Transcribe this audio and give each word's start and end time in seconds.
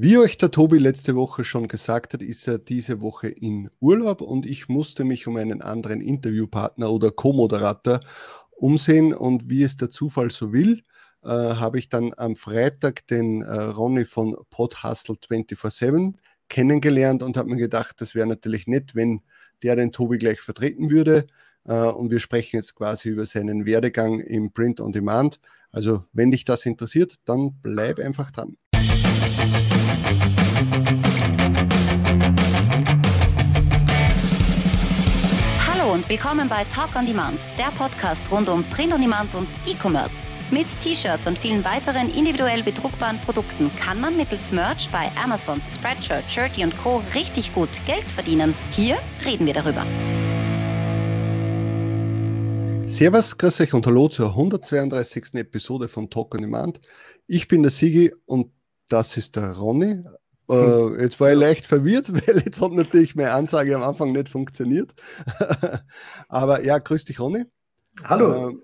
Wie 0.00 0.16
euch 0.16 0.36
der 0.36 0.52
Tobi 0.52 0.78
letzte 0.78 1.16
Woche 1.16 1.42
schon 1.42 1.66
gesagt 1.66 2.14
hat, 2.14 2.22
ist 2.22 2.46
er 2.46 2.60
diese 2.60 3.00
Woche 3.00 3.26
in 3.26 3.68
Urlaub 3.80 4.20
und 4.20 4.46
ich 4.46 4.68
musste 4.68 5.02
mich 5.02 5.26
um 5.26 5.34
einen 5.34 5.60
anderen 5.60 6.00
Interviewpartner 6.00 6.88
oder 6.92 7.10
Co-Moderator 7.10 7.98
umsehen 8.52 9.12
und 9.12 9.50
wie 9.50 9.64
es 9.64 9.76
der 9.76 9.90
Zufall 9.90 10.30
so 10.30 10.52
will, 10.52 10.84
äh, 11.24 11.30
habe 11.30 11.80
ich 11.80 11.88
dann 11.88 12.12
am 12.16 12.36
Freitag 12.36 13.08
den 13.08 13.42
äh, 13.42 13.52
Ronny 13.52 14.04
von 14.04 14.36
Podhustle 14.50 15.16
24-7 15.16 16.14
kennengelernt 16.48 17.24
und 17.24 17.36
habe 17.36 17.48
mir 17.50 17.56
gedacht, 17.56 18.00
das 18.00 18.14
wäre 18.14 18.28
natürlich 18.28 18.68
nett, 18.68 18.94
wenn 18.94 19.22
der 19.64 19.74
den 19.74 19.90
Tobi 19.90 20.18
gleich 20.18 20.40
vertreten 20.40 20.92
würde. 20.92 21.26
Äh, 21.64 21.74
und 21.74 22.12
wir 22.12 22.20
sprechen 22.20 22.54
jetzt 22.54 22.76
quasi 22.76 23.08
über 23.08 23.26
seinen 23.26 23.66
Werdegang 23.66 24.20
im 24.20 24.52
Print 24.52 24.80
on 24.80 24.92
Demand. 24.92 25.40
Also, 25.72 26.04
wenn 26.12 26.30
dich 26.30 26.44
das 26.44 26.66
interessiert, 26.66 27.16
dann 27.24 27.58
bleib 27.62 27.98
einfach 27.98 28.30
dran. 28.30 28.56
Willkommen 36.08 36.48
bei 36.48 36.64
Talk 36.64 36.96
on 36.96 37.04
Demand, 37.04 37.38
der 37.58 37.70
Podcast 37.76 38.32
rund 38.32 38.48
um 38.48 38.64
Print 38.64 38.94
on 38.94 39.00
Demand 39.02 39.34
und 39.34 39.46
E-Commerce. 39.66 40.14
Mit 40.50 40.66
T-Shirts 40.80 41.26
und 41.26 41.38
vielen 41.38 41.62
weiteren 41.64 42.10
individuell 42.10 42.62
bedruckbaren 42.62 43.18
Produkten 43.18 43.70
kann 43.76 44.00
man 44.00 44.16
mittels 44.16 44.50
Merch 44.50 44.88
bei 44.90 45.10
Amazon, 45.22 45.60
Spreadshirt, 45.70 46.24
Shirty 46.30 46.64
und 46.64 46.78
Co. 46.78 47.02
richtig 47.14 47.52
gut 47.52 47.68
Geld 47.84 48.10
verdienen. 48.10 48.54
Hier 48.70 48.96
reden 49.26 49.46
wir 49.46 49.52
darüber. 49.52 49.84
Servus, 52.88 53.36
grüß 53.36 53.60
euch 53.60 53.74
und 53.74 53.86
hallo 53.86 54.08
zur 54.08 54.30
132. 54.30 55.34
Episode 55.34 55.88
von 55.88 56.08
Talk 56.08 56.34
on 56.34 56.40
Demand. 56.40 56.80
Ich 57.26 57.48
bin 57.48 57.60
der 57.60 57.70
Sigi 57.70 58.14
und 58.24 58.50
das 58.88 59.18
ist 59.18 59.36
der 59.36 59.52
Ronny. 59.52 60.02
Äh, 60.48 61.02
jetzt 61.02 61.20
war 61.20 61.32
ich 61.32 61.38
leicht 61.38 61.66
verwirrt, 61.66 62.12
weil 62.26 62.42
jetzt 62.44 62.60
hat 62.60 62.72
natürlich 62.72 63.14
meine 63.14 63.32
Ansage 63.32 63.74
am 63.74 63.82
Anfang 63.82 64.12
nicht 64.12 64.28
funktioniert. 64.28 64.94
Aber 66.28 66.64
ja, 66.64 66.78
grüß 66.78 67.04
dich, 67.04 67.20
Ronny. 67.20 67.44
Hallo. 68.04 68.50
Äh, 68.50 68.54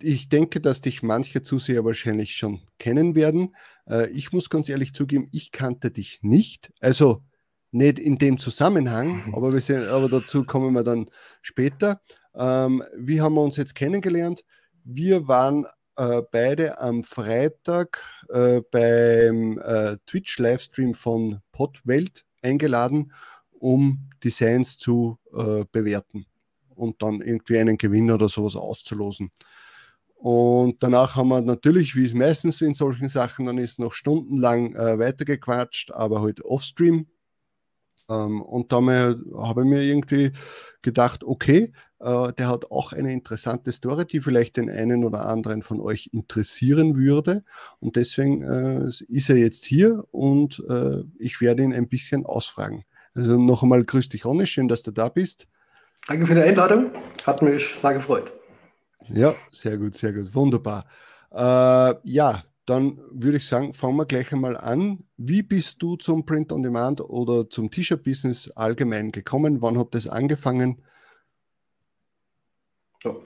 ich 0.00 0.28
denke, 0.28 0.60
dass 0.60 0.80
dich 0.80 1.02
manche 1.02 1.42
Zuseher 1.42 1.84
wahrscheinlich 1.84 2.36
schon 2.36 2.62
kennen 2.78 3.14
werden. 3.14 3.54
Äh, 3.88 4.10
ich 4.10 4.32
muss 4.32 4.50
ganz 4.50 4.68
ehrlich 4.68 4.92
zugeben, 4.92 5.28
ich 5.30 5.52
kannte 5.52 5.90
dich 5.90 6.20
nicht. 6.22 6.72
Also 6.80 7.22
nicht 7.70 7.98
in 7.98 8.18
dem 8.18 8.38
Zusammenhang, 8.38 9.32
aber, 9.34 9.52
wir 9.52 9.60
sind, 9.60 9.84
aber 9.84 10.08
dazu 10.08 10.44
kommen 10.44 10.72
wir 10.74 10.84
dann 10.84 11.10
später. 11.42 12.00
Ähm, 12.34 12.82
wie 12.96 13.20
haben 13.20 13.34
wir 13.34 13.42
uns 13.42 13.56
jetzt 13.56 13.74
kennengelernt? 13.74 14.44
Wir 14.84 15.28
waren 15.28 15.66
äh, 15.96 16.22
beide 16.30 16.78
am 16.80 17.02
Freitag 17.02 18.02
äh, 18.28 18.60
beim 18.70 19.58
äh, 19.58 19.96
Twitch-Livestream 20.06 20.94
von 20.94 21.40
Podwelt 21.52 22.24
eingeladen, 22.42 23.12
um 23.52 24.10
Designs 24.22 24.76
zu 24.76 25.18
äh, 25.32 25.64
bewerten 25.70 26.26
und 26.74 27.02
dann 27.02 27.20
irgendwie 27.20 27.58
einen 27.58 27.78
Gewinner 27.78 28.14
oder 28.14 28.28
sowas 28.28 28.56
auszulosen. 28.56 29.30
Und 30.16 30.82
danach 30.82 31.16
haben 31.16 31.28
wir 31.28 31.42
natürlich, 31.42 31.94
wie 31.96 32.06
es 32.06 32.14
meistens 32.14 32.60
in 32.62 32.72
solchen 32.72 33.08
Sachen 33.08 33.46
dann 33.46 33.58
ist, 33.58 33.78
noch 33.78 33.92
stundenlang 33.92 34.74
äh, 34.74 34.98
weitergequatscht, 34.98 35.92
aber 35.92 36.22
halt 36.22 36.42
offstream. 36.42 37.06
Ähm, 38.08 38.40
und 38.42 38.72
da 38.72 38.78
habe 38.78 39.62
ich 39.62 39.68
mir 39.68 39.82
irgendwie 39.82 40.32
gedacht, 40.82 41.24
okay, 41.24 41.72
der 42.04 42.48
hat 42.48 42.70
auch 42.70 42.92
eine 42.92 43.12
interessante 43.12 43.72
Story, 43.72 44.04
die 44.04 44.20
vielleicht 44.20 44.56
den 44.56 44.70
einen 44.70 45.04
oder 45.04 45.26
anderen 45.26 45.62
von 45.62 45.80
euch 45.80 46.10
interessieren 46.12 46.96
würde. 46.96 47.44
Und 47.80 47.96
deswegen 47.96 48.42
äh, 48.42 48.88
ist 48.88 49.30
er 49.30 49.36
jetzt 49.36 49.64
hier 49.64 50.04
und 50.10 50.62
äh, 50.68 51.02
ich 51.18 51.40
werde 51.40 51.62
ihn 51.62 51.72
ein 51.72 51.88
bisschen 51.88 52.26
ausfragen. 52.26 52.84
Also 53.14 53.38
noch 53.38 53.62
einmal 53.62 53.84
grüß 53.84 54.08
dich, 54.08 54.24
Ronny, 54.24 54.46
schön, 54.46 54.68
dass 54.68 54.82
du 54.82 54.90
da 54.90 55.08
bist. 55.08 55.46
Danke 56.06 56.26
für 56.26 56.34
die 56.34 56.42
Einladung, 56.42 56.90
hat 57.26 57.40
mich 57.40 57.74
sehr 57.74 57.94
gefreut. 57.94 58.32
Ja, 59.08 59.34
sehr 59.50 59.78
gut, 59.78 59.94
sehr 59.94 60.12
gut, 60.12 60.34
wunderbar. 60.34 60.86
Äh, 61.32 61.94
ja, 62.02 62.42
dann 62.66 62.98
würde 63.10 63.36
ich 63.36 63.46
sagen, 63.46 63.72
fangen 63.72 63.96
wir 63.96 64.06
gleich 64.06 64.32
einmal 64.32 64.56
an. 64.56 65.04
Wie 65.16 65.42
bist 65.42 65.82
du 65.82 65.96
zum 65.96 66.24
Print 66.24 66.52
on 66.52 66.62
Demand 66.62 67.00
oder 67.00 67.48
zum 67.48 67.70
T-Shirt-Business 67.70 68.50
allgemein 68.56 69.12
gekommen? 69.12 69.62
Wann 69.62 69.78
hat 69.78 69.94
das 69.94 70.06
angefangen? 70.06 70.82
So. 73.04 73.22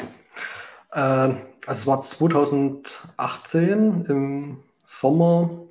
Äh, 0.93 0.99
also 0.99 1.41
es 1.67 1.87
war 1.87 2.01
2018 2.01 4.05
im 4.09 4.59
Sommer 4.85 5.65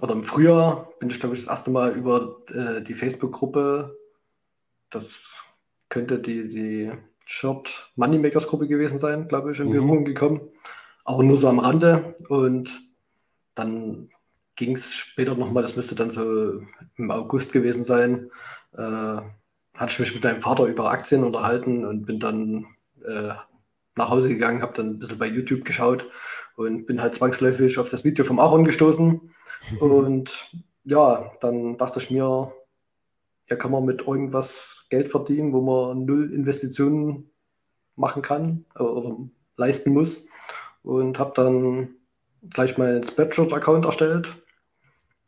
oder 0.00 0.12
im 0.12 0.24
Frühjahr 0.24 0.88
bin 0.98 1.10
ich, 1.10 1.20
glaube 1.20 1.34
ich, 1.34 1.42
das 1.42 1.50
erste 1.50 1.70
Mal 1.70 1.92
über 1.92 2.38
äh, 2.48 2.82
die 2.82 2.94
Facebook-Gruppe, 2.94 3.96
das 4.90 5.38
könnte 5.88 6.18
die, 6.18 6.48
die 6.48 6.92
Shirt 7.24 7.90
Moneymakers 7.96 8.48
Gruppe 8.48 8.66
gewesen 8.66 8.98
sein, 8.98 9.28
glaube 9.28 9.52
ich, 9.52 9.60
in 9.60 9.68
mhm. 9.68 9.72
Berührung 9.72 10.04
gekommen 10.04 10.50
aber 11.10 11.22
nur 11.22 11.36
so 11.36 11.48
am 11.48 11.58
Rande. 11.58 12.14
Und 12.28 12.80
dann 13.54 14.10
ging 14.56 14.76
es 14.76 14.94
später 14.94 15.34
nochmal, 15.34 15.62
das 15.62 15.76
müsste 15.76 15.94
dann 15.94 16.10
so 16.10 16.62
im 16.96 17.10
August 17.10 17.52
gewesen 17.52 17.82
sein, 17.82 18.30
äh, 18.74 19.20
hatte 19.74 19.92
ich 19.92 19.98
mich 19.98 20.14
mit 20.14 20.24
meinem 20.24 20.42
Vater 20.42 20.66
über 20.66 20.90
Aktien 20.90 21.24
unterhalten 21.24 21.84
und 21.84 22.04
bin 22.04 22.20
dann 22.20 22.66
äh, 23.06 23.34
nach 23.96 24.10
Hause 24.10 24.28
gegangen, 24.28 24.62
habe 24.62 24.74
dann 24.74 24.90
ein 24.90 24.98
bisschen 24.98 25.18
bei 25.18 25.26
YouTube 25.26 25.64
geschaut 25.64 26.06
und 26.56 26.86
bin 26.86 27.02
halt 27.02 27.14
zwangsläufig 27.14 27.78
auf 27.78 27.88
das 27.88 28.04
Video 28.04 28.24
vom 28.24 28.38
Aaron 28.38 28.64
gestoßen. 28.64 29.32
Und 29.80 30.50
ja, 30.84 31.32
dann 31.40 31.76
dachte 31.76 32.00
ich 32.00 32.10
mir, 32.10 32.52
ja, 33.48 33.56
kann 33.56 33.70
man 33.70 33.84
mit 33.84 34.02
irgendwas 34.06 34.86
Geld 34.90 35.08
verdienen, 35.08 35.52
wo 35.52 35.60
man 35.60 36.04
null 36.04 36.32
Investitionen 36.32 37.30
machen 37.96 38.22
kann 38.22 38.64
oder 38.78 39.16
leisten 39.56 39.92
muss 39.92 40.28
und 40.82 41.18
habe 41.18 41.32
dann 41.34 41.96
gleich 42.48 42.78
meinen 42.78 43.04
Spreadshirt-Account 43.04 43.84
erstellt 43.84 44.42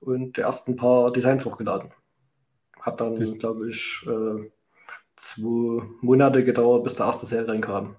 und 0.00 0.36
die 0.36 0.40
ersten 0.40 0.76
paar 0.76 1.12
Designs 1.12 1.44
hochgeladen. 1.44 1.92
Hat 2.80 3.00
dann, 3.00 3.14
glaube 3.38 3.68
ich, 3.68 4.04
äh, 4.06 4.50
zwei 5.16 5.82
Monate 6.00 6.44
gedauert, 6.44 6.84
bis 6.84 6.96
der 6.96 7.06
erste 7.06 7.26
Sale 7.26 7.48
reinkam. 7.48 7.96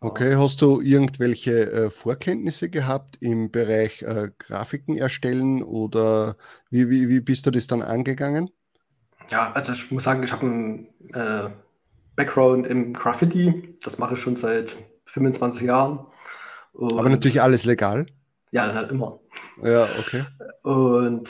Okay, 0.00 0.36
hast 0.36 0.62
du 0.62 0.80
irgendwelche 0.80 1.72
äh, 1.72 1.90
Vorkenntnisse 1.90 2.70
gehabt 2.70 3.16
im 3.20 3.50
Bereich 3.50 4.02
äh, 4.02 4.30
Grafiken 4.38 4.96
erstellen 4.96 5.62
oder 5.62 6.36
wie, 6.70 6.88
wie, 6.88 7.08
wie 7.08 7.20
bist 7.20 7.46
du 7.46 7.50
das 7.50 7.66
dann 7.66 7.82
angegangen? 7.82 8.48
Ja, 9.30 9.52
also 9.52 9.72
ich 9.72 9.90
muss 9.90 10.04
sagen, 10.04 10.22
ich 10.22 10.30
habe 10.30 10.46
einen 10.46 10.86
äh, 11.12 11.50
Background 12.14 12.66
im 12.66 12.94
Graffiti. 12.94 13.76
Das 13.82 13.98
mache 13.98 14.14
ich 14.14 14.20
schon 14.20 14.36
seit 14.36 14.76
25 15.06 15.66
Jahren. 15.66 16.06
Und 16.72 16.98
Aber 16.98 17.08
natürlich 17.08 17.42
alles 17.42 17.64
legal. 17.64 18.06
Ja, 18.52 18.72
dann 18.72 18.88
immer. 18.90 19.18
Ja, 19.62 19.88
okay. 19.98 20.24
Und 20.62 21.28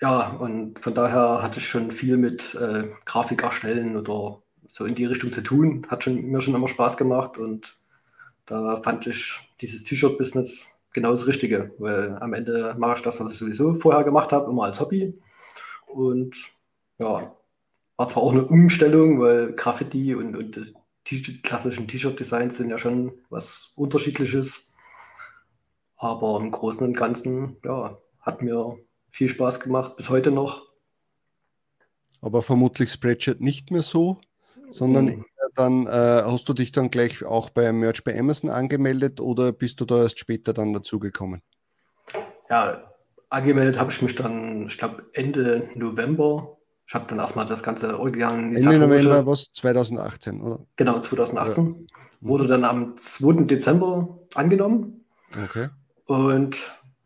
ja, 0.00 0.28
und 0.38 0.78
von 0.78 0.94
daher 0.94 1.42
hatte 1.42 1.58
ich 1.58 1.68
schon 1.68 1.90
viel 1.90 2.16
mit 2.16 2.54
äh, 2.54 2.84
Grafik 3.04 3.42
erstellen 3.42 3.96
oder 3.96 4.42
so 4.68 4.84
in 4.84 4.94
die 4.94 5.06
Richtung 5.06 5.32
zu 5.32 5.42
tun. 5.42 5.86
Hat 5.88 6.04
schon, 6.04 6.22
mir 6.22 6.40
schon 6.40 6.54
immer 6.54 6.68
Spaß 6.68 6.96
gemacht 6.96 7.38
und 7.38 7.78
da 8.46 8.80
fand 8.82 9.06
ich 9.06 9.40
dieses 9.60 9.84
T-Shirt-Business 9.84 10.68
genau 10.92 11.12
das 11.12 11.26
Richtige, 11.26 11.74
weil 11.78 12.16
am 12.20 12.32
Ende 12.34 12.74
mache 12.78 12.96
ich 12.96 13.02
das, 13.02 13.20
was 13.20 13.32
ich 13.32 13.38
sowieso 13.38 13.74
vorher 13.74 14.04
gemacht 14.04 14.32
habe, 14.32 14.50
immer 14.50 14.64
als 14.64 14.80
Hobby. 14.80 15.18
Und 15.86 16.36
ja, 16.98 17.34
war 17.96 18.08
zwar 18.08 18.22
auch 18.22 18.32
eine 18.32 18.46
Umstellung, 18.46 19.20
weil 19.20 19.52
Graffiti 19.52 20.14
und, 20.14 20.36
und 20.36 20.56
das 20.56 20.74
klassischen 21.42 21.88
T-Shirt-Designs 21.88 22.56
sind 22.56 22.70
ja 22.70 22.78
schon 22.78 23.12
was 23.30 23.72
Unterschiedliches. 23.76 24.72
Aber 25.96 26.38
im 26.40 26.50
Großen 26.50 26.86
und 26.86 26.96
Ganzen, 26.96 27.56
ja, 27.64 27.96
hat 28.20 28.42
mir 28.42 28.76
viel 29.16 29.28
Spaß 29.28 29.60
gemacht, 29.60 29.96
bis 29.96 30.10
heute 30.10 30.30
noch. 30.30 30.66
Aber 32.20 32.42
vermutlich 32.42 32.90
Spreadshirt 32.90 33.40
nicht 33.40 33.70
mehr 33.70 33.82
so, 33.82 34.20
sondern 34.70 35.06
mhm. 35.06 35.24
dann 35.54 35.86
äh, 35.86 36.22
hast 36.24 36.48
du 36.48 36.52
dich 36.52 36.72
dann 36.72 36.90
gleich 36.90 37.24
auch 37.24 37.50
bei 37.50 37.72
Merch 37.72 38.04
bei 38.04 38.18
Amazon 38.18 38.50
angemeldet 38.50 39.20
oder 39.20 39.52
bist 39.52 39.80
du 39.80 39.86
da 39.86 40.02
erst 40.02 40.18
später 40.18 40.52
dann 40.52 40.72
dazugekommen? 40.72 41.40
Ja, 42.50 42.92
angemeldet 43.30 43.78
habe 43.78 43.90
ich 43.90 44.02
mich 44.02 44.14
dann, 44.14 44.66
ich 44.66 44.76
glaube, 44.76 45.04
Ende 45.12 45.70
November 45.74 46.56
ich 46.88 46.94
habe 46.94 47.06
dann 47.08 47.18
erstmal 47.18 47.46
das 47.46 47.64
ganze 47.64 47.98
organisatorische... 47.98 48.74
Ende 48.74 48.86
November 48.86 49.26
was? 49.26 49.50
2018, 49.50 50.40
oder? 50.40 50.60
Genau, 50.76 51.00
2018. 51.00 51.88
Ja. 51.90 51.96
Wurde 52.20 52.46
dann 52.46 52.62
am 52.62 52.96
2. 52.96 53.42
Dezember 53.44 54.20
angenommen. 54.34 55.04
Okay. 55.44 55.68
Und 56.04 56.56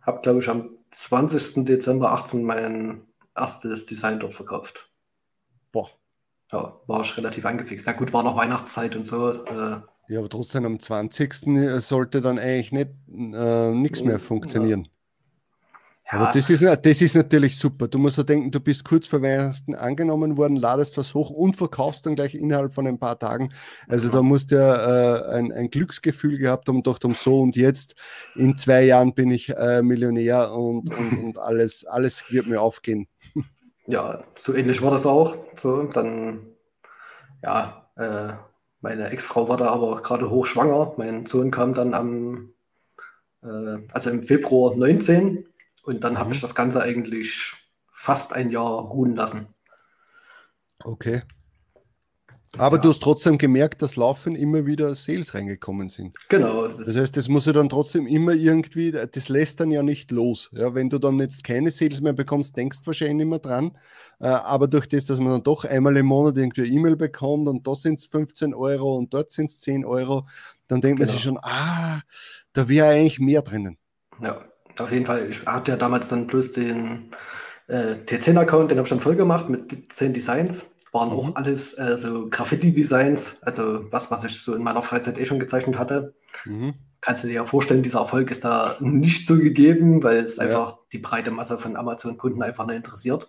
habe, 0.02 0.20
glaube 0.20 0.40
ich, 0.40 0.48
am 0.50 0.68
20. 0.90 1.64
Dezember 1.64 2.12
18 2.12 2.42
mein 2.42 3.02
erstes 3.36 3.86
Design 3.86 4.20
dort 4.20 4.34
verkauft. 4.34 4.90
Boah. 5.72 5.90
Ja, 6.52 6.80
war 6.86 7.00
ich 7.02 7.16
relativ 7.16 7.46
angefixt. 7.46 7.86
Na 7.86 7.92
gut, 7.92 8.12
war 8.12 8.22
noch 8.22 8.36
Weihnachtszeit 8.36 8.96
und 8.96 9.06
so. 9.06 9.44
Äh, 9.44 9.80
ja, 10.08 10.18
aber 10.18 10.28
trotzdem 10.28 10.64
am 10.64 10.80
20. 10.80 11.80
sollte 11.80 12.20
dann 12.20 12.38
eigentlich 12.38 12.72
nicht 12.72 12.90
äh, 13.08 13.70
nichts 13.70 14.02
mehr 14.02 14.18
funktionieren. 14.18 14.88
Aber 16.12 16.32
das 16.32 16.50
ist, 16.50 16.62
das 16.62 17.02
ist 17.02 17.14
natürlich 17.14 17.56
super. 17.56 17.86
Du 17.86 17.98
musst 17.98 18.18
ja 18.18 18.24
denken, 18.24 18.50
du 18.50 18.58
bist 18.58 18.84
kurz 18.84 19.06
vor 19.06 19.22
Weihnachten 19.22 19.76
angenommen 19.76 20.36
worden, 20.36 20.56
ladest 20.56 20.98
was 20.98 21.14
hoch 21.14 21.30
und 21.30 21.56
verkaufst 21.56 22.04
dann 22.04 22.16
gleich 22.16 22.34
innerhalb 22.34 22.74
von 22.74 22.86
ein 22.88 22.98
paar 22.98 23.18
Tagen. 23.18 23.52
Also 23.86 24.08
ja. 24.08 24.14
da 24.14 24.22
musst 24.22 24.50
du 24.50 24.56
ja 24.56 24.74
äh, 24.74 25.36
ein, 25.36 25.52
ein, 25.52 25.70
Glücksgefühl 25.70 26.38
gehabt 26.38 26.66
haben, 26.66 26.82
doch 26.82 26.98
um 27.04 27.14
so 27.14 27.40
und 27.40 27.54
jetzt 27.54 27.94
in 28.34 28.56
zwei 28.56 28.82
Jahren 28.82 29.14
bin 29.14 29.30
ich 29.30 29.50
äh, 29.50 29.82
Millionär 29.82 30.52
und, 30.52 30.92
und, 30.92 31.18
und, 31.24 31.38
alles, 31.38 31.84
alles 31.84 32.24
wird 32.28 32.48
mir 32.48 32.60
aufgehen. 32.60 33.06
Ja, 33.86 34.24
so 34.36 34.54
ähnlich 34.54 34.82
war 34.82 34.90
das 34.90 35.06
auch. 35.06 35.36
So, 35.54 35.84
dann, 35.84 36.40
ja, 37.42 37.86
äh, 37.96 38.32
meine 38.80 39.10
Ex-Frau 39.10 39.48
war 39.48 39.56
da 39.56 39.68
aber 39.68 40.02
gerade 40.02 40.28
hochschwanger. 40.28 40.94
Mein 40.96 41.26
Sohn 41.26 41.52
kam 41.52 41.74
dann 41.74 41.94
am, 41.94 42.52
äh, 43.42 43.78
also 43.92 44.10
im 44.10 44.24
Februar 44.24 44.74
19 44.74 45.46
und 45.82 46.04
dann 46.04 46.14
mhm. 46.14 46.18
habe 46.18 46.34
ich 46.34 46.40
das 46.40 46.54
Ganze 46.54 46.82
eigentlich 46.82 47.54
fast 47.92 48.32
ein 48.32 48.50
Jahr 48.50 48.80
ruhen 48.80 49.14
lassen. 49.14 49.54
Okay. 50.82 51.22
Aber 52.58 52.76
ja. 52.76 52.82
du 52.82 52.88
hast 52.88 53.00
trotzdem 53.00 53.38
gemerkt, 53.38 53.80
dass 53.80 53.94
Laufen 53.94 54.34
immer 54.34 54.66
wieder 54.66 54.94
Sales 54.96 55.34
reingekommen 55.34 55.88
sind. 55.88 56.16
Genau. 56.28 56.66
Das, 56.66 56.86
das 56.86 56.96
heißt, 56.96 57.16
das 57.16 57.28
muss 57.28 57.46
ja 57.46 57.52
dann 57.52 57.68
trotzdem 57.68 58.08
immer 58.08 58.32
irgendwie, 58.32 58.90
das 58.90 59.28
lässt 59.28 59.60
dann 59.60 59.70
ja 59.70 59.84
nicht 59.84 60.10
los. 60.10 60.50
Ja, 60.52 60.74
wenn 60.74 60.90
du 60.90 60.98
dann 60.98 61.20
jetzt 61.20 61.44
keine 61.44 61.70
Sales 61.70 62.00
mehr 62.00 62.12
bekommst, 62.12 62.56
denkst 62.56 62.80
du 62.80 62.86
wahrscheinlich 62.86 63.26
mehr 63.26 63.38
dran. 63.38 63.76
Äh, 64.18 64.26
aber 64.26 64.66
durch 64.66 64.88
das, 64.88 65.04
dass 65.04 65.20
man 65.20 65.32
dann 65.34 65.42
doch 65.44 65.64
einmal 65.64 65.96
im 65.96 66.06
Monat 66.06 66.38
irgendwie 66.38 66.62
eine 66.62 66.70
E-Mail 66.70 66.96
bekommt 66.96 67.46
und 67.46 67.66
da 67.66 67.74
sind 67.74 68.00
es 68.00 68.06
15 68.06 68.52
Euro 68.52 68.96
und 68.96 69.14
dort 69.14 69.30
sind 69.30 69.48
es 69.48 69.60
10 69.60 69.84
Euro, 69.84 70.26
dann 70.66 70.80
denkt 70.80 70.98
genau. 70.98 71.08
man 71.08 71.16
sich 71.16 71.24
schon, 71.24 71.38
ah, 71.42 72.00
da 72.52 72.68
wäre 72.68 72.88
eigentlich 72.88 73.20
mehr 73.20 73.42
drinnen. 73.42 73.78
Ja, 74.20 74.44
auf 74.78 74.92
jeden 74.92 75.06
Fall. 75.06 75.28
Ich 75.30 75.46
hatte 75.46 75.72
ja 75.72 75.76
damals 75.76 76.08
dann 76.08 76.26
bloß 76.26 76.52
den 76.52 77.10
äh, 77.66 77.94
T10-Account, 78.06 78.70
den 78.70 78.78
habe 78.78 78.86
ich 78.86 78.90
dann 78.90 79.00
voll 79.00 79.16
gemacht 79.16 79.48
mit 79.48 79.92
10 79.92 80.12
Designs. 80.12 80.70
Waren 80.92 81.10
mhm. 81.10 81.14
auch 81.14 81.36
alles 81.36 81.78
äh, 81.78 81.96
so 81.96 82.28
Graffiti-Designs, 82.28 83.42
also 83.42 83.90
was, 83.92 84.10
was 84.10 84.24
ich 84.24 84.40
so 84.40 84.54
in 84.54 84.62
meiner 84.62 84.82
Freizeit 84.82 85.18
eh 85.18 85.24
schon 85.24 85.38
gezeichnet 85.38 85.78
hatte. 85.78 86.14
Mhm. 86.44 86.74
Kannst 87.00 87.24
du 87.24 87.28
dir 87.28 87.34
ja 87.34 87.44
vorstellen, 87.46 87.82
dieser 87.82 88.00
Erfolg 88.00 88.30
ist 88.30 88.44
da 88.44 88.76
nicht 88.80 89.26
so 89.26 89.38
gegeben, 89.38 90.02
weil 90.02 90.18
es 90.18 90.36
ja. 90.36 90.44
einfach 90.44 90.78
die 90.92 90.98
breite 90.98 91.30
Masse 91.30 91.58
von 91.58 91.76
Amazon-Kunden 91.76 92.42
einfach 92.42 92.66
nicht 92.66 92.76
interessiert. 92.76 93.28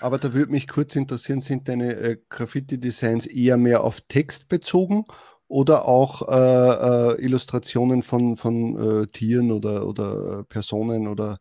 Aber 0.00 0.18
da 0.18 0.34
würde 0.34 0.50
mich 0.50 0.66
kurz 0.66 0.96
interessieren, 0.96 1.40
sind 1.40 1.68
deine 1.68 1.94
äh, 1.94 2.16
Graffiti-Designs 2.28 3.26
eher 3.26 3.56
mehr 3.56 3.84
auf 3.84 4.00
Text 4.00 4.48
bezogen 4.48 5.04
oder 5.52 5.86
auch 5.86 6.28
äh, 6.28 7.12
äh, 7.12 7.22
Illustrationen 7.22 8.00
von, 8.00 8.36
von 8.36 9.02
äh, 9.02 9.06
Tieren 9.08 9.52
oder, 9.52 9.86
oder 9.86 10.40
äh, 10.40 10.44
Personen 10.44 11.06
oder. 11.06 11.40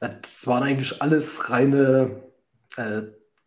Das 0.00 0.46
waren 0.46 0.62
eigentlich 0.62 1.00
alles 1.00 1.50
reine 1.50 2.22
äh, 2.76 3.02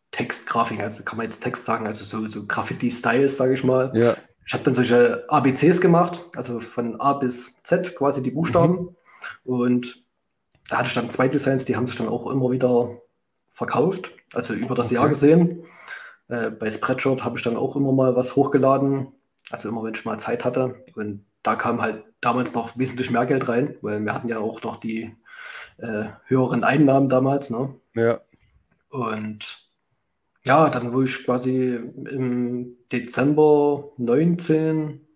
Textgrafiken, 0.09 0.83
also 0.83 1.03
kann 1.03 1.17
man 1.17 1.25
jetzt 1.25 1.43
Text 1.43 1.63
sagen, 1.63 1.85
also 1.85 2.03
so, 2.03 2.27
so 2.27 2.47
Graffiti-Styles, 2.47 3.37
sage 3.37 3.53
ich 3.53 3.63
mal. 3.63 3.91
Ja. 3.95 4.17
Ich 4.47 4.53
habe 4.53 4.63
dann 4.63 4.73
solche 4.73 5.25
ABCs 5.29 5.79
gemacht, 5.79 6.19
also 6.35 6.59
von 6.59 6.99
A 6.99 7.13
bis 7.13 7.61
Z 7.61 7.95
quasi 7.95 8.23
die 8.23 8.31
Buchstaben. 8.31 8.73
Mhm. 8.73 8.95
Und 9.43 10.03
da 10.69 10.79
hatte 10.79 10.87
ich 10.87 10.95
dann 10.95 11.11
zwei 11.11 11.27
Designs, 11.27 11.65
die 11.65 11.75
haben 11.75 11.85
sich 11.85 11.97
dann 11.97 12.09
auch 12.09 12.29
immer 12.31 12.49
wieder 12.49 12.97
verkauft, 13.51 14.11
also 14.33 14.55
über 14.55 14.73
das 14.73 14.87
okay. 14.87 14.95
Jahr 14.95 15.09
gesehen. 15.09 15.65
Äh, 16.29 16.49
bei 16.49 16.71
Spreadshirt 16.71 17.23
habe 17.23 17.37
ich 17.37 17.43
dann 17.43 17.57
auch 17.57 17.75
immer 17.75 17.91
mal 17.91 18.15
was 18.15 18.35
hochgeladen, 18.35 19.13
also 19.49 19.69
immer, 19.69 19.83
wenn 19.83 19.93
ich 19.93 20.05
mal 20.05 20.19
Zeit 20.19 20.45
hatte. 20.45 20.83
Und 20.95 21.25
da 21.43 21.55
kam 21.55 21.81
halt 21.81 22.03
damals 22.21 22.53
noch 22.53 22.77
wesentlich 22.77 23.09
mehr 23.11 23.25
Geld 23.25 23.47
rein, 23.47 23.75
weil 23.81 23.99
wir 24.03 24.13
hatten 24.13 24.29
ja 24.29 24.39
auch 24.39 24.61
noch 24.61 24.77
die 24.77 25.15
äh, 25.77 26.05
höheren 26.25 26.63
Einnahmen 26.63 27.09
damals. 27.09 27.49
Ne? 27.49 27.75
Ja. 27.95 28.21
Und 28.89 29.69
ja, 30.43 30.69
dann 30.69 30.93
wo 30.93 31.01
ich 31.01 31.23
quasi 31.25 31.79
im 32.09 32.77
Dezember 32.91 33.91
19, 33.97 35.07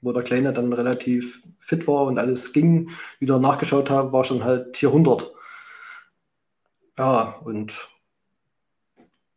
wo 0.00 0.12
der 0.12 0.22
Kleine 0.22 0.52
dann 0.52 0.72
relativ 0.72 1.42
fit 1.58 1.86
war 1.86 2.04
und 2.04 2.18
alles 2.18 2.52
ging, 2.52 2.90
wieder 3.18 3.38
nachgeschaut 3.38 3.90
habe, 3.90 4.12
war 4.12 4.24
schon 4.24 4.44
halt 4.44 4.76
400. 4.76 5.32
Ja, 6.96 7.40
und 7.44 7.72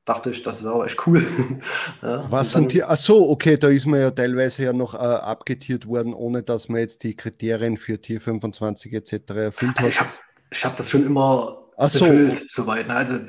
dachte 0.08 0.30
ich, 0.30 0.42
das 0.42 0.60
ist 0.60 0.66
auch 0.66 0.86
echt 0.86 1.06
cool. 1.06 1.22
ja, 2.02 2.26
Was 2.32 2.54
sind 2.54 2.72
die? 2.72 2.84
Ach 2.84 2.96
so, 2.96 3.30
okay, 3.30 3.58
da 3.58 3.68
ist 3.68 3.86
man 3.86 4.00
ja 4.00 4.12
teilweise 4.12 4.64
ja 4.64 4.74
noch 4.74 4.94
äh, 4.94 4.98
abgetiert 4.98 5.86
worden, 5.86 6.14
ohne 6.14 6.44
dass 6.44 6.70
man 6.70 6.80
jetzt 6.80 7.04
die 7.04 7.16
Kriterien 7.16 7.76
für 7.76 8.02
Tier 8.02 8.22
25 8.22 8.94
etc. 8.94 9.14
erfüllt 9.36 9.74
also 9.76 9.82
hat. 9.82 9.90
Ich 9.90 10.00
habe 10.00 10.10
ich 10.50 10.66
hab 10.66 10.78
das 10.78 10.90
schon 10.90 11.06
immer 11.06 11.58
Ach 11.76 11.92
befüllt, 11.92 12.50
so. 12.50 12.64
soweit. 12.64 12.88
Ne? 12.88 12.96
Also 12.96 13.20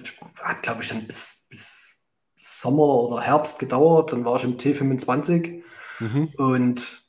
hat, 0.40 0.62
glaube 0.62 0.82
ich, 0.82 0.88
dann 0.88 1.04
bis, 1.04 1.46
bis 1.50 2.04
Sommer 2.36 2.84
oder 2.84 3.22
Herbst 3.22 3.58
gedauert. 3.58 4.12
Dann 4.12 4.24
war 4.24 4.36
ich 4.36 4.44
im 4.44 4.56
T25 4.56 5.62
mhm. 5.98 6.28
und 6.36 7.04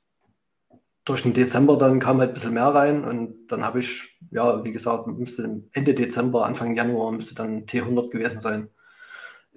durch 1.05 1.21
den 1.21 1.33
Dezember 1.33 1.77
dann 1.77 1.99
kam 1.99 2.19
halt 2.19 2.31
ein 2.31 2.33
bisschen 2.33 2.53
mehr 2.53 2.67
rein 2.67 3.03
und 3.03 3.47
dann 3.47 3.63
habe 3.63 3.79
ich, 3.79 4.17
ja, 4.31 4.63
wie 4.63 4.71
gesagt, 4.71 5.07
müsste 5.07 5.63
Ende 5.73 5.93
Dezember, 5.93 6.45
Anfang 6.45 6.75
Januar 6.75 7.11
müsste 7.11 7.35
dann 7.35 7.65
T100 7.65 8.09
gewesen 8.09 8.41
sein 8.41 8.69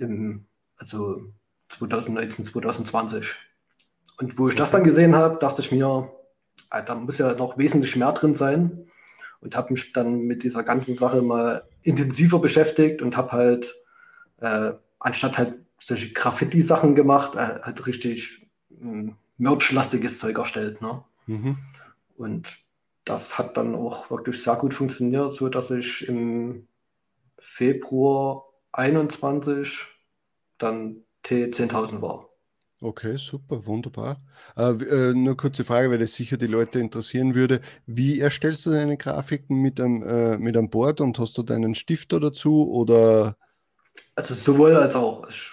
im, 0.02 0.46
also 0.76 1.22
2019, 1.68 2.44
2020. 2.44 3.34
Und 4.18 4.38
wo 4.38 4.48
ich 4.48 4.54
das 4.54 4.70
dann 4.70 4.84
gesehen 4.84 5.16
habe, 5.16 5.38
dachte 5.38 5.62
ich 5.62 5.72
mir, 5.72 6.10
ah, 6.70 6.82
da 6.82 6.94
muss 6.94 7.18
ja 7.18 7.32
noch 7.34 7.56
wesentlich 7.58 7.96
mehr 7.96 8.12
drin 8.12 8.34
sein. 8.34 8.90
Und 9.40 9.56
habe 9.56 9.72
mich 9.72 9.92
dann 9.92 10.22
mit 10.22 10.44
dieser 10.44 10.62
ganzen 10.62 10.94
Sache 10.94 11.22
mal 11.22 11.64
intensiver 11.82 12.38
beschäftigt 12.38 13.02
und 13.02 13.16
habe 13.16 13.32
halt, 13.32 13.74
äh, 14.40 14.72
anstatt 15.00 15.38
halt 15.38 15.54
solche 15.80 16.12
Graffiti-Sachen 16.12 16.94
gemacht, 16.94 17.34
äh, 17.34 17.60
halt 17.62 17.86
richtig 17.86 18.46
äh, 18.70 19.10
Merch-lastiges 19.38 20.18
Zeug 20.20 20.38
erstellt. 20.38 20.80
Ne? 20.80 21.02
Mhm. 21.26 21.58
Und 22.16 22.48
das 23.04 23.36
hat 23.36 23.56
dann 23.56 23.74
auch 23.74 24.10
wirklich 24.10 24.40
sehr 24.40 24.54
gut 24.54 24.74
funktioniert, 24.74 25.32
so 25.32 25.48
dass 25.48 25.72
ich 25.72 26.06
im 26.06 26.68
Februar 27.38 28.44
21 28.70 29.91
dann 30.62 31.04
T10.000 31.24 32.00
war. 32.00 32.28
Okay, 32.80 33.16
super, 33.16 33.64
wunderbar. 33.66 34.20
Äh, 34.56 34.72
äh, 34.72 35.14
nur 35.14 35.36
kurze 35.36 35.64
Frage, 35.64 35.90
weil 35.90 35.98
das 35.98 36.14
sicher 36.14 36.36
die 36.36 36.48
Leute 36.48 36.80
interessieren 36.80 37.36
würde. 37.36 37.60
Wie 37.86 38.18
erstellst 38.18 38.66
du 38.66 38.70
deine 38.70 38.96
Grafiken 38.96 39.56
mit 39.58 39.80
einem, 39.80 40.02
äh, 40.02 40.36
mit 40.36 40.56
einem 40.56 40.68
Board 40.68 41.00
und 41.00 41.16
hast 41.20 41.38
du 41.38 41.44
deinen 41.44 41.76
Stifter 41.76 42.18
dazu 42.18 42.68
oder? 42.72 43.36
Also 44.16 44.34
sowohl 44.34 44.74
als 44.76 44.96
auch. 44.96 45.28
Ich 45.28 45.52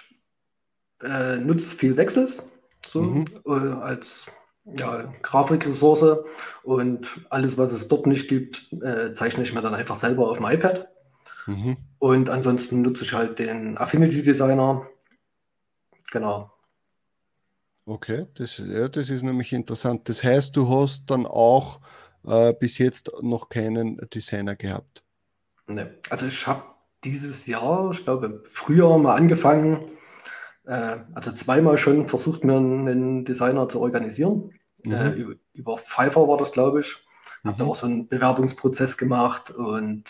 äh, 1.02 1.36
nutze 1.36 1.74
viel 1.74 1.96
Wechsels 1.96 2.48
so, 2.90 3.02
mhm. 3.02 3.24
Äh, 3.46 3.50
als 3.80 4.26
ja, 4.64 5.12
Grafikressource 5.22 6.24
und 6.64 7.08
alles, 7.30 7.56
was 7.56 7.72
es 7.72 7.86
dort 7.86 8.06
nicht 8.06 8.28
gibt, 8.28 8.72
äh, 8.82 9.12
zeichne 9.12 9.44
ich 9.44 9.54
mir 9.54 9.62
dann 9.62 9.74
einfach 9.74 9.96
selber 9.96 10.28
auf 10.28 10.38
dem 10.38 10.46
iPad. 10.46 10.88
Mhm. 11.46 11.76
Und 11.98 12.28
ansonsten 12.28 12.82
nutze 12.82 13.04
ich 13.04 13.12
halt 13.12 13.38
den 13.38 13.78
Affinity 13.78 14.22
Designer 14.22 14.88
Genau. 16.10 16.52
Okay, 17.86 18.26
das, 18.34 18.58
ja, 18.58 18.88
das 18.88 19.10
ist 19.10 19.22
nämlich 19.22 19.52
interessant. 19.52 20.08
Das 20.08 20.22
heißt, 20.22 20.54
du 20.54 20.68
hast 20.68 21.04
dann 21.06 21.26
auch 21.26 21.80
äh, 22.24 22.52
bis 22.52 22.78
jetzt 22.78 23.10
noch 23.22 23.48
keinen 23.48 23.96
Designer 24.12 24.54
gehabt. 24.54 25.02
Ne, 25.66 25.98
also 26.10 26.26
ich 26.26 26.46
habe 26.46 26.62
dieses 27.04 27.46
Jahr, 27.46 27.90
ich 27.92 28.04
glaube, 28.04 28.42
früher 28.44 28.96
mal 28.98 29.16
angefangen, 29.16 29.90
äh, 30.66 30.98
also 31.14 31.32
zweimal 31.32 31.78
schon 31.78 32.08
versucht, 32.08 32.44
mir 32.44 32.56
einen 32.56 33.24
Designer 33.24 33.68
zu 33.68 33.80
organisieren. 33.80 34.52
Mhm. 34.84 34.92
Äh, 34.92 35.10
über, 35.12 35.34
über 35.54 35.78
Pfeiffer 35.78 36.28
war 36.28 36.38
das, 36.38 36.52
glaube 36.52 36.80
ich. 36.80 36.96
Habe 37.44 37.56
da 37.56 37.64
mhm. 37.64 37.70
auch 37.70 37.76
so 37.76 37.86
einen 37.86 38.08
Bewerbungsprozess 38.08 38.98
gemacht 38.98 39.50
und 39.50 40.04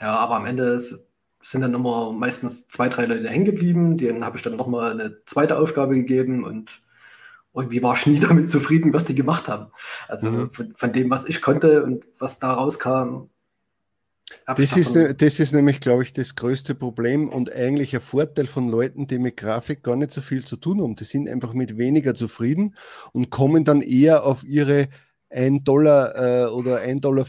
ja, 0.00 0.16
aber 0.16 0.36
am 0.36 0.46
Ende 0.46 0.82
sind 1.44 1.60
dann 1.60 1.74
immer 1.74 2.10
meistens 2.12 2.68
zwei, 2.68 2.88
drei 2.88 3.04
Leute 3.04 3.28
hängen 3.28 3.44
geblieben. 3.44 3.98
Denen 3.98 4.24
habe 4.24 4.36
ich 4.36 4.42
dann 4.42 4.56
nochmal 4.56 4.92
eine 4.92 5.24
zweite 5.26 5.58
Aufgabe 5.58 5.94
gegeben 5.94 6.42
und 6.42 6.82
irgendwie 7.54 7.82
war 7.82 7.94
ich 7.94 8.06
nie 8.06 8.18
damit 8.28 8.48
zufrieden, 8.48 8.92
was 8.92 9.04
die 9.04 9.14
gemacht 9.14 9.48
haben. 9.48 9.70
Also 10.08 10.30
mhm. 10.30 10.52
von, 10.52 10.74
von, 10.74 10.92
dem, 10.92 11.10
was 11.10 11.28
ich 11.28 11.42
konnte 11.42 11.84
und 11.84 12.06
was 12.18 12.38
da 12.38 12.54
rauskam. 12.54 13.28
Das 14.46 14.74
ist, 14.74 14.94
ne, 14.94 15.14
das 15.14 15.38
ist 15.38 15.52
nämlich, 15.52 15.80
glaube 15.80 16.02
ich, 16.02 16.14
das 16.14 16.34
größte 16.34 16.74
Problem 16.74 17.28
und 17.28 17.52
eigentlich 17.52 17.94
ein 17.94 18.00
Vorteil 18.00 18.46
von 18.46 18.68
Leuten, 18.68 19.06
die 19.06 19.18
mit 19.18 19.36
Grafik 19.36 19.82
gar 19.82 19.96
nicht 19.96 20.12
so 20.12 20.22
viel 20.22 20.46
zu 20.46 20.56
tun 20.56 20.80
haben. 20.80 20.96
Die 20.96 21.04
sind 21.04 21.28
einfach 21.28 21.52
mit 21.52 21.76
weniger 21.76 22.14
zufrieden 22.14 22.74
und 23.12 23.28
kommen 23.28 23.64
dann 23.64 23.82
eher 23.82 24.24
auf 24.24 24.42
ihre 24.42 24.88
1 25.34 25.64
Dollar 25.64 26.14
äh, 26.14 26.46
oder 26.46 26.78
1,50 26.78 27.00
Dollar 27.00 27.24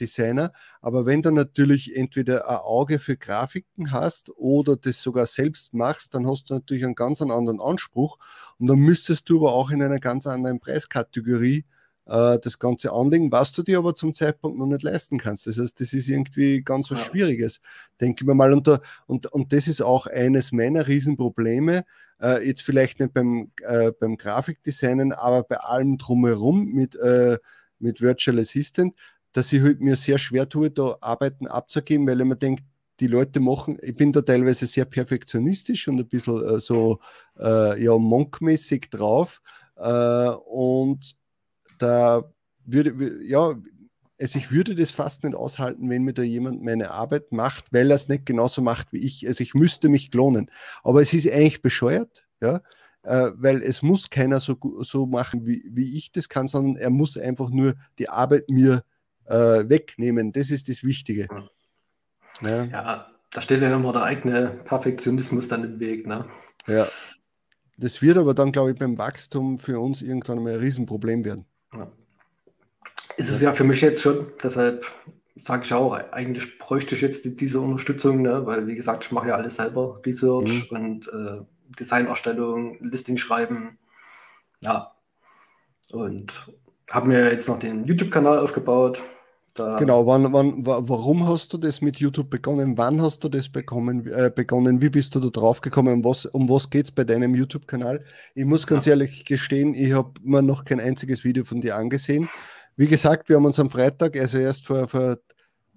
Designer. 0.00 0.52
Aber 0.80 1.06
wenn 1.06 1.22
du 1.22 1.30
natürlich 1.30 1.94
entweder 1.94 2.48
ein 2.48 2.56
Auge 2.56 2.98
für 2.98 3.16
Grafiken 3.16 3.92
hast 3.92 4.30
oder 4.36 4.76
das 4.76 5.02
sogar 5.02 5.26
selbst 5.26 5.74
machst, 5.74 6.14
dann 6.14 6.26
hast 6.26 6.50
du 6.50 6.54
natürlich 6.54 6.84
einen 6.84 6.94
ganz 6.94 7.20
anderen 7.20 7.60
Anspruch. 7.60 8.18
Und 8.58 8.66
dann 8.68 8.78
müsstest 8.78 9.28
du 9.28 9.38
aber 9.38 9.52
auch 9.52 9.70
in 9.70 9.82
einer 9.82 10.00
ganz 10.00 10.26
anderen 10.26 10.60
Preiskategorie 10.60 11.64
äh, 12.06 12.38
das 12.38 12.58
Ganze 12.58 12.92
anlegen, 12.92 13.30
was 13.30 13.52
du 13.52 13.62
dir 13.62 13.78
aber 13.78 13.94
zum 13.94 14.14
Zeitpunkt 14.14 14.58
noch 14.58 14.66
nicht 14.66 14.82
leisten 14.82 15.18
kannst. 15.18 15.46
Das 15.46 15.58
heißt, 15.58 15.80
das 15.80 15.92
ist 15.92 16.08
irgendwie 16.08 16.62
ganz 16.62 16.90
was 16.90 17.00
Schwieriges, 17.00 17.60
denke 18.00 18.22
ich 18.22 18.26
mir 18.26 18.34
mal. 18.34 18.52
Und, 18.52 18.66
da, 18.66 18.80
und, 19.06 19.26
und 19.26 19.52
das 19.52 19.68
ist 19.68 19.82
auch 19.82 20.06
eines 20.06 20.52
meiner 20.52 20.86
Riesenprobleme, 20.86 21.84
äh, 22.22 22.46
jetzt 22.46 22.62
vielleicht 22.62 23.00
nicht 23.00 23.12
beim, 23.12 23.50
äh, 23.62 23.92
beim 23.92 24.16
Grafikdesignen, 24.16 25.12
aber 25.12 25.42
bei 25.42 25.56
allem 25.56 25.98
drumherum 25.98 26.66
mit, 26.66 26.96
äh, 26.96 27.38
mit 27.78 28.00
Virtual 28.00 28.38
Assistant, 28.38 28.94
dass 29.32 29.52
ich 29.52 29.62
halt 29.62 29.80
mir 29.80 29.96
sehr 29.96 30.18
schwer 30.18 30.48
tue, 30.48 30.70
da 30.70 30.96
Arbeiten 31.00 31.46
abzugeben, 31.46 32.06
weil 32.06 32.20
ich 32.20 32.26
mir 32.26 32.36
denke, 32.36 32.62
die 33.00 33.06
Leute 33.08 33.40
machen, 33.40 33.78
ich 33.82 33.96
bin 33.96 34.12
da 34.12 34.22
teilweise 34.22 34.66
sehr 34.66 34.84
perfektionistisch 34.84 35.88
und 35.88 35.98
ein 35.98 36.08
bisschen 36.08 36.42
äh, 36.44 36.60
so 36.60 37.00
äh, 37.38 37.82
ja, 37.82 37.98
monkmäßig 37.98 38.90
drauf. 38.90 39.42
Äh, 39.76 40.28
und 40.28 41.16
da 41.78 42.22
würde, 42.64 43.24
ja, 43.24 43.54
also 44.22 44.38
ich 44.38 44.52
würde 44.52 44.76
das 44.76 44.92
fast 44.92 45.24
nicht 45.24 45.34
aushalten, 45.34 45.90
wenn 45.90 46.04
mir 46.04 46.14
da 46.14 46.22
jemand 46.22 46.62
meine 46.62 46.92
Arbeit 46.92 47.32
macht, 47.32 47.72
weil 47.72 47.90
er 47.90 47.96
es 47.96 48.08
nicht 48.08 48.24
genauso 48.24 48.62
macht 48.62 48.92
wie 48.92 48.98
ich. 48.98 49.26
Also 49.26 49.42
ich 49.42 49.54
müsste 49.54 49.88
mich 49.88 50.12
klonen. 50.12 50.48
Aber 50.84 51.02
es 51.02 51.12
ist 51.12 51.28
eigentlich 51.28 51.60
bescheuert, 51.60 52.24
ja, 52.40 52.60
äh, 53.02 53.32
weil 53.34 53.62
es 53.62 53.82
muss 53.82 54.10
keiner 54.10 54.38
so, 54.38 54.56
so 54.80 55.06
machen, 55.06 55.44
wie, 55.44 55.64
wie 55.68 55.98
ich 55.98 56.12
das 56.12 56.28
kann, 56.28 56.46
sondern 56.46 56.76
er 56.76 56.90
muss 56.90 57.18
einfach 57.18 57.50
nur 57.50 57.74
die 57.98 58.08
Arbeit 58.08 58.48
mir 58.48 58.84
äh, 59.24 59.68
wegnehmen. 59.68 60.32
Das 60.32 60.50
ist 60.52 60.68
das 60.68 60.84
Wichtige. 60.84 61.26
Ja. 62.42 62.64
ja, 62.64 63.10
da 63.32 63.40
steht 63.40 63.60
ja 63.60 63.74
immer 63.74 63.92
der 63.92 64.04
eigene 64.04 64.50
Perfektionismus 64.64 65.48
dann 65.48 65.64
im 65.64 65.80
Weg. 65.80 66.06
Ne? 66.06 66.26
Ja. 66.68 66.86
Das 67.76 68.02
wird 68.02 68.18
aber 68.18 68.34
dann, 68.34 68.52
glaube 68.52 68.70
ich, 68.70 68.78
beim 68.78 68.98
Wachstum 68.98 69.58
für 69.58 69.80
uns 69.80 70.00
irgendwann 70.00 70.44
mal 70.44 70.54
ein 70.54 70.60
Riesenproblem 70.60 71.24
werden. 71.24 71.44
Ja. 71.74 71.90
Ist 73.16 73.28
es 73.28 73.40
ja 73.40 73.52
für 73.52 73.64
mich 73.64 73.80
jetzt 73.80 74.02
schon, 74.02 74.26
deshalb 74.42 74.84
sage 75.36 75.64
ich 75.64 75.72
auch, 75.72 75.94
eigentlich 76.12 76.58
bräuchte 76.58 76.94
ich 76.94 77.00
jetzt 77.00 77.24
die, 77.24 77.36
diese 77.36 77.60
Unterstützung, 77.60 78.22
ne? 78.22 78.44
weil 78.46 78.66
wie 78.66 78.74
gesagt, 78.74 79.04
ich 79.04 79.12
mache 79.12 79.28
ja 79.28 79.36
alles 79.36 79.56
selber, 79.56 80.00
Research 80.04 80.70
mhm. 80.70 80.76
und 80.76 81.08
äh, 81.08 81.44
Designerstellung, 81.78 82.78
Listing 82.80 83.16
schreiben, 83.16 83.78
ja. 84.60 84.92
Und 85.90 86.46
habe 86.90 87.08
mir 87.08 87.30
jetzt 87.30 87.48
noch 87.48 87.58
den 87.58 87.84
YouTube-Kanal 87.84 88.38
aufgebaut. 88.38 89.02
Da 89.54 89.76
genau, 89.76 90.06
wann, 90.06 90.32
wann, 90.32 90.64
warum 90.64 91.28
hast 91.28 91.52
du 91.52 91.58
das 91.58 91.82
mit 91.82 91.98
YouTube 91.98 92.30
begonnen? 92.30 92.78
Wann 92.78 93.02
hast 93.02 93.22
du 93.22 93.28
das 93.28 93.50
bekommen, 93.50 94.06
äh, 94.06 94.30
begonnen? 94.34 94.80
Wie 94.80 94.88
bist 94.88 95.14
du 95.14 95.20
da 95.20 95.28
drauf 95.28 95.60
gekommen? 95.60 95.92
Um 95.92 96.04
was, 96.04 96.24
um 96.24 96.48
was 96.48 96.70
geht 96.70 96.86
es 96.86 96.90
bei 96.90 97.04
deinem 97.04 97.34
YouTube-Kanal? 97.34 98.02
Ich 98.34 98.46
muss 98.46 98.66
ganz 98.66 98.86
ja. 98.86 98.92
ehrlich 98.92 99.26
gestehen, 99.26 99.74
ich 99.74 99.92
habe 99.92 100.12
mir 100.22 100.40
noch 100.40 100.64
kein 100.64 100.80
einziges 100.80 101.22
Video 101.24 101.44
von 101.44 101.60
dir 101.60 101.76
angesehen. 101.76 102.30
Wie 102.76 102.86
gesagt, 102.86 103.28
wir 103.28 103.36
haben 103.36 103.46
uns 103.46 103.58
am 103.58 103.70
Freitag, 103.70 104.18
also 104.18 104.38
erst 104.38 104.66
vor, 104.66 104.88
vor 104.88 105.18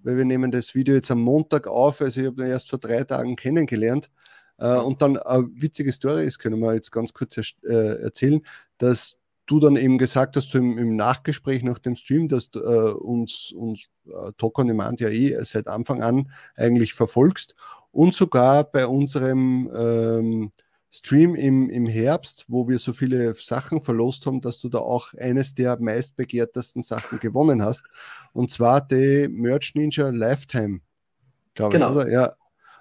weil 0.04 0.18
wir 0.18 0.26
nehmen 0.26 0.52
das 0.52 0.76
Video 0.76 0.96
jetzt 0.96 1.10
am 1.10 1.22
Montag 1.22 1.68
auf, 1.68 2.00
also 2.00 2.22
ich 2.22 2.28
habe 2.28 2.44
ihn 2.44 2.52
erst 2.52 2.70
vor 2.70 2.80
drei 2.80 3.04
Tagen 3.04 3.36
kennengelernt. 3.36 4.12
Äh, 4.58 4.78
und 4.78 5.02
dann 5.02 5.18
eine 5.18 5.50
witzige 5.56 5.92
Story 5.92 6.26
ist, 6.26 6.40
können 6.40 6.60
wir 6.60 6.74
jetzt 6.74 6.92
ganz 6.92 7.14
kurz 7.14 7.38
äh, 7.38 8.02
erzählen, 8.04 8.42
dass 8.78 9.18
du 9.48 9.60
dann 9.60 9.76
eben 9.76 9.98
gesagt 9.98 10.38
hast, 10.38 10.54
im, 10.56 10.78
im 10.78 10.96
Nachgespräch 10.96 11.64
nach 11.64 11.80
dem 11.80 11.96
Stream, 11.96 12.28
dass 12.28 12.50
du 12.52 12.60
äh, 12.60 12.94
uns, 12.94 13.52
uns 13.52 13.88
äh, 14.08 14.32
Talk 14.38 14.60
on 14.60 14.68
Demand 14.68 15.02
ja 15.02 15.10
eh 15.10 15.36
seit 15.44 15.68
Anfang 15.68 16.02
an 16.02 16.32
eigentlich 16.56 16.94
verfolgst 16.94 17.56
und 17.92 18.14
sogar 18.14 18.64
bei 18.64 18.88
unserem 18.88 19.72
ähm, 19.76 20.52
Stream 20.98 21.36
im, 21.36 21.70
im 21.70 21.88
Herbst, 21.88 22.46
wo 22.48 22.68
wir 22.68 22.80
so 22.80 22.94
viele 22.94 23.34
Sachen 23.34 23.82
verlost 23.82 24.26
haben, 24.26 24.42
dass 24.42 24.60
du 24.60 24.70
da 24.70 24.80
auch 24.80 25.14
eines 25.16 25.54
der 25.54 25.80
meistbegehrtesten 25.80 26.82
Sachen 26.82 27.20
gewonnen 27.20 27.64
hast. 27.64 27.86
Und 28.34 28.52
zwar 28.52 28.82
die 28.82 29.28
Merch 29.30 29.74
Ninja 29.76 30.10
Lifetime, 30.10 30.80
glaube 31.54 31.74
genau. 31.74 31.92
ich, 31.92 31.96
oder? 31.96 32.12
Ja. 32.12 32.36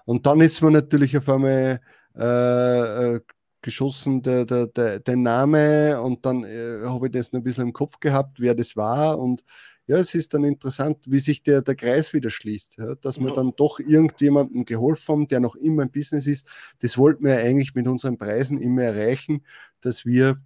Und 0.04 0.26
dann 0.26 0.40
ist 0.40 0.61
man 0.61 0.75
natürlich 0.75 1.16
auf 1.16 1.28
einmal 1.28 1.80
äh, 2.16 3.14
äh 3.14 3.21
geschossen, 3.62 4.21
der, 4.21 4.44
der, 4.44 4.66
der, 4.66 5.00
der 5.00 5.16
Name 5.16 5.99
und 5.99 6.26
dann 6.26 6.44
äh, 6.44 6.83
habe 6.85 7.06
ich 7.06 7.12
das 7.12 7.33
noch 7.33 7.40
ein 7.40 7.44
bisschen 7.44 7.64
im 7.64 7.73
Kopf 7.73 7.99
gehabt, 7.99 8.38
wer 8.38 8.54
das 8.54 8.76
war 8.76 9.18
und 9.18 9.42
ja, 9.87 9.99
es 9.99 10.14
ist 10.14 10.33
dann 10.33 10.45
interessant, 10.45 11.05
wie 11.09 11.19
sich 11.19 11.43
der, 11.43 11.61
der 11.62 11.75
Kreis 11.75 12.12
wieder 12.12 12.31
schließt, 12.31 12.79
ja, 12.79 12.95
dass 12.95 13.21
wir 13.21 13.33
dann 13.33 13.53
doch 13.57 13.79
irgendjemandem 13.81 14.64
geholfen 14.64 15.12
haben, 15.12 15.29
der 15.29 15.41
noch 15.41 15.57
immer 15.57 15.83
ein 15.83 15.91
Business 15.91 16.26
ist. 16.26 16.47
Das 16.81 16.97
wollten 16.97 17.25
wir 17.25 17.37
eigentlich 17.37 17.75
mit 17.75 17.87
unseren 17.87 18.17
Preisen 18.17 18.61
immer 18.61 18.83
erreichen, 18.83 19.45
dass 19.81 20.07
wir 20.07 20.41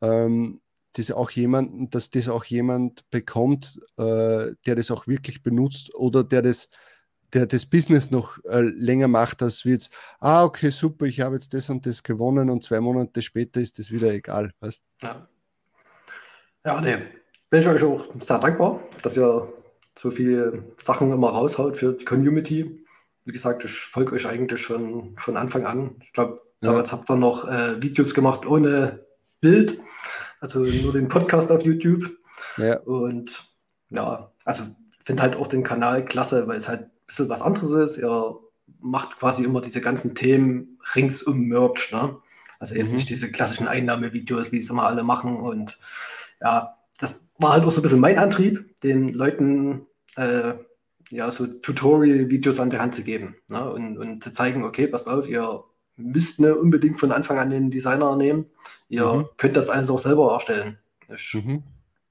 ähm, 0.00 0.60
das 0.94 1.10
auch 1.10 1.30
jemanden, 1.30 1.90
dass 1.90 2.10
das 2.10 2.28
auch 2.28 2.44
jemand 2.44 3.08
bekommt, 3.10 3.80
äh, 3.98 4.52
der 4.66 4.74
das 4.74 4.90
auch 4.90 5.06
wirklich 5.06 5.42
benutzt 5.42 5.94
oder 5.94 6.24
der 6.24 6.42
das 6.42 6.68
der 7.32 7.46
das 7.46 7.66
Business 7.66 8.10
noch 8.10 8.38
äh, 8.44 8.60
länger 8.60 9.08
macht, 9.08 9.42
als 9.42 9.64
wir 9.64 9.72
jetzt, 9.72 9.92
ah, 10.20 10.44
okay, 10.44 10.70
super, 10.70 11.06
ich 11.06 11.20
habe 11.20 11.34
jetzt 11.34 11.52
das 11.54 11.68
und 11.70 11.84
das 11.84 12.02
gewonnen 12.02 12.50
und 12.50 12.62
zwei 12.62 12.80
Monate 12.80 13.20
später 13.20 13.60
ist 13.60 13.78
das 13.78 13.90
wieder 13.90 14.12
egal. 14.12 14.52
Weißt? 14.60 14.84
Ja. 15.02 15.28
ja, 16.64 16.80
nee. 16.80 16.98
Bin 17.56 17.62
ich 17.62 17.68
euch 17.68 17.84
auch 17.84 18.04
sehr 18.20 18.38
dankbar, 18.38 18.80
dass 19.00 19.16
ihr 19.16 19.50
so 19.94 20.10
viele 20.10 20.62
Sachen 20.76 21.10
immer 21.10 21.30
raushaut 21.30 21.78
für 21.78 21.94
die 21.94 22.04
Community. 22.04 22.84
Wie 23.24 23.32
gesagt, 23.32 23.64
ich 23.64 23.72
folge 23.72 24.14
euch 24.14 24.26
eigentlich 24.26 24.60
schon 24.60 25.16
von 25.18 25.38
Anfang 25.38 25.64
an. 25.64 25.96
Ich 26.02 26.12
glaube, 26.12 26.42
damals 26.60 26.90
ja. 26.90 26.98
habt 26.98 27.08
ihr 27.08 27.16
noch 27.16 27.48
äh, 27.48 27.80
Videos 27.80 28.12
gemacht 28.12 28.44
ohne 28.44 29.06
Bild, 29.40 29.80
also 30.38 30.58
nur 30.58 30.92
den 30.92 31.08
Podcast 31.08 31.50
auf 31.50 31.62
YouTube. 31.62 32.10
Ja. 32.58 32.78
Und 32.80 33.50
ja, 33.88 34.30
also 34.44 34.64
finde 35.06 35.22
halt 35.22 35.36
auch 35.36 35.46
den 35.46 35.62
Kanal 35.62 36.04
klasse, 36.04 36.46
weil 36.48 36.58
es 36.58 36.68
halt 36.68 36.90
bisschen 37.06 37.30
was 37.30 37.40
anderes 37.40 37.70
ist. 37.70 37.96
Er 38.02 38.34
macht 38.80 39.18
quasi 39.18 39.44
immer 39.44 39.62
diese 39.62 39.80
ganzen 39.80 40.14
Themen 40.14 40.78
rings 40.94 41.22
um 41.22 41.40
Merch. 41.46 41.90
Ne? 41.90 42.18
Also 42.58 42.74
jetzt 42.74 42.90
mhm. 42.90 42.96
nicht 42.96 43.08
diese 43.08 43.32
klassischen 43.32 43.66
Einnahmevideos, 43.66 44.52
wie 44.52 44.58
es 44.58 44.68
immer 44.68 44.84
alle 44.84 45.04
machen. 45.04 45.38
Und 45.38 45.78
ja, 46.42 46.76
das 46.98 47.28
war 47.38 47.52
halt 47.52 47.64
auch 47.64 47.72
so 47.72 47.80
ein 47.80 47.82
bisschen 47.82 48.00
mein 48.00 48.18
Antrieb, 48.18 48.80
den 48.82 49.08
Leuten 49.08 49.86
äh, 50.16 50.54
ja 51.10 51.30
so 51.30 51.46
Tutorial-Videos 51.46 52.60
an 52.60 52.70
die 52.70 52.78
Hand 52.78 52.94
zu 52.94 53.02
geben 53.02 53.36
ne? 53.48 53.70
und, 53.70 53.98
und 53.98 54.24
zu 54.24 54.32
zeigen, 54.32 54.64
okay, 54.64 54.86
passt 54.86 55.08
auf, 55.08 55.28
ihr 55.28 55.64
müsst 55.96 56.40
ne 56.40 56.54
unbedingt 56.54 56.98
von 56.98 57.12
Anfang 57.12 57.38
an 57.38 57.50
den 57.50 57.70
Designer 57.70 58.16
nehmen. 58.16 58.46
Ihr 58.88 59.06
mhm. 59.06 59.26
könnt 59.36 59.56
das 59.56 59.70
alles 59.70 59.90
auch 59.90 59.98
selber 59.98 60.32
erstellen. 60.32 60.78
Ich 61.14 61.34
mhm. 61.34 61.62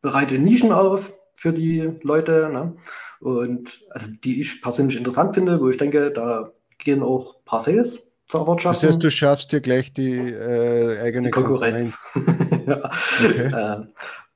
bereite 0.01 0.39
Nischen 0.39 0.71
auf 0.71 1.13
für 1.35 1.53
die 1.53 1.91
Leute. 2.01 2.49
Ne? 2.51 2.75
Und 3.19 3.85
also 3.91 4.07
die 4.23 4.41
ich 4.41 4.61
persönlich 4.61 4.97
interessant 4.97 5.35
finde, 5.35 5.59
wo 5.59 5.69
ich 5.69 5.77
denke, 5.77 6.11
da 6.11 6.51
gehen 6.77 7.03
auch 7.03 7.35
ein 7.35 7.45
paar 7.45 7.61
Sales 7.61 8.11
zu 8.27 8.37
erwirtschaften. 8.37 8.87
Das 8.87 8.95
heißt, 8.95 9.03
du 9.03 9.11
schaffst 9.11 9.51
dir 9.51 9.61
gleich 9.61 9.93
die 9.93 10.15
äh, 10.15 10.99
eigene 11.01 11.27
die 11.27 11.31
Konkurrenz. 11.31 11.97
ja. 12.65 12.89
okay. 13.23 13.45
äh, 13.45 13.85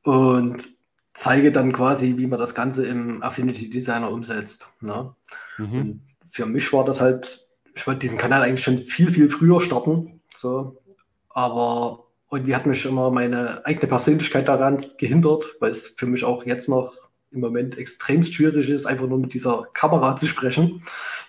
und 0.10 0.68
zeige 1.14 1.52
dann 1.52 1.72
quasi, 1.72 2.18
wie 2.18 2.26
man 2.26 2.40
das 2.40 2.56
Ganze 2.56 2.84
im 2.88 3.22
Affinity 3.22 3.70
Designer 3.70 4.10
umsetzt. 4.10 4.68
Ne? 4.82 5.14
Mhm. 5.60 6.02
für 6.30 6.48
mich 6.48 6.74
war 6.74 6.84
das 6.84 7.00
halt, 7.00 7.48
ich 7.76 7.86
wollte 7.86 8.00
diesen 8.00 8.18
Kanal 8.18 8.42
eigentlich 8.42 8.64
schon 8.64 8.80
viel, 8.80 9.12
viel 9.12 9.30
früher 9.30 9.62
starten. 9.62 10.22
So. 10.36 10.82
Aber 11.30 12.08
irgendwie 12.32 12.56
hat 12.56 12.66
mich 12.66 12.86
immer 12.88 13.12
meine 13.12 13.64
eigene 13.68 13.86
Persönlichkeit 13.88 14.48
daran 14.48 14.84
gehindert, 14.98 15.44
weil 15.60 15.70
es 15.70 15.90
für 15.90 16.08
mich 16.08 16.24
auch 16.24 16.44
jetzt 16.44 16.70
noch 16.70 16.92
im 17.32 17.42
Moment 17.42 17.78
extrem 17.78 18.24
schwierig 18.24 18.70
ist, 18.70 18.86
einfach 18.86 19.08
nur 19.08 19.20
mit 19.20 19.34
dieser 19.34 19.68
Kamera 19.74 20.16
zu 20.16 20.28
sprechen. 20.28 20.84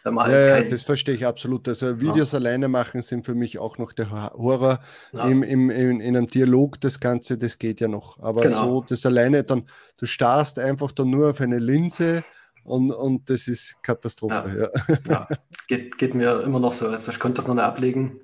Halt 0.04 0.32
ja, 0.32 0.62
das 0.62 0.82
verstehe 0.82 1.14
ich 1.14 1.26
absolut. 1.26 1.68
Also 1.68 2.00
Videos 2.00 2.32
ja. 2.32 2.38
alleine 2.38 2.68
machen 2.68 3.02
sind 3.02 3.26
für 3.26 3.34
mich 3.34 3.58
auch 3.58 3.76
noch 3.76 3.92
der 3.92 4.10
Horror. 4.10 4.80
Ja. 5.12 5.28
Im, 5.28 5.42
im, 5.42 5.68
in, 5.68 6.00
in, 6.00 6.16
einem 6.16 6.26
Dialog 6.26 6.80
das 6.80 7.00
Ganze, 7.00 7.36
das 7.36 7.58
geht 7.58 7.80
ja 7.80 7.88
noch. 7.88 8.18
Aber 8.20 8.40
genau. 8.42 8.64
so 8.64 8.84
das 8.88 9.04
alleine, 9.04 9.44
dann, 9.44 9.64
du 9.98 10.06
starrst 10.06 10.58
einfach 10.58 10.92
dann 10.92 11.10
nur 11.10 11.30
auf 11.30 11.40
eine 11.40 11.58
Linse 11.58 12.24
und, 12.64 12.90
und 12.92 13.28
das 13.28 13.46
ist 13.46 13.82
Katastrophe. 13.82 14.70
Ja. 15.08 15.28
Geht, 15.68 15.98
geht 15.98 16.14
mir 16.14 16.40
immer 16.40 16.60
noch 16.60 16.72
so. 16.72 16.88
Also 16.88 17.10
ich 17.12 17.18
konnte 17.18 17.36
das 17.36 17.46
noch 17.46 17.54
nicht 17.54 17.64
ablegen. 17.64 18.20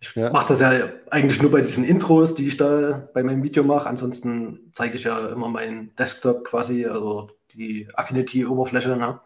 Ich 0.00 0.14
ja. 0.14 0.30
mache 0.30 0.48
das 0.48 0.60
ja 0.60 0.72
eigentlich 1.10 1.42
nur 1.42 1.50
bei 1.50 1.60
diesen 1.60 1.84
Intros, 1.84 2.34
die 2.34 2.48
ich 2.48 2.56
da 2.56 3.08
bei 3.12 3.22
meinem 3.22 3.42
Video 3.42 3.62
mache. 3.62 3.88
Ansonsten 3.88 4.70
zeige 4.72 4.96
ich 4.96 5.04
ja 5.04 5.28
immer 5.28 5.48
meinen 5.48 5.94
Desktop 5.96 6.44
quasi, 6.44 6.86
also 6.86 7.30
die 7.52 7.86
Affinity-Oberfläche. 7.94 8.96
Ne? 8.96 9.20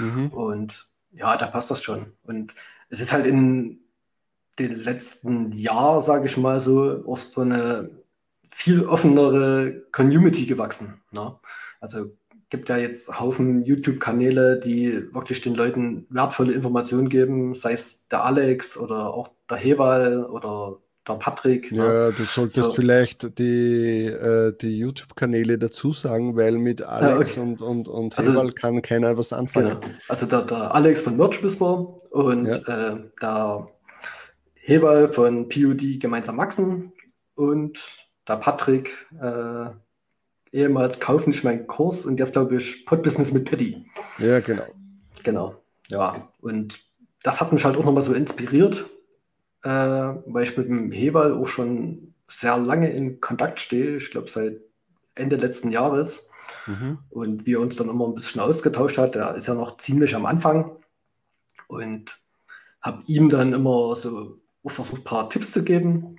Mhm. 0.00 0.28
Und 0.28 0.88
ja, 1.12 1.36
da 1.36 1.46
passt 1.46 1.70
das 1.70 1.82
schon. 1.82 2.12
Und 2.24 2.54
es 2.90 3.00
ist 3.00 3.12
halt 3.12 3.24
in 3.24 3.80
den 4.58 4.74
letzten 4.74 5.52
Jahren, 5.52 6.02
sage 6.02 6.26
ich 6.26 6.36
mal 6.36 6.60
so, 6.60 7.04
auch 7.06 7.18
so 7.18 7.42
eine 7.42 7.90
viel 8.48 8.84
offenere 8.84 9.82
Community 9.92 10.46
gewachsen. 10.46 11.02
Ne? 11.12 11.38
Also 11.80 12.16
gibt 12.48 12.68
ja 12.68 12.76
jetzt 12.76 13.20
Haufen 13.20 13.64
YouTube-Kanäle, 13.64 14.60
die 14.60 15.12
wirklich 15.12 15.40
den 15.40 15.54
Leuten 15.54 16.06
wertvolle 16.10 16.52
Informationen 16.52 17.08
geben, 17.08 17.54
sei 17.54 17.72
es 17.72 18.06
der 18.08 18.24
Alex 18.24 18.76
oder 18.76 19.12
auch 19.12 19.30
der 19.50 19.56
Hewal 19.56 20.24
oder 20.24 20.78
der 21.06 21.14
Patrick. 21.14 21.72
Ne? 21.72 21.78
Ja, 21.78 22.10
du 22.10 22.24
solltest 22.24 22.66
so. 22.66 22.72
vielleicht 22.72 23.38
die, 23.38 24.06
äh, 24.06 24.52
die 24.60 24.78
YouTube-Kanäle 24.78 25.58
dazu 25.58 25.92
sagen, 25.92 26.36
weil 26.36 26.58
mit 26.58 26.82
Alex 26.82 27.36
ja, 27.36 27.42
okay. 27.42 27.50
und, 27.50 27.62
und, 27.62 27.88
und 27.88 28.18
also, 28.18 28.32
Heval 28.32 28.52
kann 28.52 28.82
keiner 28.82 29.16
was 29.16 29.32
anfangen. 29.32 29.80
Genau. 29.80 29.94
Also 30.08 30.26
der, 30.26 30.42
der 30.42 30.74
Alex 30.74 31.02
von 31.02 31.16
Merch 31.16 31.42
Whisper 31.42 31.98
und 32.10 32.46
ja. 32.46 32.92
äh, 32.92 32.96
der 33.20 33.68
Heval 34.54 35.12
von 35.12 35.48
PUD 35.48 36.00
gemeinsam 36.00 36.36
Maxen 36.36 36.92
und 37.34 37.78
der 38.26 38.36
Patrick, 38.36 39.06
äh, 39.20 39.66
ehemals 40.56 40.98
Kauf 40.98 41.26
nicht 41.26 41.44
mein 41.44 41.66
Kurs 41.66 42.06
und 42.06 42.18
jetzt 42.18 42.32
glaube 42.32 42.56
ich 42.56 42.86
Podbusiness 42.86 43.32
mit 43.32 43.48
Paddy. 43.48 43.84
Ja, 44.18 44.40
genau. 44.40 44.64
Genau. 45.22 45.62
Ja, 45.88 46.28
und 46.40 46.80
das 47.22 47.40
hat 47.40 47.52
mich 47.52 47.64
halt 47.64 47.76
auch 47.76 47.84
nochmal 47.84 48.02
so 48.02 48.14
inspiriert, 48.14 48.88
äh, 49.62 49.68
weil 49.68 50.44
ich 50.44 50.56
mit 50.56 50.68
dem 50.68 50.90
Heval 50.90 51.34
auch 51.34 51.46
schon 51.46 52.14
sehr 52.28 52.56
lange 52.56 52.90
in 52.90 53.20
Kontakt 53.20 53.60
stehe. 53.60 53.96
Ich 53.96 54.10
glaube, 54.10 54.28
seit 54.28 54.60
Ende 55.14 55.36
letzten 55.36 55.70
Jahres. 55.70 56.28
Mhm. 56.66 56.98
Und 57.10 57.46
wir 57.46 57.60
uns 57.60 57.76
dann 57.76 57.88
immer 57.88 58.06
ein 58.06 58.14
bisschen 58.14 58.40
ausgetauscht 58.40 58.98
hat. 58.98 59.14
Der 59.14 59.34
ist 59.34 59.46
ja 59.46 59.54
noch 59.54 59.76
ziemlich 59.76 60.14
am 60.14 60.26
Anfang. 60.26 60.76
Und 61.68 62.20
habe 62.80 63.02
ihm 63.06 63.28
dann 63.28 63.52
immer 63.52 63.96
so 63.96 64.38
versucht, 64.64 65.02
ein 65.02 65.04
paar 65.04 65.30
Tipps 65.30 65.52
zu 65.52 65.62
geben. 65.62 66.18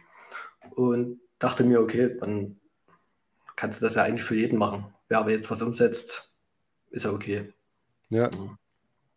Und 0.75 1.19
dachte 1.39 1.63
mir, 1.63 1.81
okay, 1.81 2.17
dann 2.19 2.59
kannst 3.57 3.81
du 3.81 3.85
das 3.85 3.95
ja 3.95 4.03
eigentlich 4.03 4.23
für 4.23 4.35
jeden 4.35 4.57
machen. 4.57 4.85
Wer 5.09 5.19
aber 5.19 5.31
jetzt 5.31 5.51
was 5.51 5.61
umsetzt, 5.61 6.31
ist 6.91 7.03
ja 7.03 7.11
okay. 7.11 7.53
Ja. 8.09 8.31
Mhm. 8.31 8.57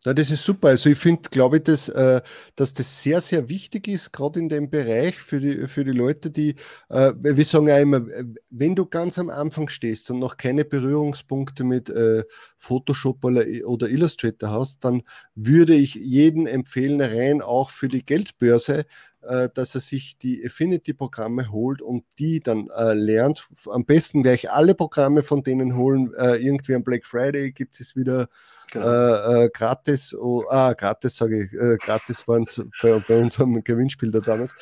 Ja, 0.06 0.14
das 0.14 0.30
ist 0.30 0.42
super. 0.42 0.68
Also 0.68 0.88
ich 0.88 0.98
finde, 0.98 1.28
glaube 1.28 1.58
ich, 1.58 1.64
dass, 1.64 1.90
äh, 1.90 2.22
dass 2.56 2.72
das 2.72 3.02
sehr, 3.02 3.20
sehr 3.20 3.50
wichtig 3.50 3.86
ist, 3.86 4.12
gerade 4.12 4.40
in 4.40 4.48
dem 4.48 4.70
Bereich 4.70 5.16
für 5.16 5.40
die, 5.40 5.66
für 5.66 5.84
die 5.84 5.92
Leute, 5.92 6.30
die, 6.30 6.54
äh, 6.88 7.12
wir 7.18 7.44
sagen 7.44 7.68
ja 7.68 7.76
immer, 7.78 8.06
wenn 8.48 8.74
du 8.74 8.86
ganz 8.86 9.18
am 9.18 9.28
Anfang 9.28 9.68
stehst 9.68 10.10
und 10.10 10.18
noch 10.18 10.38
keine 10.38 10.64
Berührungspunkte 10.64 11.64
mit 11.64 11.90
äh, 11.90 12.24
Photoshop 12.56 13.22
oder, 13.26 13.44
oder 13.66 13.90
Illustrator 13.90 14.50
hast, 14.50 14.84
dann 14.86 15.02
würde 15.34 15.74
ich 15.74 15.96
jedem 15.96 16.46
empfehlen, 16.46 17.02
rein 17.02 17.42
auch 17.42 17.68
für 17.68 17.88
die 17.88 18.04
Geldbörse, 18.04 18.86
dass 19.20 19.74
er 19.74 19.80
sich 19.80 20.16
die 20.16 20.44
Affinity-Programme 20.44 21.50
holt 21.52 21.82
und 21.82 22.04
die 22.18 22.40
dann 22.40 22.70
äh, 22.70 22.94
lernt. 22.94 23.48
Am 23.70 23.84
besten 23.84 24.22
gleich 24.22 24.50
alle 24.50 24.74
Programme 24.74 25.22
von 25.22 25.42
denen 25.42 25.76
holen. 25.76 26.14
Äh, 26.14 26.36
irgendwie 26.36 26.74
am 26.74 26.82
Black 26.82 27.04
Friday 27.04 27.52
gibt 27.52 27.78
es 27.80 27.94
wieder 27.94 28.28
genau. 28.70 28.86
Äh, 28.86 29.44
äh, 29.44 29.50
gratis. 29.50 30.14
Oh, 30.14 30.44
ah, 30.48 30.72
gratis 30.72 31.16
sage 31.16 31.44
ich. 31.44 31.52
Äh, 31.52 31.76
gratis 31.76 32.26
waren 32.26 32.44
es 32.44 32.62
bei, 32.80 32.98
bei, 33.06 33.20
unserem 33.20 33.62
Gewinnspiel 33.62 34.10
da 34.10 34.20
damals. 34.20 34.54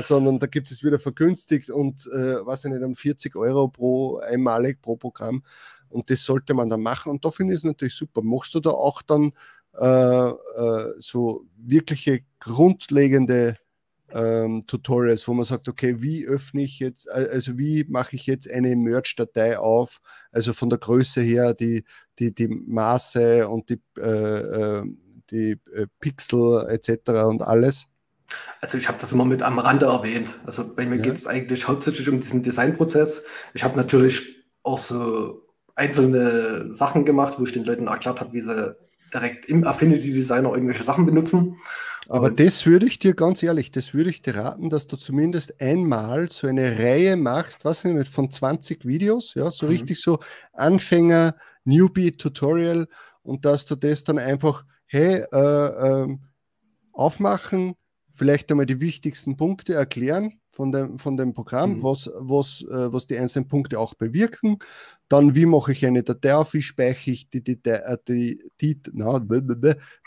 sondern 0.00 0.38
da 0.38 0.46
gibt 0.46 0.70
es 0.70 0.84
wieder 0.84 0.98
vergünstigt 0.98 1.70
und, 1.70 2.06
was 2.06 2.64
ich 2.64 2.70
nicht, 2.70 2.82
um 2.82 2.94
40 2.94 3.34
Euro 3.36 3.68
pro 3.68 4.18
einmalig 4.18 4.80
pro 4.80 4.96
Programm. 4.96 5.42
Und 5.88 6.10
das 6.10 6.22
sollte 6.24 6.54
man 6.54 6.68
dann 6.68 6.82
machen. 6.82 7.10
Und 7.10 7.24
da 7.24 7.30
finde 7.30 7.54
ich 7.54 7.58
es 7.58 7.64
natürlich 7.64 7.94
super. 7.94 8.22
Machst 8.22 8.54
du 8.54 8.60
da 8.60 8.70
auch 8.70 9.02
dann 9.02 9.32
so 10.98 11.46
wirkliche 11.56 12.20
grundlegende 12.38 13.56
ähm, 14.14 14.64
Tutorials, 14.66 15.26
wo 15.26 15.34
man 15.34 15.44
sagt, 15.44 15.68
okay, 15.68 15.96
wie 16.00 16.24
öffne 16.26 16.62
ich 16.62 16.78
jetzt, 16.78 17.10
also 17.10 17.58
wie 17.58 17.84
mache 17.88 18.14
ich 18.14 18.26
jetzt 18.26 18.50
eine 18.50 18.76
Merch-Datei 18.76 19.58
auf, 19.58 20.00
also 20.30 20.52
von 20.52 20.70
der 20.70 20.78
Größe 20.78 21.20
her, 21.20 21.52
die, 21.52 21.84
die, 22.18 22.32
die 22.32 22.48
Maße 22.48 23.48
und 23.48 23.68
die, 23.68 23.80
äh, 23.98 24.80
äh 24.80 24.84
die 25.30 25.52
äh, 25.74 25.86
Pixel 26.00 26.66
etc. 26.68 27.10
und 27.26 27.42
alles? 27.42 27.86
Also 28.60 28.78
ich 28.78 28.88
habe 28.88 28.98
das 29.00 29.12
immer 29.12 29.24
mit 29.24 29.42
am 29.42 29.58
Rande 29.58 29.86
erwähnt. 29.86 30.28
Also 30.44 30.74
bei 30.74 30.86
mir 30.86 30.96
ja. 30.96 31.02
geht 31.02 31.14
es 31.14 31.26
eigentlich 31.26 31.66
hauptsächlich 31.66 32.08
um 32.08 32.20
diesen 32.20 32.42
Designprozess. 32.42 33.22
Ich 33.54 33.64
habe 33.64 33.76
natürlich 33.76 34.44
auch 34.62 34.78
so 34.78 35.42
einzelne 35.74 36.72
Sachen 36.72 37.04
gemacht, 37.04 37.34
wo 37.38 37.44
ich 37.44 37.52
den 37.52 37.64
Leuten 37.64 37.86
erklärt 37.86 38.20
habe, 38.20 38.32
wie 38.32 38.42
sie 38.42 38.76
direkt 39.12 39.46
im 39.46 39.66
Affinity 39.66 40.12
Designer 40.12 40.52
irgendwelche 40.52 40.82
Sachen 40.82 41.06
benutzen. 41.06 41.56
Aber 42.08 42.26
und 42.26 42.40
das 42.40 42.66
würde 42.66 42.86
ich 42.86 42.98
dir 42.98 43.14
ganz 43.14 43.42
ehrlich, 43.42 43.70
das 43.70 43.94
würde 43.94 44.10
ich 44.10 44.22
dir 44.22 44.36
raten, 44.36 44.70
dass 44.70 44.86
du 44.86 44.96
zumindest 44.96 45.60
einmal 45.60 46.30
so 46.30 46.46
eine 46.46 46.78
Reihe 46.78 47.16
machst, 47.16 47.64
was 47.64 47.84
nicht, 47.84 48.08
von 48.08 48.30
20 48.30 48.84
Videos, 48.84 49.34
ja, 49.34 49.50
so 49.50 49.66
mhm. 49.66 49.72
richtig 49.72 50.00
so 50.00 50.18
Anfänger, 50.52 51.36
Newbie, 51.64 52.12
Tutorial 52.12 52.88
und 53.22 53.44
dass 53.44 53.64
du 53.64 53.74
das 53.74 54.04
dann 54.04 54.18
einfach, 54.18 54.64
hey, 54.86 55.24
äh, 55.32 56.02
äh, 56.06 56.18
aufmachen, 56.92 57.74
vielleicht 58.12 58.50
einmal 58.50 58.66
die 58.66 58.80
wichtigsten 58.80 59.36
Punkte 59.36 59.74
erklären 59.74 60.40
von 60.54 60.72
dem, 60.72 60.98
von 60.98 61.16
dem 61.16 61.34
Programm, 61.34 61.74
mhm. 61.74 61.82
was, 61.82 62.10
was, 62.14 62.64
äh, 62.70 62.92
was 62.92 63.06
die 63.06 63.18
einzelnen 63.18 63.48
Punkte 63.48 63.78
auch 63.78 63.94
bewirken. 63.94 64.58
Dann, 65.08 65.34
wie 65.34 65.46
mache 65.46 65.72
ich 65.72 65.84
eine 65.84 66.02
Datei 66.02 66.34
auf, 66.34 66.54
wie 66.54 66.62
speichere 66.62 67.12
ich 67.12 67.28
die, 67.28 67.42
die, 67.42 67.58
äh, 67.64 67.98
die, 68.08 68.50
die, 68.60 68.80
na, 68.92 69.18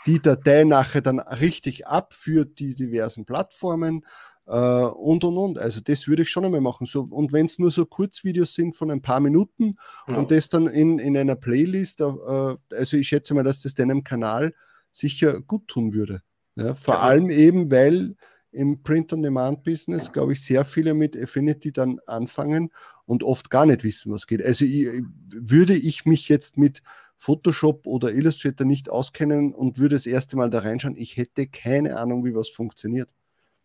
die 0.06 0.20
Datei 0.20 0.64
nachher 0.64 1.02
dann 1.02 1.20
richtig 1.20 1.86
ab 1.86 2.12
für 2.12 2.44
die 2.44 2.74
diversen 2.74 3.24
Plattformen 3.24 4.04
äh, 4.46 4.52
und 4.52 5.24
und 5.24 5.36
und. 5.36 5.58
Also 5.58 5.80
das 5.80 6.08
würde 6.08 6.22
ich 6.22 6.30
schon 6.30 6.44
einmal 6.44 6.60
machen. 6.60 6.86
So, 6.86 7.02
und 7.02 7.32
wenn 7.32 7.46
es 7.46 7.58
nur 7.58 7.70
so 7.70 7.84
Kurzvideos 7.86 8.54
sind 8.54 8.74
von 8.74 8.90
ein 8.90 9.02
paar 9.02 9.20
Minuten 9.20 9.76
ja. 10.08 10.16
und 10.16 10.30
das 10.30 10.48
dann 10.48 10.66
in, 10.66 10.98
in 10.98 11.16
einer 11.16 11.36
Playlist, 11.36 12.00
äh, 12.00 12.04
also 12.04 12.96
ich 12.96 13.08
schätze 13.08 13.34
mal, 13.34 13.44
dass 13.44 13.62
das 13.62 13.74
deinem 13.74 14.02
Kanal 14.02 14.54
sicher 14.92 15.40
gut 15.40 15.68
tun 15.68 15.92
würde. 15.92 16.22
Ja, 16.56 16.74
vor 16.74 16.94
ja. 16.94 17.00
allem 17.00 17.30
eben, 17.30 17.70
weil 17.70 18.16
im 18.50 18.82
Print-on-Demand-Business, 18.82 20.12
glaube 20.12 20.32
ich, 20.32 20.44
sehr 20.44 20.64
viele 20.64 20.94
mit 20.94 21.16
Affinity 21.20 21.72
dann 21.72 22.00
anfangen 22.06 22.70
und 23.04 23.22
oft 23.22 23.50
gar 23.50 23.66
nicht 23.66 23.84
wissen, 23.84 24.12
was 24.12 24.26
geht. 24.26 24.44
Also 24.44 24.64
ich, 24.64 25.02
würde 25.28 25.74
ich 25.74 26.06
mich 26.06 26.28
jetzt 26.28 26.56
mit 26.56 26.82
Photoshop 27.16 27.86
oder 27.86 28.12
Illustrator 28.12 28.66
nicht 28.66 28.88
auskennen 28.88 29.52
und 29.52 29.78
würde 29.78 29.96
das 29.96 30.06
erste 30.06 30.36
Mal 30.36 30.50
da 30.50 30.60
reinschauen, 30.60 30.96
ich 30.96 31.16
hätte 31.16 31.46
keine 31.46 31.98
Ahnung, 31.98 32.24
wie 32.24 32.34
was 32.34 32.48
funktioniert. 32.48 33.08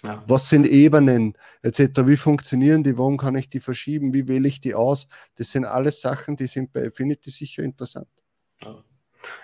Ja. 0.01 0.21
Was 0.27 0.49
sind 0.49 0.67
Ebenen 0.67 1.37
etc.? 1.61 2.05
Wie 2.05 2.17
funktionieren 2.17 2.83
die? 2.83 2.97
Warum 2.97 3.17
kann 3.17 3.35
ich 3.35 3.49
die 3.49 3.61
verschieben? 3.61 4.13
Wie 4.13 4.27
wähle 4.27 4.49
ich 4.49 4.59
die 4.59 4.75
aus? 4.75 5.07
Das 5.35 5.51
sind 5.51 5.63
alles 5.63 6.01
Sachen, 6.01 6.35
die 6.35 6.47
sind 6.47 6.73
bei 6.73 6.87
Affinity 6.87 7.29
sicher 7.29 7.63
interessant. 7.63 8.09
Ja, 8.61 8.83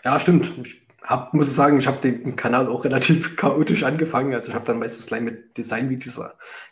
ja 0.04 0.20
stimmt. 0.20 0.52
Ich 0.62 0.89
hab, 1.04 1.34
muss 1.34 1.56
sagen, 1.56 1.80
ich 1.80 1.88
habe 1.88 2.02
den 2.02 2.36
Kanal 2.36 2.68
auch 2.68 2.84
relativ 2.86 3.36
chaotisch 3.38 3.84
angefangen. 3.84 4.34
Also 4.34 4.50
ich 4.50 4.56
habe 4.56 4.66
dann 4.66 4.80
meistens 4.80 5.08
gleich 5.08 5.22
mit 5.22 5.58
Designvideos 5.58 6.22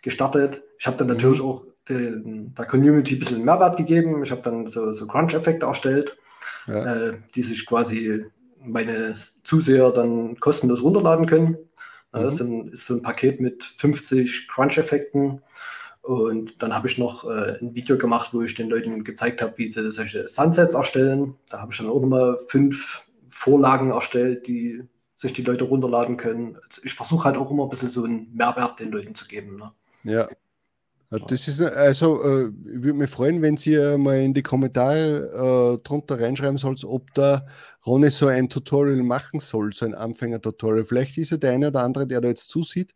gestartet. 0.01 0.63
Ich 0.79 0.87
habe 0.87 0.97
dann 0.97 1.07
natürlich 1.07 1.39
mhm. 1.39 1.45
auch 1.45 1.65
den, 1.89 2.53
der 2.55 2.65
Community 2.65 3.15
ein 3.15 3.19
bisschen 3.19 3.45
Mehrwert 3.45 3.77
gegeben. 3.77 4.23
Ich 4.23 4.31
habe 4.31 4.41
dann 4.41 4.67
so, 4.67 4.91
so 4.93 5.07
Crunch-Effekte 5.07 5.65
erstellt, 5.65 6.17
ja. 6.67 6.83
äh, 6.83 7.17
die 7.35 7.43
sich 7.43 7.65
quasi 7.65 8.25
meine 8.59 9.15
Zuseher 9.43 9.91
dann 9.91 10.39
kostenlos 10.39 10.83
runterladen 10.83 11.25
können. 11.25 11.57
Mhm. 12.13 12.23
Das 12.23 12.39
ist 12.39 12.85
so 12.85 12.95
ein 12.95 13.01
Paket 13.01 13.39
mit 13.39 13.63
50 13.63 14.47
Crunch-Effekten. 14.49 15.41
Und 16.01 16.61
dann 16.63 16.73
habe 16.73 16.87
ich 16.87 16.97
noch 16.97 17.29
äh, 17.29 17.57
ein 17.59 17.75
Video 17.75 17.97
gemacht, 17.97 18.29
wo 18.31 18.41
ich 18.41 18.55
den 18.55 18.69
Leuten 18.69 19.03
gezeigt 19.03 19.41
habe, 19.41 19.57
wie 19.57 19.67
sie 19.67 19.91
solche 19.91 20.29
Sunsets 20.29 20.73
erstellen. 20.73 21.35
Da 21.49 21.59
habe 21.59 21.73
ich 21.73 21.77
dann 21.77 21.89
auch 21.89 21.99
nochmal 21.99 22.37
fünf 22.47 23.06
Vorlagen 23.37 23.91
erstellt, 23.91 24.47
die 24.47 24.81
sich 25.15 25.33
die 25.33 25.43
Leute 25.43 25.63
runterladen 25.63 26.17
können. 26.17 26.57
Also 26.67 26.81
ich 26.83 26.93
versuche 26.93 27.25
halt 27.25 27.37
auch 27.37 27.51
immer 27.51 27.63
ein 27.63 27.69
bisschen 27.69 27.89
so 27.89 28.03
einen 28.03 28.33
Mehrwert 28.35 28.79
den 28.79 28.91
Leuten 28.91 29.15
zu 29.15 29.27
geben. 29.27 29.55
Ne? 29.55 29.71
Ja. 30.03 30.27
Das 31.09 31.47
ist 31.47 31.61
also, 31.61 32.21
äh, 32.21 32.47
ich 32.47 32.83
würde 32.83 32.99
mich 32.99 33.09
freuen, 33.09 33.41
wenn 33.41 33.55
Sie 33.55 33.77
mal 33.97 34.17
in 34.19 34.33
die 34.33 34.43
Kommentare 34.43 35.77
äh, 35.77 35.83
drunter 35.83 36.19
reinschreiben 36.19 36.57
sollt, 36.57 36.83
ob 36.83 37.13
da 37.13 37.45
Ronny 37.85 38.09
so 38.09 38.27
ein 38.27 38.49
Tutorial 38.49 39.01
machen 39.03 39.39
soll, 39.39 39.71
so 39.71 39.85
ein 39.85 39.95
Anfänger-Tutorial. 39.95 40.83
Vielleicht 40.83 41.17
ist 41.17 41.31
ja 41.31 41.37
der 41.37 41.53
eine 41.53 41.69
oder 41.69 41.83
andere, 41.83 42.07
der 42.07 42.19
da 42.19 42.27
jetzt 42.27 42.49
zusieht 42.49 42.93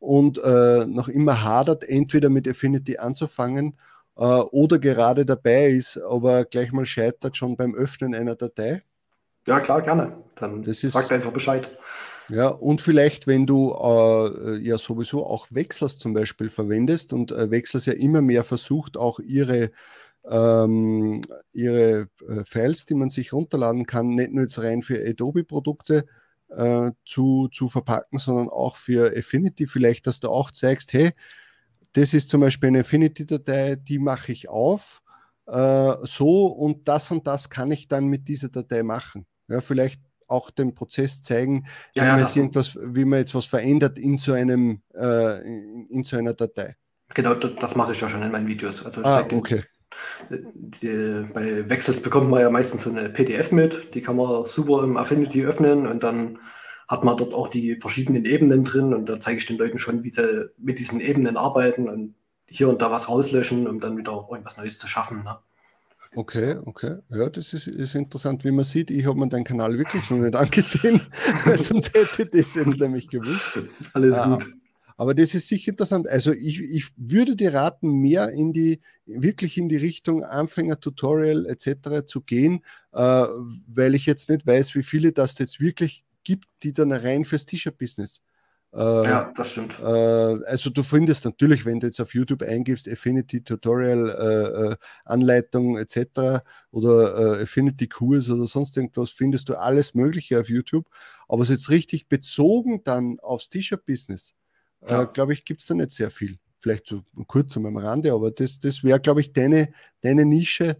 und 0.00 0.38
äh, 0.42 0.84
noch 0.86 1.06
immer 1.06 1.44
hadert, 1.44 1.84
entweder 1.88 2.30
mit 2.30 2.48
Affinity 2.48 2.98
anzufangen 2.98 3.78
äh, 4.16 4.24
oder 4.24 4.80
gerade 4.80 5.24
dabei 5.24 5.68
ist, 5.70 5.98
aber 5.98 6.44
gleich 6.44 6.72
mal 6.72 6.84
scheitert 6.84 7.36
schon 7.36 7.56
beim 7.56 7.76
Öffnen 7.76 8.12
einer 8.14 8.34
Datei. 8.34 8.82
Ja, 9.46 9.60
klar, 9.60 9.82
gerne. 9.82 10.16
Dann 10.36 10.62
das 10.62 10.82
ist, 10.84 10.92
sagt 10.92 11.12
einfach 11.12 11.32
Bescheid. 11.32 11.70
Ja, 12.28 12.48
und 12.48 12.80
vielleicht, 12.80 13.26
wenn 13.26 13.46
du 13.46 13.72
äh, 13.72 14.56
ja 14.58 14.78
sowieso 14.78 15.26
auch 15.26 15.48
Wechsels 15.50 15.98
zum 15.98 16.14
Beispiel 16.14 16.50
verwendest 16.50 17.12
und 17.12 17.32
äh, 17.32 17.50
Wechsels 17.50 17.86
ja 17.86 17.92
immer 17.92 18.22
mehr 18.22 18.44
versucht, 18.44 18.96
auch 18.96 19.18
ihre, 19.18 19.70
ähm, 20.28 21.20
ihre 21.52 22.08
äh, 22.28 22.44
Files, 22.44 22.86
die 22.86 22.94
man 22.94 23.10
sich 23.10 23.32
runterladen 23.32 23.86
kann, 23.86 24.08
nicht 24.08 24.32
nur 24.32 24.42
jetzt 24.42 24.62
rein 24.62 24.82
für 24.82 25.04
Adobe-Produkte 25.04 26.06
äh, 26.48 26.92
zu, 27.04 27.48
zu 27.52 27.68
verpacken, 27.68 28.18
sondern 28.18 28.48
auch 28.48 28.76
für 28.76 29.12
Affinity. 29.16 29.66
Vielleicht, 29.66 30.06
dass 30.06 30.20
du 30.20 30.28
auch 30.28 30.52
zeigst, 30.52 30.92
hey, 30.92 31.12
das 31.92 32.14
ist 32.14 32.30
zum 32.30 32.40
Beispiel 32.40 32.68
eine 32.68 32.80
Affinity-Datei, 32.80 33.76
die 33.76 33.98
mache 33.98 34.32
ich 34.32 34.48
auf, 34.48 35.02
äh, 35.46 35.94
so 36.02 36.46
und 36.46 36.88
das 36.88 37.10
und 37.10 37.26
das 37.26 37.50
kann 37.50 37.70
ich 37.70 37.88
dann 37.88 38.06
mit 38.06 38.28
dieser 38.28 38.48
Datei 38.48 38.82
machen. 38.82 39.26
Ja, 39.48 39.60
vielleicht 39.60 40.00
auch 40.28 40.50
den 40.50 40.74
Prozess 40.74 41.22
zeigen, 41.22 41.66
ja, 41.94 42.04
wie, 42.04 42.08
man 42.08 42.20
jetzt 42.20 42.36
irgendwas, 42.36 42.78
wie 42.82 43.04
man 43.04 43.18
jetzt 43.20 43.34
was 43.34 43.44
verändert 43.44 43.98
in 43.98 44.18
so, 44.18 44.32
einem, 44.32 44.82
äh, 44.94 45.42
in, 45.42 45.86
in, 45.90 46.04
so 46.04 46.16
einer 46.16 46.32
Datei. 46.32 46.76
Genau, 47.14 47.34
das, 47.34 47.76
mache 47.76 47.92
ich 47.92 48.00
ja 48.00 48.08
schon 48.08 48.22
in 48.22 48.32
meinen 48.32 48.46
Videos. 48.46 48.84
Also 48.84 49.02
ah, 49.04 49.26
okay. 49.30 49.62
Die, 50.80 51.26
bei 51.34 51.68
Wechsels 51.68 52.00
bekommt 52.00 52.30
man 52.30 52.40
ja 52.40 52.48
meistens 52.48 52.82
so 52.82 52.90
eine 52.90 53.10
PDF 53.10 53.52
mit, 53.52 53.94
die 53.94 54.00
kann 54.00 54.16
man 54.16 54.46
super 54.46 54.82
im 54.82 54.96
Affinity 54.96 55.44
öffnen 55.44 55.86
und 55.86 56.02
dann 56.02 56.38
hat 56.88 57.04
man 57.04 57.16
dort 57.16 57.34
auch 57.34 57.48
die 57.48 57.76
verschiedenen 57.76 58.24
Ebenen 58.24 58.64
drin 58.64 58.94
und 58.94 59.06
da 59.06 59.20
zeige 59.20 59.38
ich 59.38 59.46
den 59.46 59.58
Leuten 59.58 59.78
schon, 59.78 60.02
wie 60.02 60.10
sie 60.10 60.50
mit 60.56 60.78
diesen 60.78 61.00
Ebenen 61.00 61.36
arbeiten 61.36 61.88
und 61.88 62.14
hier 62.46 62.68
und 62.68 62.80
da 62.80 62.90
was 62.90 63.08
rauslöschen, 63.08 63.66
um 63.66 63.80
dann 63.80 63.96
wieder 63.96 64.28
irgendwas 64.30 64.56
Neues 64.56 64.78
zu 64.78 64.86
schaffen. 64.86 65.24
Ne? 65.24 65.38
Okay, 66.14 66.56
okay. 66.66 66.96
Ja, 67.08 67.30
das 67.30 67.54
ist, 67.54 67.66
ist 67.66 67.94
interessant. 67.94 68.44
Wie 68.44 68.50
man 68.50 68.64
sieht, 68.64 68.90
ich 68.90 69.06
habe 69.06 69.18
mir 69.18 69.28
deinen 69.28 69.44
Kanal 69.44 69.78
wirklich 69.78 70.10
noch 70.10 70.18
nicht 70.18 70.36
angesehen, 70.36 71.00
sonst 71.56 71.94
hätte 71.94 72.22
ich 72.22 72.30
das 72.30 72.54
jetzt 72.54 72.78
nämlich 72.78 73.08
gewusst. 73.08 73.60
Alles 73.94 74.16
ah, 74.18 74.36
gut. 74.36 74.46
Aber 74.98 75.14
das 75.14 75.34
ist 75.34 75.48
sicher 75.48 75.70
interessant. 75.70 76.06
Also 76.08 76.32
ich, 76.32 76.60
ich 76.60 76.90
würde 76.96 77.34
dir 77.34 77.54
raten, 77.54 77.90
mehr 77.90 78.28
in 78.30 78.52
die, 78.52 78.80
wirklich 79.06 79.56
in 79.56 79.70
die 79.70 79.78
Richtung 79.78 80.22
Anfänger-Tutorial 80.22 81.46
etc. 81.46 82.06
zu 82.06 82.20
gehen, 82.20 82.62
äh, 82.92 82.98
weil 83.66 83.94
ich 83.94 84.04
jetzt 84.04 84.28
nicht 84.28 84.46
weiß, 84.46 84.74
wie 84.74 84.82
viele 84.82 85.12
das 85.12 85.38
jetzt 85.38 85.60
wirklich 85.60 86.04
gibt, 86.24 86.46
die 86.62 86.74
dann 86.74 86.92
rein 86.92 87.24
fürs 87.24 87.46
T-Shirt-Business 87.46 88.20
ja, 88.74 89.32
das 89.36 89.52
stimmt. 89.52 89.78
Äh, 89.80 89.84
also 89.84 90.70
du 90.70 90.82
findest 90.82 91.26
natürlich, 91.26 91.66
wenn 91.66 91.78
du 91.78 91.86
jetzt 91.86 92.00
auf 92.00 92.14
YouTube 92.14 92.42
eingibst, 92.42 92.88
Affinity 92.88 93.44
Tutorial, 93.44 94.08
äh, 94.08 94.72
äh 94.72 94.76
Anleitung 95.04 95.76
etc. 95.76 96.42
oder 96.70 97.38
äh, 97.38 97.42
Affinity 97.42 97.86
Kurs 97.88 98.30
oder 98.30 98.46
sonst 98.46 98.76
irgendwas, 98.76 99.10
findest 99.10 99.50
du 99.50 99.58
alles 99.58 99.94
Mögliche 99.94 100.40
auf 100.40 100.48
YouTube. 100.48 100.88
Aber 101.28 101.42
es 101.42 101.50
jetzt 101.50 101.68
richtig 101.70 102.08
bezogen 102.08 102.82
dann 102.84 103.20
aufs 103.20 103.50
T-Shirt-Business, 103.50 104.34
ja. 104.88 105.04
glaube 105.04 105.34
ich, 105.34 105.44
gibt 105.44 105.60
es 105.60 105.66
da 105.66 105.74
nicht 105.74 105.90
sehr 105.90 106.10
viel. 106.10 106.38
Vielleicht 106.56 106.86
so 106.86 107.02
kurz 107.26 107.56
am 107.56 107.76
Rande, 107.76 108.12
aber 108.12 108.30
das, 108.30 108.58
das 108.60 108.84
wäre, 108.84 109.00
glaube 109.00 109.20
ich, 109.20 109.32
deine, 109.32 109.72
deine 110.00 110.24
Nische, 110.24 110.78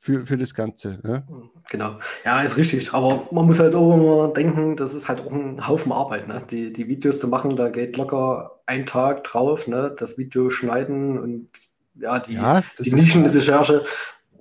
für, 0.00 0.24
für 0.24 0.38
das 0.38 0.54
Ganze. 0.54 0.98
Ja? 1.06 1.22
Genau, 1.68 1.98
ja, 2.24 2.40
ist 2.40 2.56
richtig. 2.56 2.94
Aber 2.94 3.28
man 3.30 3.46
muss 3.46 3.60
halt 3.60 3.74
auch 3.74 3.94
immer 3.94 4.32
denken, 4.32 4.74
das 4.74 4.94
ist 4.94 5.08
halt 5.08 5.20
auch 5.20 5.30
ein 5.30 5.68
Haufen 5.68 5.92
Arbeit. 5.92 6.26
Ne? 6.26 6.42
Die, 6.50 6.72
die 6.72 6.88
Videos 6.88 7.20
zu 7.20 7.28
machen, 7.28 7.54
da 7.54 7.68
geht 7.68 7.98
locker 7.98 8.62
ein 8.64 8.86
Tag 8.86 9.24
drauf, 9.24 9.66
ne? 9.66 9.94
das 9.96 10.16
Video 10.16 10.48
schneiden 10.48 11.18
und 11.18 11.50
ja, 11.96 12.18
die, 12.18 12.32
ja, 12.32 12.62
die 12.78 12.94
Nischenrecherche. 12.94 13.84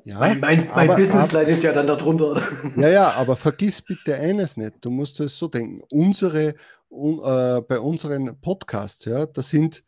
Ja, 0.05 0.19
mein, 0.19 0.39
mein, 0.39 0.69
mein 0.73 0.89
aber, 0.89 0.95
Business 0.95 1.29
aber, 1.29 1.39
leidet 1.39 1.61
ja 1.61 1.73
dann 1.73 1.87
darunter. 1.87 2.41
Ja, 2.77 2.87
ja, 2.87 3.11
aber 3.17 3.35
vergiss 3.35 3.81
bitte 3.81 4.15
eines 4.15 4.55
nicht. 4.55 4.75
Du 4.79 4.89
musst 4.89 5.19
es 5.19 5.37
so 5.37 5.49
denken. 5.49 5.83
Unsere, 5.89 6.55
un, 6.89 7.19
äh, 7.19 7.61
bei 7.61 7.79
unseren 7.81 8.39
Podcasts, 8.39 9.03
ja, 9.03 9.25
das 9.25 9.49
sind 9.49 9.83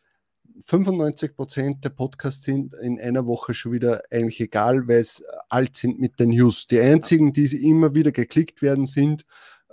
95 0.65 1.35
Prozent 1.35 1.83
der 1.83 1.89
Podcasts 1.89 2.43
sind 2.43 2.73
in 2.73 2.99
einer 2.99 3.25
Woche 3.25 3.53
schon 3.53 3.71
wieder 3.71 4.01
eigentlich 4.11 4.39
egal, 4.39 4.87
weil 4.87 4.99
es 4.99 5.23
alt 5.49 5.75
sind 5.75 5.99
mit 5.99 6.19
den 6.19 6.29
News. 6.29 6.67
Die 6.67 6.79
einzigen, 6.79 7.33
die 7.33 7.67
immer 7.67 7.95
wieder 7.95 8.11
geklickt 8.11 8.61
werden, 8.61 8.85
sind 8.85 9.25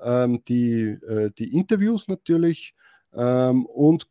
ähm, 0.02 0.42
die, 0.46 0.82
äh, 0.82 1.30
die 1.36 1.56
Interviews 1.56 2.08
natürlich 2.08 2.74
ähm, 3.14 3.66
und 3.66 4.08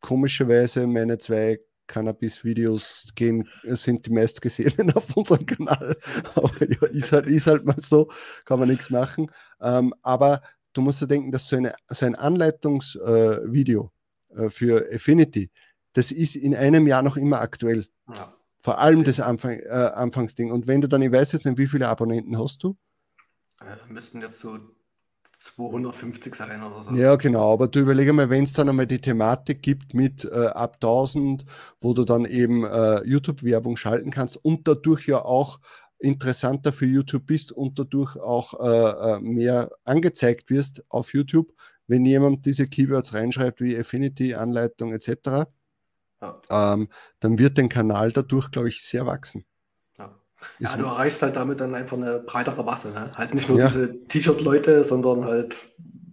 komischerweise 0.00 0.86
meine 0.86 1.18
zwei 1.18 1.60
Cannabis-Videos 1.86 3.08
gehen, 3.14 3.48
sind 3.62 4.06
die 4.06 4.10
meistgesehenen 4.10 4.92
auf 4.94 5.16
unserem 5.16 5.46
Kanal. 5.46 5.96
Aber 6.34 6.50
ja, 6.60 6.86
ist 6.88 7.12
halt, 7.12 7.26
ist 7.26 7.46
halt 7.46 7.64
mal 7.64 7.78
so, 7.78 8.10
kann 8.44 8.58
man 8.58 8.68
nichts 8.68 8.90
machen. 8.90 9.30
Ähm, 9.60 9.94
aber 10.02 10.42
du 10.72 10.82
musst 10.82 11.00
ja 11.00 11.06
denken, 11.06 11.32
dass 11.32 11.48
so, 11.48 11.56
eine, 11.56 11.72
so 11.88 12.06
ein 12.06 12.14
Anleitungsvideo 12.14 13.92
äh, 14.36 14.44
äh, 14.44 14.50
für 14.50 14.86
Affinity, 14.92 15.50
das 15.94 16.10
ist 16.10 16.36
in 16.36 16.54
einem 16.54 16.86
Jahr 16.86 17.02
noch 17.02 17.16
immer 17.16 17.40
aktuell. 17.40 17.86
Ja. 18.12 18.34
Vor 18.60 18.78
allem 18.78 19.00
okay. 19.00 19.06
das 19.06 19.20
Anfang, 19.20 19.58
äh, 19.58 19.68
Anfangsding. 19.68 20.50
Und 20.50 20.66
wenn 20.66 20.80
du 20.80 20.88
dann, 20.88 21.02
ich 21.02 21.12
weiß 21.12 21.32
jetzt 21.32 21.46
nicht, 21.46 21.58
wie 21.58 21.66
viele 21.66 21.88
Abonnenten 21.88 22.38
hast 22.38 22.62
du? 22.62 22.76
Äh, 23.60 23.92
müssten 23.92 24.20
jetzt 24.20 24.40
so 24.40 24.58
250 25.36 26.34
sein 26.34 26.62
oder 26.62 26.84
so. 26.88 26.94
Ja, 26.94 27.16
genau. 27.16 27.52
Aber 27.52 27.68
du 27.68 27.80
überlege 27.80 28.12
mal, 28.12 28.30
wenn 28.30 28.44
es 28.44 28.52
dann 28.52 28.68
einmal 28.68 28.86
die 28.86 29.00
Thematik 29.00 29.62
gibt 29.62 29.94
mit 29.94 30.24
äh, 30.24 30.46
ab 30.46 30.76
1000, 30.76 31.44
wo 31.80 31.94
du 31.94 32.04
dann 32.04 32.24
eben 32.24 32.64
äh, 32.64 33.06
YouTube-Werbung 33.06 33.76
schalten 33.76 34.10
kannst 34.10 34.36
und 34.36 34.66
dadurch 34.66 35.06
ja 35.06 35.22
auch 35.22 35.60
interessanter 35.98 36.72
für 36.72 36.86
YouTube 36.86 37.26
bist 37.26 37.52
und 37.52 37.78
dadurch 37.78 38.16
auch 38.16 38.54
äh, 38.60 39.16
äh 39.16 39.20
mehr 39.20 39.70
angezeigt 39.84 40.50
wirst 40.50 40.82
auf 40.88 41.12
YouTube, 41.12 41.52
wenn 41.86 42.04
jemand 42.04 42.46
diese 42.46 42.66
Keywords 42.66 43.14
reinschreibt 43.14 43.60
wie 43.60 43.78
Affinity, 43.78 44.34
Anleitung 44.34 44.92
etc 44.92 45.46
ja. 46.24 46.74
ähm, 46.74 46.88
dann 47.20 47.38
wird 47.38 47.58
dein 47.58 47.68
Kanal 47.68 48.12
dadurch, 48.12 48.50
glaube 48.50 48.68
ich, 48.68 48.82
sehr 48.82 49.06
wachsen. 49.06 49.44
Ja, 49.98 50.10
ja 50.58 50.76
du 50.76 50.84
erreichst 50.84 51.22
halt 51.22 51.36
damit 51.36 51.60
dann 51.60 51.74
einfach 51.74 51.96
eine 51.96 52.20
breitere 52.20 52.62
Masse. 52.62 52.90
Ne? 52.90 53.12
Halt 53.14 53.34
nicht 53.34 53.48
nur 53.48 53.58
ja. 53.58 53.66
diese 53.66 54.04
T-Shirt-Leute, 54.04 54.84
sondern 54.84 55.24
halt 55.24 55.56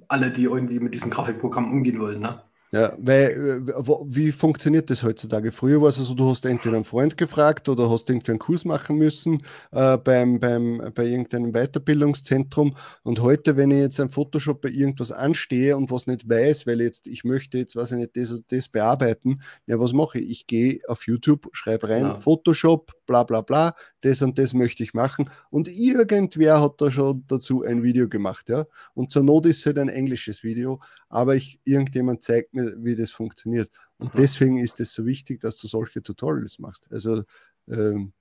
alle, 0.07 0.31
die 0.31 0.43
irgendwie 0.43 0.79
mit 0.79 0.93
diesem 0.93 1.09
Grafikprogramm 1.09 1.71
umgehen 1.71 1.99
wollen. 1.99 2.19
Ne? 2.19 2.43
Ja, 2.73 2.93
weil, 2.97 3.67
äh, 3.67 3.83
wie 4.05 4.31
funktioniert 4.31 4.89
das 4.89 5.03
heutzutage? 5.03 5.51
Früher 5.51 5.81
war 5.81 5.89
es 5.89 5.99
also, 5.99 6.13
du 6.13 6.29
hast 6.29 6.45
entweder 6.45 6.77
einen 6.77 6.85
Freund 6.85 7.17
gefragt 7.17 7.67
oder 7.67 7.89
hast 7.89 8.09
irgendwie 8.09 8.31
einen 8.31 8.39
Kurs 8.39 8.63
machen 8.63 8.95
müssen 8.95 9.41
äh, 9.73 9.97
beim, 9.97 10.39
beim, 10.39 10.81
bei 10.95 11.03
irgendeinem 11.05 11.51
Weiterbildungszentrum. 11.51 12.77
Und 13.03 13.19
heute, 13.19 13.57
wenn 13.57 13.71
ich 13.71 13.79
jetzt 13.79 13.99
ein 13.99 14.07
Photoshop 14.09 14.61
bei 14.61 14.69
irgendwas 14.69 15.11
anstehe 15.11 15.75
und 15.75 15.91
was 15.91 16.07
nicht 16.07 16.29
weiß, 16.29 16.65
weil 16.65 16.79
jetzt 16.79 17.07
ich 17.07 17.25
möchte 17.25 17.57
jetzt, 17.57 17.75
weiß 17.75 17.91
ich 17.91 17.97
nicht, 17.97 18.15
das 18.15 18.31
und 18.31 18.49
das 18.53 18.69
bearbeiten, 18.69 19.41
ja, 19.65 19.77
was 19.77 19.91
mache 19.91 20.19
ich? 20.19 20.31
Ich 20.31 20.47
gehe 20.47 20.79
auf 20.87 21.05
YouTube, 21.07 21.49
schreibe 21.51 21.89
rein, 21.89 22.03
ja. 22.03 22.15
Photoshop, 22.15 22.93
bla 23.05 23.25
bla 23.25 23.41
bla, 23.41 23.73
das 23.99 24.21
und 24.21 24.39
das 24.39 24.53
möchte 24.53 24.81
ich 24.81 24.93
machen. 24.93 25.29
Und 25.49 25.67
irgendwer 25.67 26.61
hat 26.61 26.79
da 26.79 26.89
schon 26.89 27.25
dazu 27.27 27.63
ein 27.63 27.83
Video 27.83 28.07
gemacht, 28.07 28.47
ja. 28.47 28.65
Und 28.93 29.11
zur 29.11 29.23
Not 29.23 29.45
ist 29.47 29.59
es 29.59 29.65
halt 29.65 29.77
ein 29.77 29.89
englisches 29.89 30.41
Video, 30.41 30.79
aber 31.11 31.35
ich, 31.35 31.59
irgendjemand 31.63 32.23
zeigt 32.23 32.53
mir, 32.53 32.75
wie 32.77 32.95
das 32.95 33.11
funktioniert. 33.11 33.69
Und 33.97 34.13
mhm. 34.15 34.19
deswegen 34.19 34.57
ist 34.57 34.79
es 34.79 34.93
so 34.93 35.05
wichtig, 35.05 35.41
dass 35.41 35.57
du 35.57 35.67
solche 35.67 36.01
Tutorials 36.01 36.59
machst. 36.59 36.87
Also 36.91 37.23
ähm, 37.69 38.13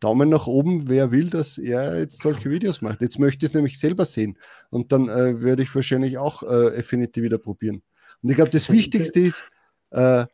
Daumen 0.00 0.30
nach 0.30 0.46
oben, 0.46 0.88
wer 0.88 1.10
will, 1.10 1.28
dass 1.28 1.58
er 1.58 1.98
jetzt 1.98 2.22
solche 2.22 2.50
Videos 2.50 2.80
macht. 2.80 3.02
Jetzt 3.02 3.18
möchte 3.18 3.44
ich 3.44 3.50
es 3.50 3.54
nämlich 3.54 3.78
selber 3.78 4.06
sehen. 4.06 4.38
Und 4.70 4.92
dann 4.92 5.08
äh, 5.08 5.42
werde 5.42 5.62
ich 5.62 5.74
wahrscheinlich 5.74 6.16
auch 6.16 6.42
äh, 6.42 6.78
Affinity 6.78 7.22
wieder 7.22 7.38
probieren. 7.38 7.82
Und 8.22 8.30
ich 8.30 8.36
glaube, 8.36 8.50
das 8.50 8.70
Wichtigste 8.70 9.20
ist, 9.20 9.44
äh, 9.90 10.26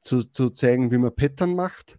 zu, 0.00 0.22
zu 0.22 0.50
zeigen, 0.50 0.90
wie 0.90 0.98
man 0.98 1.14
Pattern 1.14 1.54
macht, 1.54 1.98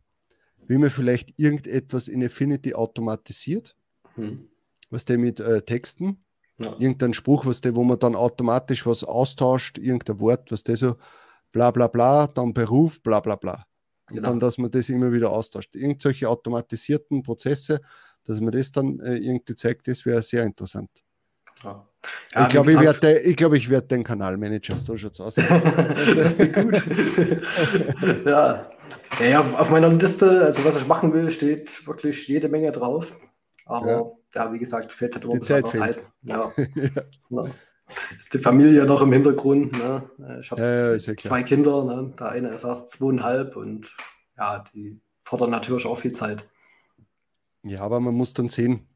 wie 0.67 0.77
man 0.77 0.89
vielleicht 0.89 1.37
irgendetwas 1.37 2.07
in 2.07 2.23
Affinity 2.23 2.73
automatisiert, 2.73 3.75
hm. 4.15 4.47
was 4.89 5.05
der 5.05 5.17
mit 5.17 5.39
äh, 5.39 5.61
Texten, 5.63 6.23
ja. 6.57 6.73
irgendein 6.79 7.13
Spruch, 7.13 7.45
was 7.45 7.61
der, 7.61 7.75
wo 7.75 7.83
man 7.83 7.99
dann 7.99 8.15
automatisch 8.15 8.85
was 8.85 9.03
austauscht, 9.03 9.77
irgendein 9.77 10.19
Wort, 10.19 10.51
was 10.51 10.63
der 10.63 10.75
so 10.75 10.95
bla 11.51 11.71
bla 11.71 11.87
bla, 11.87 12.27
dann 12.27 12.53
Beruf, 12.53 13.01
bla 13.01 13.19
bla 13.19 13.35
bla. 13.35 13.65
Und 14.09 14.17
genau. 14.17 14.29
dann, 14.29 14.39
dass 14.39 14.57
man 14.57 14.69
das 14.69 14.89
immer 14.89 15.11
wieder 15.11 15.31
austauscht. 15.31 15.75
Irgendwelche 15.75 16.29
automatisierten 16.29 17.23
Prozesse, 17.23 17.81
dass 18.23 18.39
man 18.39 18.51
das 18.51 18.71
dann 18.71 18.99
äh, 18.99 19.15
irgendwie 19.15 19.55
zeigt, 19.55 19.87
das 19.87 20.05
wäre 20.05 20.21
sehr 20.21 20.43
interessant. 20.43 20.89
Ja. 21.63 21.87
Ja, 22.33 22.43
ich 22.43 22.49
glaube, 22.49 22.71
ich 22.71 22.79
werde 22.79 23.33
glaub, 23.33 23.53
ich 23.53 23.69
werd 23.69 23.89
den 23.89 24.03
Kanalmanager, 24.03 24.77
so 24.77 24.95
schaut 24.95 25.13
es 25.13 25.19
aus. 25.19 25.35
das 26.15 26.37
geht 26.37 26.53
gut. 26.53 26.79
ja, 28.25 28.69
ja, 29.19 29.25
ja, 29.25 29.39
auf 29.41 29.69
meiner 29.71 29.89
Liste, 29.89 30.45
also 30.45 30.63
was 30.65 30.77
ich 30.77 30.85
machen 30.85 31.13
will, 31.13 31.31
steht 31.31 31.87
wirklich 31.87 32.27
jede 32.27 32.47
Menge 32.47 32.71
drauf. 32.71 33.17
Aber 33.65 34.17
ja, 34.35 34.51
wie 34.53 34.59
gesagt, 34.59 34.91
fehlt 34.91 35.15
halt 35.15 35.25
die 35.31 35.39
Zeit. 35.39 35.67
Zeit. 35.67 36.03
Ja. 36.23 36.51
ja. 37.29 37.45
Ist 38.17 38.33
die 38.33 38.39
Familie 38.39 38.85
noch 38.85 39.01
im 39.01 39.13
Hintergrund. 39.13 39.73
Ne? 39.73 40.09
Ich 40.39 40.51
habe 40.51 40.97
ja, 40.97 41.15
zwei 41.15 41.43
Kinder. 41.43 41.85
Ne? 41.85 42.13
Der 42.19 42.29
eine 42.29 42.49
ist 42.49 42.63
erst 42.63 42.91
zweieinhalb 42.91 43.55
und 43.55 43.95
ja, 44.37 44.63
die 44.73 44.99
fordern 45.23 45.51
natürlich 45.51 45.85
auch 45.85 45.99
viel 45.99 46.13
Zeit. 46.13 46.47
Ja, 47.63 47.81
aber 47.81 47.99
man 47.99 48.15
muss 48.15 48.33
dann 48.33 48.47
sehen. 48.47 48.87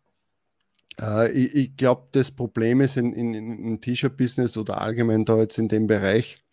Äh, 1.00 1.32
ich, 1.32 1.56
ich 1.56 1.78
glaube, 1.78 2.08
das 2.12 2.32
Problem 2.32 2.82
ist 2.82 2.98
in, 2.98 3.14
in, 3.14 3.34
im 3.34 3.82
T-Shirt-Business 3.82 4.58
oder 4.58 4.82
allgemein 4.82 5.26
da 5.26 5.38
jetzt 5.38 5.58
in 5.58 5.68
dem 5.68 5.88
Bereich, 5.88 6.44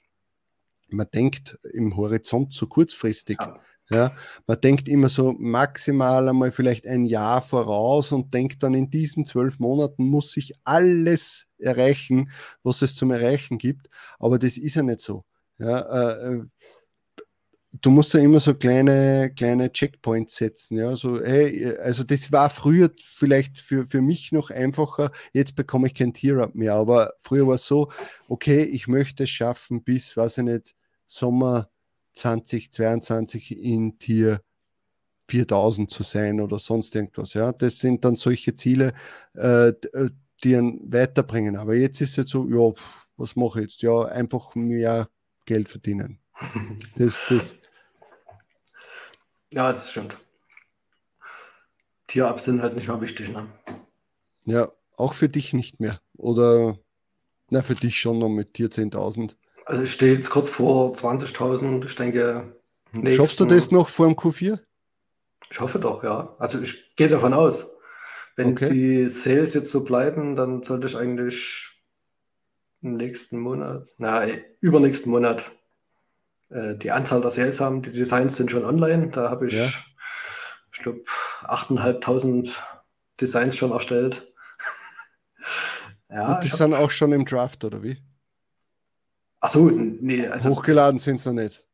man 0.88 1.08
denkt 1.12 1.58
im 1.72 1.96
Horizont 1.96 2.52
zu 2.52 2.68
kurzfristig. 2.68 3.38
Ja. 3.40 3.60
Ja. 3.90 4.12
man 4.46 4.60
denkt 4.60 4.88
immer 4.88 5.08
so 5.08 5.32
maximal 5.38 6.28
einmal 6.28 6.52
vielleicht 6.52 6.86
ein 6.86 7.06
Jahr 7.06 7.42
voraus 7.42 8.12
und 8.12 8.34
denkt 8.34 8.62
dann 8.62 8.74
in 8.74 8.90
diesen 8.90 9.24
zwölf 9.24 9.58
Monaten 9.58 10.04
muss 10.04 10.32
sich 10.32 10.54
alles 10.64 11.46
erreichen, 11.58 12.30
was 12.62 12.82
es 12.82 12.94
zum 12.94 13.10
Erreichen 13.10 13.58
gibt. 13.58 13.88
Aber 14.18 14.38
das 14.38 14.56
ist 14.58 14.74
ja 14.74 14.82
nicht 14.82 15.00
so. 15.00 15.24
Ja, 15.58 15.78
äh, 15.78 16.34
äh 16.34 16.46
du 17.82 17.90
musst 17.90 18.14
ja 18.14 18.20
immer 18.20 18.40
so 18.40 18.54
kleine, 18.54 19.32
kleine 19.34 19.72
Checkpoints 19.72 20.36
setzen. 20.36 20.78
Ja, 20.78 20.96
so, 20.96 21.22
hey, 21.22 21.76
also 21.78 22.04
das 22.04 22.32
war 22.32 22.50
früher 22.50 22.90
vielleicht 23.02 23.58
für, 23.58 23.86
für 23.86 24.00
mich 24.00 24.32
noch 24.32 24.50
einfacher. 24.50 25.10
Jetzt 25.32 25.54
bekomme 25.56 25.86
ich 25.86 25.94
kein 25.94 26.12
Tier-Up 26.12 26.54
mehr, 26.54 26.74
aber 26.74 27.14
früher 27.18 27.46
war 27.46 27.54
es 27.54 27.66
so, 27.66 27.90
okay, 28.28 28.62
ich 28.62 28.88
möchte 28.88 29.24
es 29.24 29.30
schaffen 29.30 29.82
bis, 29.82 30.16
weiß 30.16 30.38
ich 30.38 30.44
nicht, 30.44 30.76
Sommer 31.06 31.68
2022 32.16 33.56
in 33.62 33.98
Tier 33.98 34.40
4000 35.28 35.90
zu 35.90 36.02
sein 36.02 36.40
oder 36.40 36.58
sonst 36.58 36.94
irgendwas. 36.94 37.34
Ja, 37.34 37.52
das 37.52 37.78
sind 37.78 38.04
dann 38.04 38.16
solche 38.16 38.54
Ziele, 38.54 38.94
äh, 39.34 39.68
äh 39.68 40.10
die 40.44 40.54
einen 40.54 40.92
weiterbringen. 40.92 41.56
Aber 41.56 41.74
jetzt 41.74 42.00
ist 42.00 42.18
es 42.18 42.28
so, 42.28 42.46
ja, 42.48 42.74
was 43.16 43.36
mache 43.36 43.60
ich 43.60 43.66
jetzt? 43.66 43.82
Ja, 43.82 44.04
einfach 44.04 44.54
mehr 44.54 45.08
Geld 45.44 45.68
verdienen. 45.68 46.18
Das, 46.96 47.24
das. 47.28 47.56
Ja, 49.52 49.72
das 49.72 49.90
stimmt. 49.90 50.18
Tierabs 52.06 52.44
sind 52.44 52.60
halt 52.62 52.74
nicht 52.74 52.88
mehr 52.88 53.00
wichtig, 53.00 53.30
ne? 53.30 53.48
Ja, 54.44 54.70
auch 54.96 55.14
für 55.14 55.28
dich 55.28 55.52
nicht 55.52 55.80
mehr. 55.80 56.00
Oder, 56.16 56.78
na, 57.50 57.62
für 57.62 57.74
dich 57.74 57.98
schon 57.98 58.18
noch 58.18 58.28
mit 58.28 58.54
Tier 58.54 58.70
10.000. 58.70 59.34
Also 59.66 59.82
ich 59.82 59.92
stehe 59.92 60.14
jetzt 60.14 60.30
kurz 60.30 60.48
vor 60.48 60.94
20.000. 60.94 61.84
Ich 61.84 61.96
denke, 61.96 62.56
nächsten... 62.92 63.16
Schaffst 63.16 63.40
du 63.40 63.44
das 63.44 63.72
noch 63.72 63.88
vor 63.88 64.06
dem 64.06 64.14
Q4? 64.14 64.60
Ich 65.50 65.60
hoffe 65.60 65.80
doch, 65.80 66.04
ja. 66.04 66.34
Also 66.38 66.60
ich 66.60 66.94
gehe 66.94 67.08
davon 67.08 67.34
aus. 67.34 67.76
Wenn 68.36 68.52
okay. 68.52 68.70
die 68.70 69.08
Sales 69.08 69.54
jetzt 69.54 69.72
so 69.72 69.82
bleiben, 69.82 70.36
dann 70.36 70.62
sollte 70.62 70.86
ich 70.86 70.96
eigentlich 70.96 71.68
im 72.80 72.96
nächsten 72.96 73.40
Monat, 73.40 73.88
na, 73.98 74.24
übernächsten 74.60 75.10
Monat 75.10 75.50
äh, 76.50 76.76
die 76.76 76.92
Anzahl 76.92 77.20
der 77.20 77.30
Sales 77.30 77.60
haben. 77.60 77.82
Die 77.82 77.90
Designs 77.90 78.36
sind 78.36 78.52
schon 78.52 78.64
online. 78.64 79.08
Da 79.08 79.30
habe 79.30 79.48
ich, 79.48 79.54
ja. 79.54 79.68
ich 80.72 80.78
glaube, 80.78 81.00
8.500 81.42 82.54
Designs 83.20 83.56
schon 83.56 83.72
erstellt. 83.72 84.32
ja, 86.08 86.34
Und 86.34 86.44
die 86.44 86.48
sind 86.48 86.72
auch 86.72 86.92
schon 86.92 87.12
im 87.12 87.24
Draft, 87.24 87.64
oder 87.64 87.82
wie? 87.82 88.00
Achso, 89.46 89.70
nee. 89.70 90.26
Also 90.26 90.50
Hochgeladen 90.50 90.98
sind 90.98 91.20
sie 91.20 91.32
noch 91.32 91.42
nicht. 91.42 91.64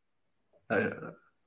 Äh, 0.69 0.91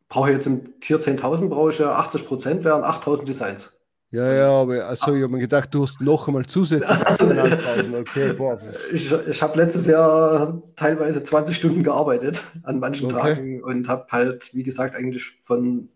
brauche 0.09 0.29
ich 0.29 0.35
jetzt 0.37 0.47
im 0.47 0.79
Tier 0.79 0.99
10.000 0.99 1.49
brauche 1.49 1.69
ich 1.69 1.79
ja 1.79 1.93
80 1.93 2.25
Prozent, 2.25 2.63
wären 2.63 2.83
8.000 2.83 3.25
Designs. 3.25 3.71
Ja, 4.11 4.33
ja, 4.33 4.49
aber 4.49 4.87
also, 4.87 5.13
ich 5.13 5.21
habe 5.23 5.33
mir 5.33 5.39
gedacht, 5.39 5.73
du 5.73 5.83
hast 5.83 5.99
noch 5.99 6.27
einmal 6.27 6.45
zusätzlich 6.45 6.89
8.500. 6.97 7.99
Okay, 7.99 8.33
boah. 8.33 8.57
Ich, 8.93 9.11
ich 9.11 9.41
habe 9.41 9.57
letztes 9.57 9.87
Jahr 9.87 10.61
teilweise 10.75 11.21
20 11.21 11.55
Stunden 11.55 11.83
gearbeitet 11.83 12.41
an 12.63 12.79
manchen 12.79 13.13
okay. 13.13 13.35
Tagen 13.35 13.63
und 13.63 13.87
habe 13.87 14.05
halt, 14.09 14.53
wie 14.53 14.63
gesagt, 14.63 14.95
eigentlich 14.95 15.39
von 15.43 15.89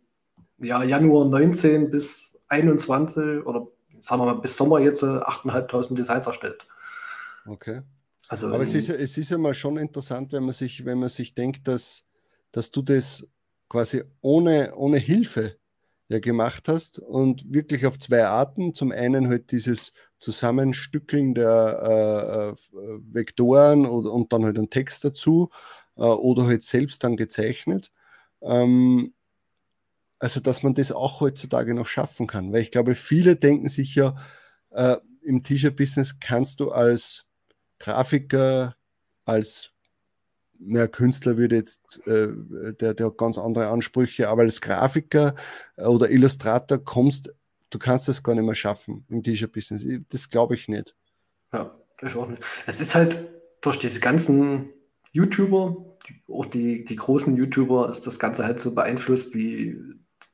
ja, 0.60 0.84
Januar 0.84 1.26
19 1.26 1.90
bis 1.90 2.40
21 2.50 3.46
oder 3.46 3.68
sagen 4.02 4.22
wir 4.22 4.26
mal 4.26 4.42
bis 4.42 4.58
Sommer 4.58 4.80
jetzt 4.80 5.04
8.500 5.04 5.96
Designs 5.96 6.28
erstellt. 6.28 6.68
Okay. 7.48 7.82
Also, 8.30 8.48
aber 8.48 8.62
es 8.62 8.76
ist, 8.76 8.90
es 8.90 9.18
ist 9.18 9.32
ja 9.32 9.40
mal 9.40 9.56
schon 9.56 9.78
interessant, 9.78 10.32
wenn 10.32 10.44
man 10.44 10.54
sich, 10.54 10.86
wenn 10.86 11.00
man 11.00 11.10
sich 11.10 11.34
denkt, 11.34 11.68
dass, 11.68 12.06
dass 12.52 12.70
du 12.70 12.84
das 12.84 13.28
quasi 13.68 14.04
ohne, 14.22 14.76
ohne 14.76 14.98
Hilfe 14.98 15.58
ja 16.10 16.20
gemacht 16.20 16.68
hast 16.68 17.00
und 17.00 17.52
wirklich 17.52 17.88
auf 17.88 17.98
zwei 17.98 18.26
Arten. 18.26 18.76
Zum 18.76 18.92
einen 18.92 19.30
halt 19.30 19.52
dieses 19.52 19.94
Zusammenstückeln 20.20 21.34
der 21.34 22.56
äh, 22.56 22.78
äh, 22.78 23.00
Vektoren 23.12 23.88
und, 23.88 24.06
und, 24.06 24.32
dann 24.32 24.46
halt 24.46 24.60
ein 24.60 24.70
Text 24.70 25.04
dazu 25.04 25.50
äh, 25.98 26.02
oder 26.02 26.46
halt 26.46 26.62
selbst 26.62 27.04
dann 27.04 27.18
gezeichnet. 27.18 27.92
Ähm, 28.42 29.14
also, 30.20 30.40
dass 30.40 30.62
man 30.62 30.76
das 30.76 30.92
auch 30.92 31.20
heutzutage 31.22 31.74
noch 31.74 31.88
schaffen 31.88 32.28
kann, 32.28 32.54
weil 32.54 32.62
ich 32.62 32.72
glaube, 32.72 32.94
viele 32.94 33.36
denken 33.38 33.70
sich 33.70 33.96
ja, 33.96 34.16
äh, 34.70 34.98
im 35.22 35.42
T-Shirt-Business 35.42 36.20
kannst 36.20 36.60
du 36.60 36.70
als 36.70 37.26
Grafiker, 37.80 38.76
als 39.26 39.72
na, 40.60 40.88
Künstler 40.88 41.38
würde 41.38 41.56
jetzt, 41.56 42.06
äh, 42.06 42.28
der, 42.80 42.94
der 42.94 43.06
hat 43.08 43.18
ganz 43.18 43.38
andere 43.38 43.70
Ansprüche, 43.70 44.28
aber 44.30 44.42
als 44.42 44.60
Grafiker 44.60 45.36
äh, 45.78 45.86
oder 45.86 46.10
Illustrator 46.10 46.78
kommst, 46.78 47.34
du 47.70 47.80
kannst 47.80 48.08
das 48.08 48.24
gar 48.24 48.36
nicht 48.36 48.44
mehr 48.44 48.56
schaffen 48.56 49.06
im 49.10 49.24
T-Shirt-Business. 49.24 49.86
Das 50.10 50.30
glaube 50.30 50.56
ich 50.56 50.68
nicht. 50.68 50.96
Ja, 51.54 51.74
das 52.00 52.16
auch 52.16 52.28
nicht. 52.28 52.44
Es 52.68 52.82
ist 52.82 52.94
halt 52.94 53.30
durch 53.62 53.80
diese 53.80 54.00
ganzen 54.00 54.70
YouTuber, 55.12 55.98
die, 56.08 56.34
auch 56.34 56.46
die, 56.46 56.84
die 56.84 56.96
großen 56.96 57.36
YouTuber, 57.38 57.90
ist 57.90 58.06
das 58.06 58.20
Ganze 58.20 58.44
halt 58.44 58.60
so 58.60 58.76
beeinflusst, 58.76 59.34
wie 59.34 59.78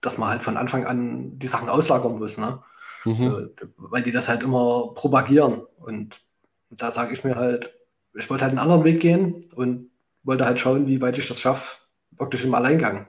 dass 0.02 0.18
man 0.18 0.30
halt 0.30 0.44
von 0.44 0.58
Anfang 0.58 0.86
an 0.86 1.40
die 1.40 1.48
Sachen 1.48 1.70
auslagern 1.70 2.20
muss, 2.20 2.38
ne? 2.38 2.62
Mhm. 3.06 3.18
So, 3.18 3.48
weil 3.78 4.04
die 4.04 4.12
das 4.12 4.28
halt 4.28 4.44
immer 4.44 4.94
propagieren. 4.94 5.64
Und 5.78 6.22
da 6.70 6.92
sage 6.92 7.14
ich 7.14 7.24
mir 7.24 7.36
halt, 7.36 7.78
ich 8.14 8.30
wollte 8.30 8.44
halt 8.44 8.52
einen 8.52 8.60
anderen 8.60 8.84
Weg 8.84 9.00
gehen 9.00 9.52
und 9.56 9.92
wollte 10.24 10.46
halt 10.46 10.60
schauen, 10.60 10.88
wie 10.88 11.02
weit 11.02 11.18
ich 11.18 11.28
das 11.28 11.42
schaffe, 11.42 11.80
wirklich 12.12 12.44
im 12.44 12.54
Alleingang. 12.54 13.08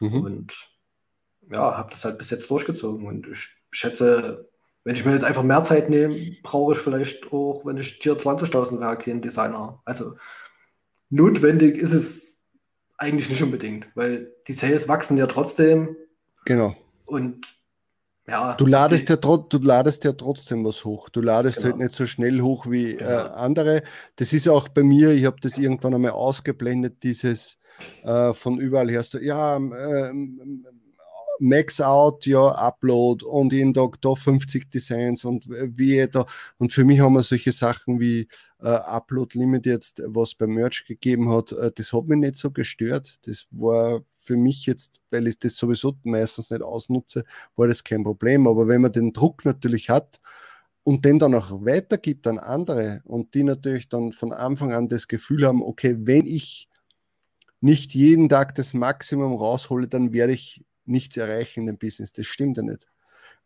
Mhm. 0.00 0.22
Und 0.22 0.70
ja, 1.50 1.76
habe 1.76 1.90
das 1.90 2.04
halt 2.04 2.18
bis 2.18 2.30
jetzt 2.30 2.50
durchgezogen. 2.50 3.06
Und 3.06 3.26
ich 3.28 3.48
schätze, 3.70 4.48
wenn 4.84 4.94
ich 4.94 5.04
mir 5.04 5.12
jetzt 5.12 5.24
einfach 5.24 5.42
mehr 5.42 5.62
Zeit 5.62 5.90
nehme, 5.90 6.14
brauche 6.42 6.72
ich 6.72 6.78
vielleicht 6.78 7.32
auch, 7.32 7.64
wenn 7.64 7.76
ich 7.76 7.98
Tier 7.98 8.16
20.000 8.16 8.80
wäre, 8.80 8.96
keinen 8.96 9.22
Designer. 9.22 9.80
Also 9.84 10.16
notwendig 11.10 11.76
ist 11.76 11.92
es 11.92 12.44
eigentlich 12.96 13.28
nicht 13.30 13.42
unbedingt, 13.42 13.86
weil 13.94 14.34
die 14.48 14.54
Sales 14.54 14.88
wachsen 14.88 15.16
ja 15.16 15.26
trotzdem. 15.26 15.96
Genau. 16.44 16.74
Und 17.04 17.57
ja, 18.28 18.54
du 18.54 18.66
ladest, 18.66 19.08
ja, 19.08 19.16
du 19.16 19.58
ladest 19.58 20.04
ja 20.04 20.12
trotzdem 20.12 20.64
was 20.64 20.84
hoch. 20.84 21.08
Du 21.08 21.20
ladest 21.20 21.58
halt 21.58 21.64
genau. 21.64 21.74
halt 21.76 21.90
nicht 21.90 21.96
so 21.96 22.06
schnell 22.06 22.40
hoch 22.40 22.66
wie 22.68 22.96
genau. 22.96 23.10
äh, 23.10 23.14
andere. 23.14 23.82
Das 24.16 24.32
ist 24.32 24.48
auch 24.48 24.68
bei 24.68 24.82
mir, 24.82 25.12
ich 25.12 25.24
habe 25.24 25.36
das 25.40 25.56
irgendwann 25.56 25.94
einmal 25.94 26.10
ausgeblendet, 26.10 27.02
dieses 27.02 27.58
äh, 28.02 28.34
von 28.34 28.58
überall 28.58 28.90
her, 28.90 29.04
ja, 29.22 29.56
äh, 29.56 30.12
Max 31.40 31.80
out, 31.80 32.26
ja, 32.26 32.48
Upload 32.48 33.24
und 33.24 33.52
jeden 33.52 33.74
Tag 33.74 34.00
da 34.00 34.14
50 34.14 34.70
Designs 34.70 35.24
und 35.24 35.48
wie 35.48 36.06
da. 36.08 36.26
Und 36.58 36.72
für 36.72 36.84
mich 36.84 37.00
haben 37.00 37.14
wir 37.14 37.22
solche 37.22 37.52
Sachen 37.52 38.00
wie 38.00 38.28
äh, 38.60 38.68
Upload 38.68 39.38
Limit 39.38 39.66
jetzt, 39.66 40.02
was 40.06 40.34
beim 40.34 40.50
Merch 40.50 40.84
gegeben 40.86 41.32
hat, 41.32 41.52
äh, 41.52 41.70
das 41.74 41.92
hat 41.92 42.06
mich 42.06 42.18
nicht 42.18 42.36
so 42.36 42.50
gestört. 42.50 43.16
Das 43.26 43.46
war 43.50 44.00
für 44.16 44.36
mich 44.36 44.66
jetzt, 44.66 45.00
weil 45.10 45.26
ich 45.26 45.38
das 45.38 45.56
sowieso 45.56 45.96
meistens 46.02 46.50
nicht 46.50 46.62
ausnutze, 46.62 47.24
war 47.56 47.68
das 47.68 47.84
kein 47.84 48.04
Problem. 48.04 48.46
Aber 48.46 48.68
wenn 48.68 48.80
man 48.80 48.92
den 48.92 49.12
Druck 49.12 49.44
natürlich 49.44 49.90
hat, 49.90 50.20
und 50.88 51.04
den 51.04 51.18
dann 51.18 51.34
auch 51.34 51.50
weitergibt 51.50 52.26
an 52.26 52.38
andere 52.38 53.02
und 53.04 53.34
die 53.34 53.44
natürlich 53.44 53.90
dann 53.90 54.12
von 54.12 54.32
Anfang 54.32 54.72
an 54.72 54.88
das 54.88 55.06
Gefühl 55.06 55.46
haben, 55.46 55.62
okay, 55.62 55.94
wenn 55.98 56.24
ich 56.24 56.66
nicht 57.60 57.94
jeden 57.94 58.30
Tag 58.30 58.54
das 58.54 58.72
Maximum 58.72 59.34
raushole, 59.34 59.86
dann 59.86 60.14
werde 60.14 60.32
ich 60.32 60.64
nichts 60.88 61.16
erreichen 61.16 61.60
in 61.60 61.66
dem 61.66 61.78
Business. 61.78 62.12
Das 62.12 62.26
stimmt 62.26 62.56
ja 62.56 62.62
nicht. 62.62 62.86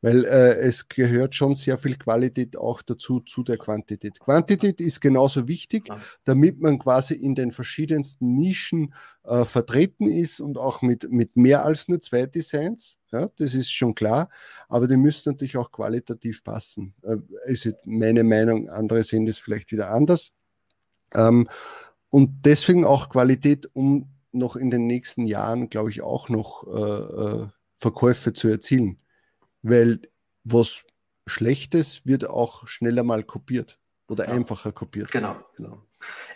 Weil 0.01 0.25
äh, 0.25 0.57
es 0.57 0.89
gehört 0.89 1.37
schon 1.37 1.55
sehr 1.55 1.79
viel 1.79 1.97
Qualität 1.97 2.57
auch 2.57 2.83
dazu, 2.83 3.21
zu 3.21 3.45
der 3.45 3.57
Quantität. 3.57 4.19
Quantität 4.19 4.81
ist 4.81 5.01
genauso 5.01 5.47
wichtig, 5.47 5.89
damit 6.25 6.61
man 6.61 6.81
quasi 6.81 7.15
in 7.15 7.37
den 7.37 7.53
verschiedensten 7.53 8.35
Nischen 8.35 8.95
äh, 9.23 9.45
vertreten 9.45 10.09
ist 10.09 10.41
und 10.41 10.59
auch 10.59 10.83
mit, 10.83 11.09
mit 11.13 11.37
mehr 11.37 11.65
als 11.65 11.87
nur 11.87 12.01
zwei 12.01 12.27
Designs. 12.27 12.99
Ja, 13.13 13.29
das 13.37 13.55
ist 13.55 13.71
schon 13.71 13.95
klar. 13.95 14.29
Aber 14.69 14.89
die 14.89 14.97
müssen 14.97 15.31
natürlich 15.31 15.57
auch 15.57 15.71
qualitativ 15.71 16.43
passen. 16.43 16.95
Äh, 17.03 17.19
ist 17.45 17.73
meine 17.85 18.25
Meinung, 18.25 18.71
andere 18.71 19.05
sehen 19.05 19.25
das 19.25 19.39
vielleicht 19.39 19.71
wieder 19.71 19.91
anders. 19.91 20.33
Ähm, 21.15 21.49
und 22.11 22.45
deswegen 22.45 22.85
auch 22.85 23.09
Qualität, 23.09 23.71
um 23.73 24.09
noch 24.33 24.57
in 24.57 24.71
den 24.71 24.87
nächsten 24.87 25.27
Jahren, 25.27 25.69
glaube 25.69 25.91
ich, 25.91 26.03
auch 26.03 26.29
noch 26.29 26.67
äh, 26.67 27.43
äh, 27.43 27.47
Verkäufe 27.79 28.33
zu 28.33 28.49
erzielen. 28.49 28.99
Weil 29.63 30.01
was 30.45 30.83
Schlechtes 31.27 32.05
wird 32.05 32.29
auch 32.29 32.67
schneller 32.67 33.05
mal 33.05 33.23
kopiert 33.23 33.79
oder 34.09 34.27
ja. 34.27 34.33
einfacher 34.33 34.73
kopiert. 34.73 35.11
Genau, 35.11 35.37
genau. 35.57 35.83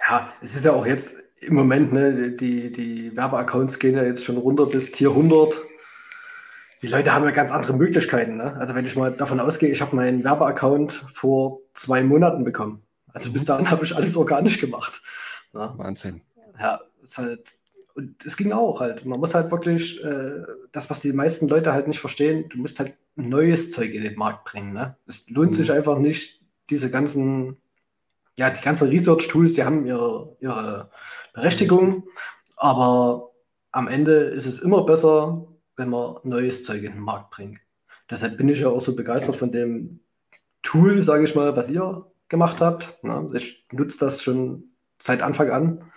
Ja, 0.08 0.32
es 0.42 0.54
ist 0.54 0.64
ja 0.64 0.72
auch 0.72 0.86
jetzt 0.86 1.16
im 1.40 1.54
Moment, 1.54 1.92
ne, 1.92 2.30
die, 2.32 2.72
die 2.72 3.16
Werbeaccounts 3.16 3.78
gehen 3.78 3.96
ja 3.96 4.04
jetzt 4.04 4.24
schon 4.24 4.36
runter 4.36 4.66
bis 4.66 4.92
Tier 4.92 5.10
100. 5.10 5.54
Die 6.82 6.88
Leute 6.88 7.12
haben 7.12 7.24
ja 7.24 7.30
ganz 7.30 7.50
andere 7.50 7.74
Möglichkeiten. 7.74 8.36
Ne? 8.36 8.54
Also 8.56 8.74
wenn 8.74 8.86
ich 8.86 8.96
mal 8.96 9.12
davon 9.12 9.40
ausgehe, 9.40 9.70
ich 9.70 9.80
habe 9.80 9.96
meinen 9.96 10.24
Werbeaccount 10.24 11.04
vor 11.12 11.60
zwei 11.74 12.02
Monaten 12.02 12.44
bekommen. 12.44 12.82
Also 13.12 13.32
bis 13.32 13.42
mhm. 13.42 13.46
dahin 13.46 13.70
habe 13.70 13.84
ich 13.84 13.96
alles 13.96 14.16
organisch 14.16 14.60
gemacht. 14.60 15.02
Ne? 15.52 15.72
Wahnsinn. 15.76 16.22
Ja, 16.58 16.80
ist 17.02 17.18
halt 17.18 17.56
und 17.96 18.24
es 18.24 18.36
ging 18.36 18.52
auch 18.52 18.80
halt. 18.80 19.04
Man 19.06 19.18
muss 19.18 19.34
halt 19.34 19.50
wirklich, 19.50 20.04
äh, 20.04 20.42
das, 20.72 20.90
was 20.90 21.00
die 21.00 21.12
meisten 21.12 21.48
Leute 21.48 21.72
halt 21.72 21.88
nicht 21.88 22.00
verstehen, 22.00 22.48
du 22.50 22.58
musst 22.58 22.78
halt 22.78 22.94
neues 23.16 23.70
Zeug 23.70 23.92
in 23.94 24.02
den 24.02 24.16
Markt 24.16 24.44
bringen. 24.44 24.74
Ne? 24.74 24.96
Es 25.06 25.30
lohnt 25.30 25.52
mhm. 25.52 25.54
sich 25.54 25.72
einfach 25.72 25.98
nicht, 25.98 26.42
diese 26.68 26.90
ganzen, 26.90 27.56
ja, 28.38 28.50
die 28.50 28.62
ganzen 28.62 28.88
Research-Tools, 28.88 29.54
die 29.54 29.64
haben 29.64 29.86
ihre, 29.86 30.36
ihre 30.40 30.90
Berechtigung, 31.32 32.04
aber 32.56 33.30
am 33.72 33.88
Ende 33.88 34.12
ist 34.12 34.46
es 34.46 34.60
immer 34.60 34.84
besser, 34.84 35.46
wenn 35.76 35.88
man 35.88 36.16
neues 36.22 36.64
Zeug 36.64 36.82
in 36.82 36.92
den 36.92 37.00
Markt 37.00 37.30
bringt. 37.30 37.58
Deshalb 38.10 38.36
bin 38.36 38.48
ich 38.48 38.60
ja 38.60 38.68
auch 38.68 38.82
so 38.82 38.94
begeistert 38.94 39.36
von 39.36 39.52
dem 39.52 40.00
Tool, 40.62 41.02
sage 41.02 41.24
ich 41.24 41.34
mal, 41.34 41.56
was 41.56 41.70
ihr 41.70 42.06
gemacht 42.28 42.60
habt. 42.60 43.02
Ne? 43.02 43.26
Ich 43.34 43.66
nutze 43.72 43.98
das 43.98 44.22
schon 44.22 44.70
seit 44.98 45.22
Anfang 45.22 45.50
an. 45.50 45.92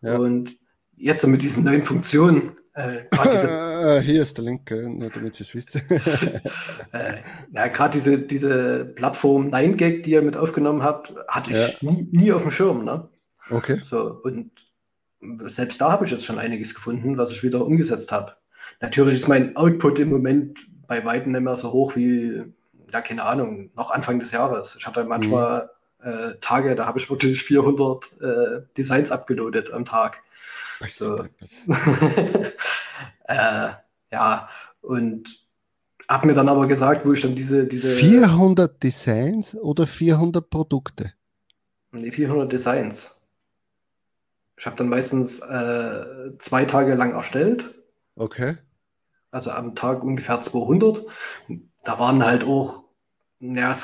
Ja. 0.00 0.16
Und 0.16 0.56
jetzt 1.02 1.26
mit 1.26 1.42
diesen 1.42 1.64
neuen 1.64 1.82
Funktionen. 1.82 2.52
Äh, 2.74 3.04
diese, 3.12 4.00
hier 4.04 4.22
ist 4.22 4.38
der 4.38 4.44
Link, 4.44 4.70
nur 4.70 5.10
damit 5.10 5.38
ihr 5.38 5.44
es 5.44 5.54
wisst. 5.54 5.76
äh, 6.92 7.16
ja, 7.52 7.66
gerade 7.68 7.98
diese, 7.98 8.18
diese 8.18 8.84
Plattform 8.84 9.52
9gag, 9.52 10.04
die 10.04 10.12
ihr 10.12 10.22
mit 10.22 10.36
aufgenommen 10.36 10.82
habt, 10.82 11.12
hatte 11.28 11.50
ich 11.50 11.56
ja. 11.56 11.90
nie, 11.90 12.08
nie, 12.12 12.32
auf 12.32 12.42
dem 12.42 12.50
Schirm. 12.50 12.84
Ne? 12.84 13.08
Okay. 13.50 13.80
So, 13.84 14.20
und 14.22 14.50
selbst 15.46 15.80
da 15.80 15.92
habe 15.92 16.04
ich 16.04 16.10
jetzt 16.12 16.24
schon 16.24 16.38
einiges 16.38 16.74
gefunden, 16.74 17.18
was 17.18 17.32
ich 17.32 17.42
wieder 17.42 17.66
umgesetzt 17.66 18.12
habe. 18.12 18.36
Natürlich 18.80 19.16
ist 19.16 19.28
mein 19.28 19.56
Output 19.56 19.98
im 19.98 20.10
Moment 20.10 20.58
bei 20.86 21.04
weitem 21.04 21.32
nicht 21.32 21.42
mehr 21.42 21.56
so 21.56 21.72
hoch 21.72 21.94
wie, 21.96 22.42
ja, 22.92 23.00
keine 23.00 23.24
Ahnung, 23.24 23.70
noch 23.76 23.90
Anfang 23.90 24.18
des 24.18 24.30
Jahres. 24.30 24.76
Ich 24.78 24.86
hatte 24.86 25.04
manchmal 25.04 25.70
mhm. 26.02 26.08
äh, 26.08 26.34
Tage, 26.40 26.74
da 26.74 26.86
habe 26.86 26.98
ich 26.98 27.10
wirklich 27.10 27.42
400 27.42 28.04
äh, 28.20 28.62
Designs 28.76 29.10
abgeloadet 29.10 29.72
am 29.72 29.84
Tag. 29.84 30.22
So. 30.88 31.16
äh, 33.24 33.68
ja, 34.10 34.48
und 34.80 35.42
habe 36.08 36.26
mir 36.26 36.34
dann 36.34 36.48
aber 36.48 36.66
gesagt, 36.66 37.06
wo 37.06 37.12
ich 37.12 37.22
dann 37.22 37.34
diese, 37.34 37.66
diese 37.66 37.88
400 37.88 38.82
Designs 38.82 39.54
oder 39.54 39.86
400 39.86 40.48
Produkte? 40.48 41.12
Nee, 41.92 42.10
400 42.10 42.50
Designs. 42.50 43.14
Ich 44.56 44.66
habe 44.66 44.76
dann 44.76 44.88
meistens 44.88 45.40
äh, 45.40 46.36
zwei 46.38 46.64
Tage 46.64 46.94
lang 46.94 47.12
erstellt. 47.12 47.74
Okay. 48.16 48.56
Also 49.30 49.50
am 49.50 49.74
Tag 49.74 50.02
ungefähr 50.04 50.42
200. 50.42 51.04
Da 51.84 51.98
waren 51.98 52.24
halt 52.24 52.44
auch 52.44 52.84
ja, 53.40 53.74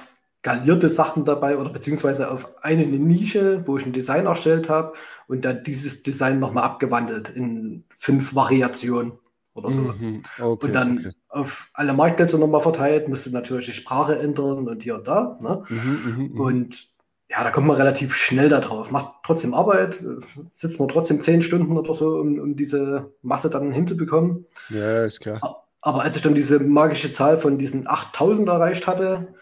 skalierte 0.40 0.88
Sachen 0.88 1.24
dabei 1.24 1.58
oder 1.58 1.70
beziehungsweise 1.70 2.30
auf 2.30 2.46
eine 2.62 2.86
Nische, 2.86 3.62
wo 3.66 3.76
ich 3.76 3.86
ein 3.86 3.92
Design 3.92 4.26
erstellt 4.26 4.68
habe 4.68 4.92
und 5.26 5.44
dann 5.44 5.64
dieses 5.64 6.02
Design 6.02 6.38
nochmal 6.38 6.64
abgewandelt 6.64 7.30
in 7.30 7.84
fünf 7.90 8.34
Variationen 8.34 9.12
oder 9.54 9.72
so. 9.72 9.80
Mhm, 9.80 10.22
okay, 10.38 10.66
und 10.66 10.72
dann 10.72 10.98
okay. 10.98 11.10
auf 11.28 11.68
alle 11.74 11.92
Marktplätze 11.92 12.38
nochmal 12.38 12.60
verteilt, 12.60 13.08
musste 13.08 13.32
natürlich 13.32 13.66
die 13.66 13.72
Sprache 13.72 14.18
ändern 14.18 14.68
und 14.68 14.82
hier 14.82 14.94
und 14.96 15.08
da. 15.08 15.38
Ne? 15.40 15.64
Mhm, 15.68 16.00
mh, 16.04 16.28
mh. 16.34 16.40
Und 16.40 16.88
ja, 17.30 17.44
da 17.44 17.50
kommt 17.50 17.66
man 17.66 17.76
relativ 17.76 18.14
schnell 18.14 18.48
da 18.48 18.60
drauf. 18.60 18.90
Macht 18.90 19.12
trotzdem 19.24 19.52
Arbeit, 19.52 20.02
sitzt 20.50 20.78
man 20.78 20.88
trotzdem 20.88 21.20
zehn 21.20 21.42
Stunden 21.42 21.76
oder 21.76 21.92
so, 21.92 22.20
um, 22.20 22.38
um 22.38 22.56
diese 22.56 23.12
Masse 23.22 23.50
dann 23.50 23.72
hinzubekommen. 23.72 24.46
Ja, 24.70 25.02
ist 25.02 25.20
klar. 25.20 25.66
Aber 25.80 26.02
als 26.02 26.16
ich 26.16 26.22
dann 26.22 26.34
diese 26.34 26.58
magische 26.58 27.12
Zahl 27.12 27.38
von 27.38 27.58
diesen 27.58 27.86
8000 27.86 28.48
erreicht 28.48 28.86
hatte, 28.86 29.34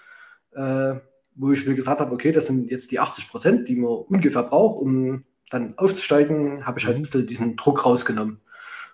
äh, 0.56 1.00
wo 1.34 1.52
ich 1.52 1.66
mir 1.66 1.74
gesagt 1.74 2.00
habe, 2.00 2.12
okay, 2.12 2.32
das 2.32 2.46
sind 2.46 2.70
jetzt 2.70 2.90
die 2.90 2.98
80 2.98 3.28
Prozent, 3.28 3.68
die 3.68 3.76
man 3.76 3.90
ungefähr 3.90 4.42
braucht, 4.42 4.80
um 4.80 5.24
dann 5.50 5.78
aufzusteigen, 5.78 6.66
habe 6.66 6.78
ich 6.78 6.86
halt 6.86 6.96
ein 6.96 7.00
mhm. 7.00 7.02
bisschen 7.02 7.26
diesen 7.26 7.56
Druck 7.56 7.84
rausgenommen. 7.84 8.40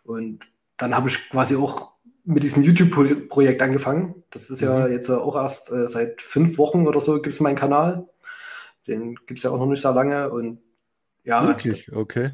Und 0.05 0.41
dann 0.77 0.95
habe 0.95 1.09
ich 1.09 1.31
quasi 1.31 1.57
auch 1.57 1.93
mit 2.25 2.43
diesem 2.43 2.63
YouTube-Projekt 2.63 3.63
angefangen. 3.63 4.23
Das 4.31 4.51
ist 4.51 4.61
ja 4.61 4.87
mhm. 4.87 4.93
jetzt 4.93 5.09
auch 5.11 5.37
erst 5.37 5.71
äh, 5.71 5.89
seit 5.89 6.21
fünf 6.21 6.59
Wochen 6.59 6.87
oder 6.87 7.01
so 7.01 7.15
gibt 7.15 7.35
es 7.35 7.41
meinen 7.41 7.57
Kanal. 7.57 8.09
Den 8.87 9.15
gibt 9.27 9.39
es 9.39 9.45
ja 9.45 9.51
auch 9.51 9.59
noch 9.59 9.67
nicht 9.67 9.81
sehr 9.81 9.93
lange. 9.93 10.31
Und 10.31 10.61
ja. 11.25 11.47
Wirklich, 11.47 11.93
okay. 11.93 12.31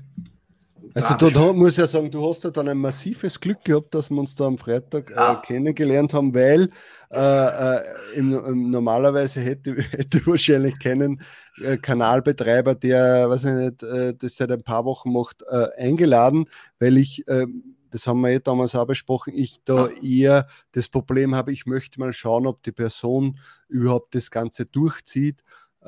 Also 0.95 1.15
du, 1.15 1.31
du 1.31 1.53
musst 1.53 1.79
ja 1.79 1.87
sagen, 1.87 2.11
du 2.11 2.29
hast 2.29 2.45
ja 2.45 2.51
dann 2.51 2.69
ein 2.69 2.79
massives 2.79 3.39
Glück 3.39 3.65
gehabt, 3.65 3.95
dass 3.95 4.11
wir 4.11 4.19
uns 4.19 4.35
da 4.35 4.47
am 4.47 4.59
Freitag 4.59 5.11
ja. 5.11 5.35
äh, 5.35 5.47
kennengelernt 5.47 6.15
haben, 6.15 6.35
weil 6.35 6.71
äh, 7.11 7.77
äh, 7.77 7.83
im, 8.15 8.33
im, 8.33 8.71
normalerweise 8.71 9.41
hätte, 9.41 9.75
hätte 9.91 10.27
wahrscheinlich 10.27 10.79
keinen 10.79 11.23
äh, 11.63 11.77
Kanalbetreiber, 11.77 12.75
der, 12.75 13.29
weiß 13.31 13.45
ich 13.45 13.53
nicht, 13.53 13.83
äh, 13.83 14.15
das 14.15 14.37
seit 14.37 14.51
ein 14.51 14.63
paar 14.63 14.85
Wochen 14.85 15.13
macht, 15.13 15.43
äh, 15.49 15.67
eingeladen, 15.77 16.47
weil 16.79 16.99
ich 16.99 17.25
das 17.91 18.07
haben 18.07 18.21
wir 18.21 18.31
eh 18.31 18.41
damals 18.41 18.75
auch 18.75 18.87
besprochen, 18.87 19.33
ich 19.35 19.61
da 19.65 19.89
eher 19.89 20.49
das 20.73 20.89
Problem 20.89 21.35
habe, 21.35 21.53
ich 21.53 21.67
möchte 21.67 21.99
mal 22.01 22.13
schauen, 22.13 22.47
ob 22.47 22.63
die 22.63 22.73
Person 22.73 23.39
überhaupt 23.69 24.15
das 24.15 24.31
Ganze 24.31 24.67
durchzieht 24.67 25.43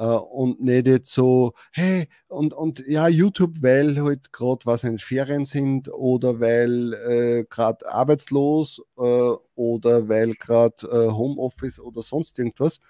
und 0.04 0.60
nicht 0.60 0.86
jetzt 0.86 1.12
so, 1.12 1.52
hey, 1.72 2.08
und, 2.28 2.54
und 2.54 2.82
ja, 2.86 3.08
YouTube, 3.08 3.62
weil 3.62 4.00
halt 4.02 4.32
gerade 4.32 4.64
was 4.64 4.84
in 4.84 4.98
Ferien 4.98 5.44
sind 5.44 5.92
oder 5.92 6.40
weil 6.40 6.94
äh, 6.94 7.44
gerade 7.48 7.86
arbeitslos 7.86 8.82
äh, 8.96 9.32
oder 9.54 10.08
weil 10.08 10.34
gerade 10.34 10.86
äh, 10.86 11.10
Homeoffice 11.10 11.80
oder 11.80 12.02
sonst 12.02 12.38
irgendwas. 12.38 12.80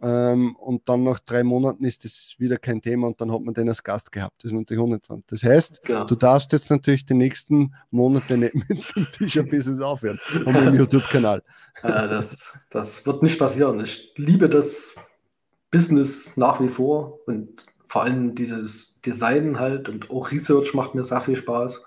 Ähm, 0.00 0.54
und 0.56 0.88
dann 0.88 1.02
nach 1.02 1.18
drei 1.18 1.42
Monaten 1.42 1.84
ist 1.84 2.04
das 2.04 2.36
wieder 2.38 2.56
kein 2.56 2.80
Thema 2.80 3.08
und 3.08 3.20
dann 3.20 3.32
hat 3.32 3.40
man 3.40 3.52
den 3.52 3.68
als 3.68 3.82
Gast 3.82 4.12
gehabt. 4.12 4.44
Das 4.44 4.52
ist 4.52 4.56
natürlich 4.56 4.82
uninteressant. 4.82 5.24
Das 5.26 5.42
heißt, 5.42 5.82
genau. 5.82 6.04
du 6.04 6.14
darfst 6.14 6.52
jetzt 6.52 6.70
natürlich 6.70 7.04
die 7.04 7.14
nächsten 7.14 7.74
Monate 7.90 8.38
nicht 8.38 8.54
mit 8.68 8.96
dem 8.96 9.10
T-Shirt-Business 9.10 9.80
aufhören 9.80 10.20
und 10.46 10.52
mit 10.52 10.66
dem 10.66 10.74
YouTube-Kanal. 10.78 11.42
Äh, 11.82 11.88
das, 11.88 12.56
das 12.70 13.04
wird 13.06 13.24
nicht 13.24 13.38
passieren. 13.40 13.80
Ich 13.80 14.12
liebe 14.16 14.48
das 14.48 14.94
Business 15.70 16.36
nach 16.36 16.60
wie 16.60 16.68
vor 16.68 17.20
und 17.26 17.48
vor 17.86 18.02
allem 18.02 18.34
dieses 18.34 19.00
Design 19.00 19.58
halt 19.58 19.88
und 19.88 20.10
auch 20.10 20.30
Research 20.30 20.74
macht 20.74 20.94
mir 20.94 21.04
sehr 21.04 21.20
viel 21.20 21.36
Spaß. 21.36 21.82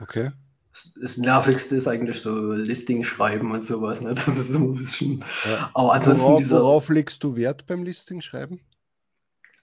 Okay. 0.00 0.30
Das, 0.72 0.92
das 1.00 1.16
Nervigste 1.16 1.76
ist 1.76 1.88
eigentlich 1.88 2.20
so 2.20 2.52
Listing 2.52 3.02
schreiben 3.02 3.50
und 3.52 3.64
sowas. 3.64 4.02
Ne? 4.02 4.14
Das 4.26 4.36
ist 4.36 4.50
immer 4.50 4.66
ein 4.66 4.74
bisschen. 4.74 5.24
Ja. 5.50 5.70
Aber 5.74 5.94
ansonsten. 5.94 6.26
Worauf, 6.26 6.38
dieser, 6.38 6.62
worauf 6.62 6.88
legst 6.90 7.24
du 7.24 7.36
Wert 7.36 7.66
beim 7.66 7.84
Listing 7.84 8.20
schreiben? 8.20 8.60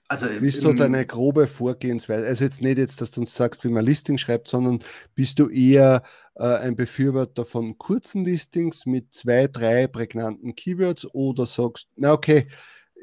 Also 0.08 0.26
bist 0.40 0.62
du 0.62 0.74
deine 0.74 1.06
grobe 1.06 1.46
Vorgehensweise? 1.46 2.26
Also 2.26 2.44
jetzt 2.44 2.60
nicht 2.60 2.78
jetzt, 2.78 3.00
dass 3.00 3.10
du 3.10 3.20
uns 3.20 3.34
sagst, 3.34 3.64
wie 3.64 3.68
man 3.68 3.84
Listing 3.84 4.18
schreibt, 4.18 4.48
sondern 4.48 4.80
bist 5.14 5.38
du 5.38 5.48
eher 5.48 6.02
äh, 6.34 6.44
ein 6.44 6.76
Befürworter 6.76 7.46
von 7.46 7.78
kurzen 7.78 8.24
Listings 8.24 8.84
mit 8.84 9.14
zwei, 9.14 9.48
drei 9.48 9.86
prägnanten 9.86 10.54
Keywords 10.54 11.06
oder 11.14 11.46
sagst, 11.46 11.88
na 11.96 12.12
okay, 12.12 12.48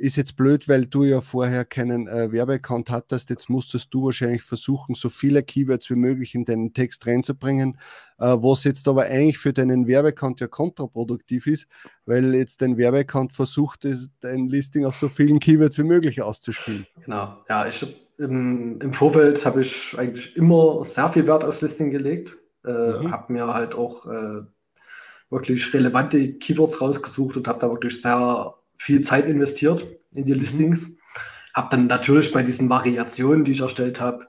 ist 0.02 0.16
jetzt 0.16 0.36
blöd, 0.36 0.68
weil 0.68 0.88
du 0.88 1.04
ja 1.04 1.22
vorher 1.22 1.64
keinen 1.64 2.08
äh, 2.08 2.32
Werbeaccount 2.32 2.90
hattest. 2.90 3.30
Jetzt 3.30 3.50
musstest 3.50 3.94
du 3.94 4.06
wahrscheinlich 4.06 4.42
versuchen, 4.42 4.96
so 4.96 5.10
viele 5.10 5.44
Keywords 5.44 5.90
wie 5.92 5.96
möglich 5.96 6.34
in 6.34 6.44
deinen 6.44 6.74
Text 6.74 7.06
reinzubringen, 7.06 7.78
äh, 8.18 8.26
was 8.26 8.64
jetzt 8.64 8.88
aber 8.88 9.04
eigentlich 9.04 9.38
für 9.38 9.54
deinen 9.54 9.86
Werbeaccount 9.86 10.40
ja 10.40 10.48
kontraproduktiv 10.48 11.46
ist, 11.46 11.68
weil 12.06 12.34
jetzt 12.34 12.62
dein 12.62 12.78
Werbeaccount 12.78 13.34
versucht, 13.34 13.86
dein 14.22 14.48
Listing 14.48 14.86
auf 14.86 14.96
so 14.96 15.08
vielen 15.08 15.40
Keywords 15.40 15.78
wie 15.78 15.84
möglich 15.84 16.22
auszuspielen. 16.22 16.88
Genau, 17.04 17.38
ja, 17.48 17.68
ich 17.68 17.86
im, 18.18 18.80
im 18.82 18.94
Vorfeld 18.94 19.46
habe 19.46 19.62
ich 19.62 19.98
eigentlich 19.98 20.36
immer 20.36 20.84
sehr 20.84 21.10
viel 21.10 21.28
Wert 21.28 21.44
aufs 21.44 21.62
Listing 21.62 21.92
gelegt. 21.92 22.38
Äh, 22.66 22.70
mhm. 22.72 23.12
Habe 23.12 23.34
mir 23.34 23.54
halt 23.54 23.76
auch 23.76 24.06
äh, 24.06 24.42
wirklich 25.30 25.74
relevante 25.74 26.34
Keywords 26.34 26.82
rausgesucht 26.82 27.38
und 27.38 27.48
habe 27.48 27.60
da 27.60 27.70
wirklich 27.70 28.02
sehr 28.02 28.56
viel 28.82 29.02
Zeit 29.02 29.28
investiert 29.28 29.86
in 30.12 30.26
die 30.26 30.34
mhm. 30.34 30.40
Listings. 30.40 30.98
Habe 31.54 31.68
dann 31.70 31.86
natürlich 31.86 32.32
bei 32.32 32.42
diesen 32.42 32.68
Variationen, 32.68 33.46
die 33.46 33.52
ich 33.52 33.60
erstellt 33.60 34.02
habe, 34.02 34.28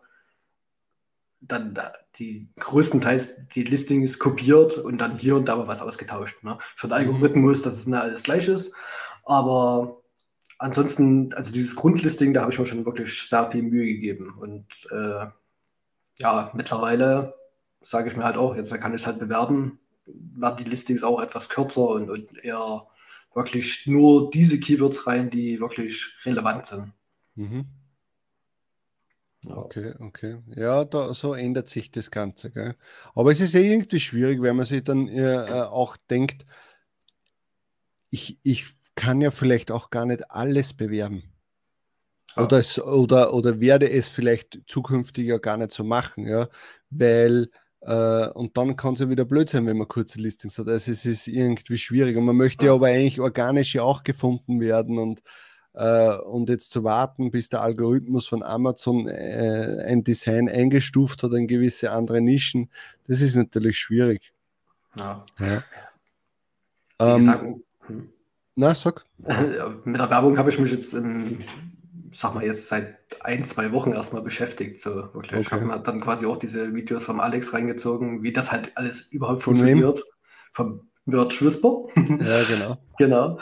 dann 1.40 1.78
die 2.18 2.48
größtenteils 2.60 3.48
die 3.48 3.64
Listings 3.64 4.18
kopiert 4.18 4.76
und 4.76 4.98
dann 4.98 5.16
hier 5.16 5.36
und 5.36 5.46
da 5.46 5.56
mal 5.56 5.68
was 5.68 5.80
ausgetauscht. 5.80 6.44
Ne? 6.44 6.58
Für 6.76 6.86
den 6.86 6.90
mhm. 6.90 7.14
Algorithmus, 7.14 7.62
dass 7.62 7.78
es 7.78 7.86
nicht 7.86 7.98
alles 7.98 8.24
gleich 8.24 8.46
ist. 8.46 8.74
Aber 9.24 10.02
ansonsten, 10.58 11.32
also 11.32 11.50
dieses 11.50 11.74
Grundlisting, 11.74 12.34
da 12.34 12.42
habe 12.42 12.52
ich 12.52 12.58
mir 12.58 12.66
schon 12.66 12.84
wirklich 12.84 13.26
sehr 13.26 13.50
viel 13.50 13.62
Mühe 13.62 13.86
gegeben. 13.86 14.34
Und 14.38 14.66
äh, 14.90 15.28
ja, 16.18 16.50
mittlerweile 16.52 17.34
sage 17.80 18.10
ich 18.10 18.16
mir 18.18 18.24
halt 18.24 18.36
auch, 18.36 18.54
jetzt 18.54 18.72
kann 18.74 18.94
ich 18.94 19.00
es 19.00 19.06
halt 19.06 19.18
bewerben, 19.18 19.78
werden 20.04 20.62
die 20.62 20.68
Listings 20.68 21.02
auch 21.02 21.22
etwas 21.22 21.48
kürzer 21.48 21.88
und, 21.88 22.10
und 22.10 22.44
eher 22.44 22.86
wirklich 23.34 23.86
nur 23.86 24.30
diese 24.30 24.58
Keywords 24.60 25.06
rein, 25.06 25.30
die 25.30 25.60
wirklich 25.60 26.06
relevant 26.24 26.66
sind. 26.66 26.92
Mhm. 27.34 27.66
Okay, 29.44 29.94
okay. 29.98 30.38
Ja, 30.54 30.84
da, 30.84 31.12
so 31.14 31.34
ändert 31.34 31.68
sich 31.68 31.90
das 31.90 32.10
Ganze. 32.10 32.50
Gell? 32.50 32.76
Aber 33.14 33.32
es 33.32 33.40
ist 33.40 33.54
eh 33.54 33.72
irgendwie 33.72 33.98
schwierig, 33.98 34.40
wenn 34.40 34.56
man 34.56 34.66
sich 34.66 34.84
dann 34.84 35.08
äh, 35.08 35.34
äh, 35.34 35.62
auch 35.62 35.96
denkt, 35.96 36.46
ich, 38.10 38.38
ich 38.42 38.66
kann 38.94 39.20
ja 39.20 39.30
vielleicht 39.30 39.72
auch 39.72 39.90
gar 39.90 40.06
nicht 40.06 40.30
alles 40.30 40.74
bewerben. 40.74 41.24
Oder, 42.36 42.58
es, 42.58 42.78
oder, 42.80 43.34
oder 43.34 43.60
werde 43.60 43.90
es 43.90 44.08
vielleicht 44.08 44.60
zukünftig 44.66 45.26
ja 45.26 45.38
gar 45.38 45.56
nicht 45.56 45.72
so 45.72 45.84
machen, 45.84 46.26
ja, 46.26 46.48
weil 46.88 47.50
Uh, 47.84 48.30
und 48.34 48.56
dann 48.56 48.76
kann 48.76 48.94
es 48.94 49.00
ja 49.00 49.08
wieder 49.08 49.24
blöd 49.24 49.50
sein, 49.50 49.66
wenn 49.66 49.76
man 49.76 49.88
kurze 49.88 50.20
Listings 50.20 50.56
hat. 50.56 50.68
Also 50.68 50.92
es 50.92 51.04
ist 51.04 51.26
irgendwie 51.26 51.78
schwierig. 51.78 52.16
Und 52.16 52.24
man 52.24 52.36
möchte 52.36 52.66
ja 52.66 52.74
aber 52.74 52.86
eigentlich 52.86 53.20
organisch 53.20 53.74
ja 53.74 53.82
auch 53.82 54.04
gefunden 54.04 54.60
werden 54.60 54.98
und, 54.98 55.20
uh, 55.74 56.22
und 56.24 56.48
jetzt 56.48 56.70
zu 56.70 56.84
warten, 56.84 57.32
bis 57.32 57.48
der 57.48 57.62
Algorithmus 57.62 58.28
von 58.28 58.44
Amazon 58.44 59.08
äh, 59.08 59.82
ein 59.84 60.04
Design 60.04 60.48
eingestuft 60.48 61.24
hat 61.24 61.32
in 61.32 61.48
gewisse 61.48 61.90
andere 61.90 62.20
Nischen, 62.20 62.70
das 63.08 63.20
ist 63.20 63.34
natürlich 63.34 63.78
schwierig. 63.78 64.32
Ja. 64.94 65.24
ja. 65.40 65.64
Ähm, 67.00 67.62
hm. 67.86 68.08
Na, 68.54 68.76
sag. 68.76 69.04
Mit 69.84 69.98
der 69.98 70.08
Werbung 70.08 70.38
habe 70.38 70.50
ich 70.50 70.58
mich 70.58 70.70
jetzt 70.70 70.94
in 70.94 71.42
sag 72.12 72.34
mal, 72.34 72.44
jetzt 72.44 72.68
seit 72.68 72.98
ein, 73.20 73.44
zwei 73.44 73.72
Wochen 73.72 73.92
erstmal 73.92 74.22
beschäftigt. 74.22 74.80
So 74.80 75.12
wirklich. 75.14 75.32
Okay. 75.32 75.40
Ich 75.40 75.50
habe 75.52 75.64
mir 75.64 75.78
dann 75.78 76.00
quasi 76.00 76.26
auch 76.26 76.36
diese 76.36 76.74
Videos 76.74 77.04
vom 77.04 77.20
Alex 77.20 77.52
reingezogen, 77.52 78.22
wie 78.22 78.32
das 78.32 78.52
halt 78.52 78.72
alles 78.76 79.08
überhaupt 79.08 79.42
Von 79.42 79.56
funktioniert. 79.56 79.96
Wem? 79.96 80.04
Vom 80.52 80.88
Merch 81.04 81.42
Whisper. 81.42 81.86
Ja, 81.96 82.42
genau. 82.44 82.78
genau. 82.98 83.38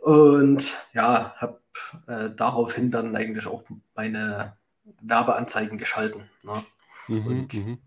Und 0.00 0.72
ja, 0.92 1.34
habe 1.36 1.60
äh, 2.06 2.30
daraufhin 2.34 2.90
dann 2.90 3.14
eigentlich 3.14 3.46
auch 3.46 3.62
meine 3.94 4.56
Werbeanzeigen 5.00 5.78
geschalten. 5.78 6.22
Ne? 6.42 6.64
Mhm, 7.08 7.26
und 7.26 7.54
mhm. 7.54 7.78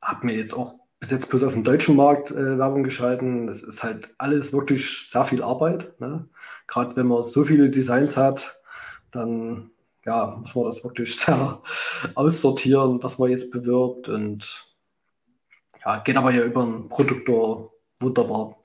habe 0.00 0.26
mir 0.26 0.36
jetzt 0.36 0.54
auch 0.54 0.74
bis 1.00 1.10
jetzt 1.10 1.30
bloß 1.30 1.44
auf 1.44 1.54
dem 1.54 1.64
deutschen 1.64 1.96
Markt 1.96 2.30
äh, 2.30 2.58
Werbung 2.58 2.84
geschalten. 2.84 3.46
Das 3.46 3.62
ist 3.62 3.82
halt 3.82 4.10
alles 4.18 4.52
wirklich 4.52 5.08
sehr 5.08 5.24
viel 5.24 5.42
Arbeit. 5.42 5.98
Ne? 5.98 6.28
Gerade 6.66 6.94
wenn 6.96 7.06
man 7.06 7.22
so 7.22 7.44
viele 7.44 7.70
Designs 7.70 8.16
hat, 8.16 8.59
dann 9.12 9.70
ja, 10.04 10.36
muss 10.40 10.54
man 10.54 10.64
das 10.64 10.82
wirklich 10.82 11.16
sehr 11.18 11.60
aussortieren, 12.14 13.02
was 13.02 13.18
man 13.18 13.30
jetzt 13.30 13.50
bewirbt. 13.50 14.08
Und 14.08 14.66
ja, 15.84 15.98
geht 15.98 16.16
aber 16.16 16.30
ja 16.32 16.42
über 16.42 16.62
einen 16.62 16.88
Produktor 16.88 17.72
wunderbar. 17.98 18.59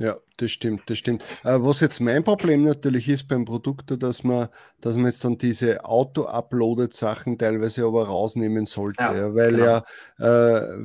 Ja, 0.00 0.16
das 0.38 0.50
stimmt, 0.50 0.88
das 0.88 0.96
stimmt. 0.96 1.22
Äh, 1.44 1.58
was 1.60 1.80
jetzt 1.80 2.00
mein 2.00 2.24
Problem 2.24 2.64
natürlich 2.64 3.06
ist 3.06 3.28
beim 3.28 3.44
Produkt, 3.44 4.02
dass 4.02 4.24
man, 4.24 4.48
dass 4.80 4.96
man 4.96 5.04
jetzt 5.04 5.22
dann 5.22 5.36
diese 5.36 5.84
Auto-Uploaded-Sachen 5.84 7.36
teilweise 7.36 7.84
aber 7.84 8.06
rausnehmen 8.06 8.64
sollte. 8.64 9.02
Ja, 9.02 9.14
ja, 9.14 9.34
weil 9.34 9.50
genau. 9.50 9.82
ja, 10.18 10.60
äh, 10.60 10.78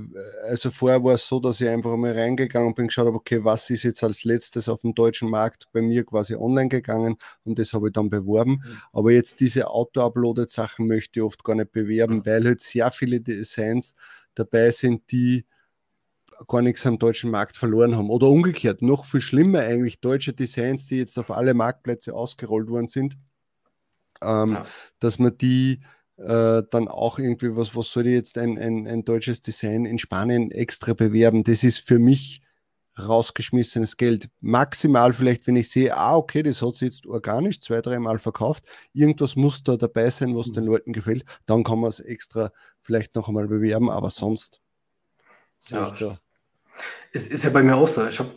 also 0.49 0.69
vorher 0.69 1.01
war 1.01 1.13
es 1.13 1.25
so, 1.25 1.39
dass 1.39 1.61
ich 1.61 1.69
einfach 1.69 1.95
mal 1.95 2.11
reingegangen 2.11 2.75
bin, 2.75 2.87
geschaut 2.87 3.07
habe, 3.07 3.15
okay, 3.15 3.41
was 3.41 3.69
ist 3.69 3.83
jetzt 3.83 4.03
als 4.03 4.25
letztes 4.25 4.67
auf 4.67 4.81
dem 4.81 4.93
deutschen 4.93 5.29
Markt 5.29 5.67
bei 5.71 5.81
mir 5.81 6.03
quasi 6.03 6.35
online 6.35 6.67
gegangen 6.67 7.15
und 7.45 7.57
das 7.57 7.71
habe 7.71 7.87
ich 7.87 7.93
dann 7.93 8.09
beworben. 8.09 8.63
Mhm. 8.65 8.81
Aber 8.91 9.11
jetzt 9.13 9.39
diese 9.39 9.69
Auto-Uploaded-Sachen 9.69 10.87
möchte 10.87 11.21
ich 11.21 11.23
oft 11.23 11.41
gar 11.45 11.55
nicht 11.55 11.71
bewerben, 11.71 12.25
weil 12.25 12.43
halt 12.43 12.59
sehr 12.59 12.91
viele 12.91 13.21
Designs 13.21 13.95
dabei 14.33 14.71
sind, 14.71 15.09
die 15.09 15.45
gar 16.47 16.61
nichts 16.61 16.85
am 16.85 16.99
deutschen 16.99 17.31
Markt 17.31 17.57
verloren 17.57 17.95
haben. 17.95 18.09
Oder 18.09 18.27
umgekehrt, 18.27 18.81
noch 18.81 19.05
viel 19.05 19.21
schlimmer 19.21 19.59
eigentlich, 19.59 19.99
deutsche 19.99 20.33
Designs, 20.33 20.87
die 20.87 20.97
jetzt 20.97 21.17
auf 21.17 21.31
alle 21.31 21.53
Marktplätze 21.53 22.13
ausgerollt 22.13 22.69
worden 22.69 22.87
sind, 22.87 23.17
ähm, 24.21 24.49
ja. 24.49 24.65
dass 24.99 25.19
man 25.19 25.37
die 25.37 25.81
äh, 26.17 26.63
dann 26.69 26.87
auch 26.87 27.19
irgendwie, 27.19 27.55
was, 27.55 27.75
was 27.75 27.91
soll 27.91 28.07
jetzt 28.07 28.37
ein, 28.37 28.57
ein, 28.57 28.87
ein 28.87 29.03
deutsches 29.03 29.41
Design 29.41 29.85
in 29.85 29.97
Spanien 29.97 30.51
extra 30.51 30.93
bewerben? 30.93 31.43
Das 31.43 31.63
ist 31.63 31.79
für 31.79 31.99
mich 31.99 32.41
rausgeschmissenes 32.97 33.97
Geld. 33.97 34.29
Maximal 34.39 35.13
vielleicht, 35.13 35.47
wenn 35.47 35.57
ich 35.57 35.69
sehe, 35.69 35.95
ah, 35.95 36.15
okay, 36.15 36.43
das 36.43 36.61
hat 36.61 36.75
sich 36.75 36.87
jetzt 36.87 37.05
organisch 37.05 37.59
zwei, 37.59 37.81
dreimal 37.81 38.19
verkauft, 38.19 38.63
irgendwas 38.93 39.35
muss 39.35 39.63
da 39.63 39.75
dabei 39.75 40.09
sein, 40.09 40.35
was 40.35 40.47
mhm. 40.47 40.53
den 40.53 40.63
Leuten 40.65 40.93
gefällt, 40.93 41.25
dann 41.45 41.63
kann 41.63 41.79
man 41.79 41.89
es 41.89 41.99
extra 41.99 42.51
vielleicht 42.81 43.15
noch 43.15 43.27
einmal 43.27 43.47
bewerben, 43.47 43.89
aber 43.89 44.09
sonst 44.09 44.61
ja, 45.67 45.93
es 47.11 47.27
ist 47.27 47.43
ja 47.43 47.49
bei 47.49 47.63
mir 47.63 47.75
auch 47.75 47.87
so. 47.87 48.05
Ich 48.07 48.19
habe 48.19 48.31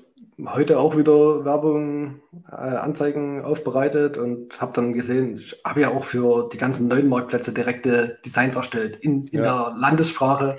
heute 0.46 0.78
auch 0.78 0.96
wieder 0.96 1.44
Werbung, 1.44 2.20
äh, 2.50 2.54
Anzeigen 2.54 3.42
aufbereitet 3.42 4.16
und 4.16 4.60
habe 4.60 4.72
dann 4.74 4.92
gesehen, 4.92 5.38
ich 5.38 5.60
habe 5.64 5.80
ja 5.80 5.90
auch 5.90 6.04
für 6.04 6.48
die 6.52 6.58
ganzen 6.58 6.88
neuen 6.88 7.08
Marktplätze 7.08 7.52
direkte 7.52 8.18
Designs 8.24 8.54
erstellt 8.54 8.96
in, 9.00 9.26
in 9.26 9.40
ja. 9.40 9.70
der 9.70 9.76
Landessprache 9.78 10.58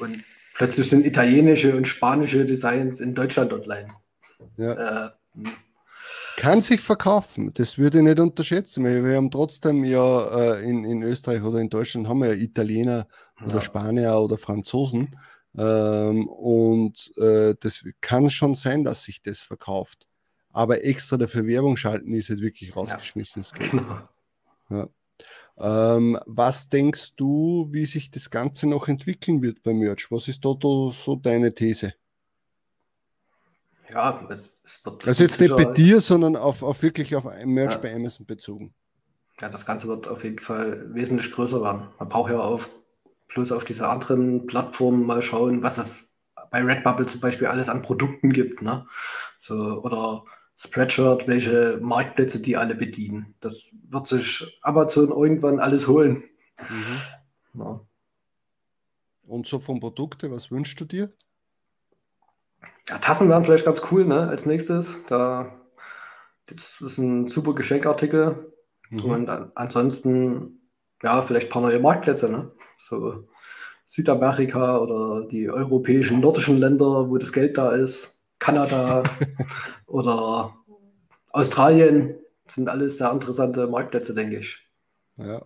und 0.00 0.24
plötzlich 0.54 0.88
sind 0.88 1.04
italienische 1.04 1.76
und 1.76 1.86
spanische 1.86 2.46
Designs 2.46 3.00
in 3.00 3.14
Deutschland 3.14 3.52
online. 3.52 3.88
Ja. 4.56 4.72
Äh, 5.06 5.10
hm. 5.34 5.52
kann 6.36 6.60
sich 6.60 6.80
verkaufen, 6.80 7.52
das 7.52 7.76
würde 7.76 7.98
ich 7.98 8.04
nicht 8.04 8.20
unterschätzen. 8.20 8.84
Wir 8.84 9.16
haben 9.16 9.30
trotzdem 9.30 9.84
ja 9.84 10.54
äh, 10.54 10.64
in, 10.64 10.84
in 10.84 11.02
Österreich 11.02 11.42
oder 11.42 11.58
in 11.58 11.68
Deutschland 11.68 12.08
haben 12.08 12.22
wir 12.22 12.34
ja 12.34 12.40
Italiener 12.40 13.06
oder 13.44 13.56
ja. 13.56 13.60
Spanier 13.60 14.14
oder 14.18 14.38
Franzosen. 14.38 15.16
Ähm, 15.56 16.28
und 16.28 17.16
äh, 17.16 17.54
das 17.60 17.84
kann 18.00 18.30
schon 18.30 18.54
sein, 18.54 18.84
dass 18.84 19.04
sich 19.04 19.22
das 19.22 19.40
verkauft. 19.40 20.06
Aber 20.50 20.84
extra 20.84 21.16
dafür 21.16 21.46
Werbung 21.46 21.76
schalten 21.76 22.12
ist 22.14 22.30
halt 22.30 22.40
wirklich 22.40 22.74
rausgeschmissenes 22.74 23.52
ja. 23.52 23.58
Geld. 23.58 23.70
Genau. 23.70 24.08
Ja. 24.70 24.88
Ähm, 25.60 26.18
was 26.26 26.68
denkst 26.68 27.14
du, 27.16 27.68
wie 27.70 27.86
sich 27.86 28.10
das 28.10 28.30
Ganze 28.30 28.68
noch 28.68 28.86
entwickeln 28.86 29.42
wird 29.42 29.62
beim 29.62 29.78
Merch? 29.78 30.10
Was 30.10 30.28
ist 30.28 30.44
da 30.44 30.54
so 30.60 31.16
deine 31.20 31.52
These? 31.52 31.94
Ja. 33.90 34.28
Also 35.06 35.22
jetzt 35.22 35.40
nicht 35.40 35.56
bei 35.56 35.64
dir, 35.64 36.00
sondern 36.00 36.36
auf, 36.36 36.62
auf 36.62 36.82
wirklich 36.82 37.16
auf 37.16 37.24
Merch 37.44 37.74
ja. 37.74 37.78
bei 37.78 37.94
Amazon 37.94 38.26
bezogen. 38.26 38.74
Ja, 39.40 39.48
das 39.48 39.64
Ganze 39.64 39.88
wird 39.88 40.06
auf 40.06 40.24
jeden 40.24 40.38
Fall 40.38 40.92
wesentlich 40.94 41.32
größer 41.32 41.62
werden. 41.62 41.88
Man 41.98 42.08
braucht 42.08 42.30
ja 42.30 42.38
auf 42.38 42.70
bloß 43.28 43.52
auf 43.52 43.64
diese 43.64 43.88
anderen 43.88 44.46
Plattformen 44.46 45.06
mal 45.06 45.22
schauen, 45.22 45.62
was 45.62 45.78
es 45.78 46.18
bei 46.50 46.62
Redbubble 46.62 47.06
zum 47.06 47.20
Beispiel 47.20 47.46
alles 47.46 47.68
an 47.68 47.82
Produkten 47.82 48.32
gibt, 48.32 48.62
ne? 48.62 48.86
So, 49.36 49.82
oder 49.82 50.24
Spreadshirt, 50.56 51.28
welche 51.28 51.78
Marktplätze 51.80 52.42
die 52.42 52.56
alle 52.56 52.74
bedienen. 52.74 53.34
Das 53.40 53.76
wird 53.88 54.08
sich 54.08 54.58
Amazon 54.62 55.10
irgendwann 55.10 55.60
alles 55.60 55.86
holen. 55.86 56.24
Mhm. 56.68 57.60
Ja. 57.60 57.80
Und 59.26 59.46
so 59.46 59.58
vom 59.58 59.78
Produkte, 59.78 60.30
was 60.32 60.50
wünschst 60.50 60.80
du 60.80 60.84
dir? 60.84 61.12
Ja, 62.88 62.98
Tassen 62.98 63.28
wären 63.28 63.44
vielleicht 63.44 63.66
ganz 63.66 63.82
cool, 63.92 64.04
ne? 64.04 64.26
Als 64.28 64.46
nächstes. 64.46 64.96
Da, 65.08 65.60
das 66.46 66.80
ist 66.80 66.98
ein 66.98 67.28
super 67.28 67.54
Geschenkartikel. 67.54 68.52
Mhm. 68.90 69.04
Und 69.04 69.28
ansonsten 69.54 70.57
ja, 71.02 71.22
vielleicht 71.22 71.48
ein 71.48 71.50
paar 71.50 71.62
neue 71.62 71.78
Marktplätze, 71.78 72.30
ne? 72.30 72.50
So 72.78 73.28
Südamerika 73.86 74.78
oder 74.78 75.26
die 75.26 75.48
europäischen, 75.48 76.20
nordischen 76.20 76.58
Länder, 76.58 77.08
wo 77.08 77.16
das 77.16 77.32
Geld 77.32 77.56
da 77.56 77.72
ist, 77.72 78.22
Kanada 78.38 79.02
oder 79.86 80.54
Australien, 81.30 82.16
sind 82.46 82.68
alles 82.68 82.98
sehr 82.98 83.10
interessante 83.12 83.66
Marktplätze, 83.66 84.14
denke 84.14 84.38
ich. 84.38 84.58
Ja. 85.16 85.44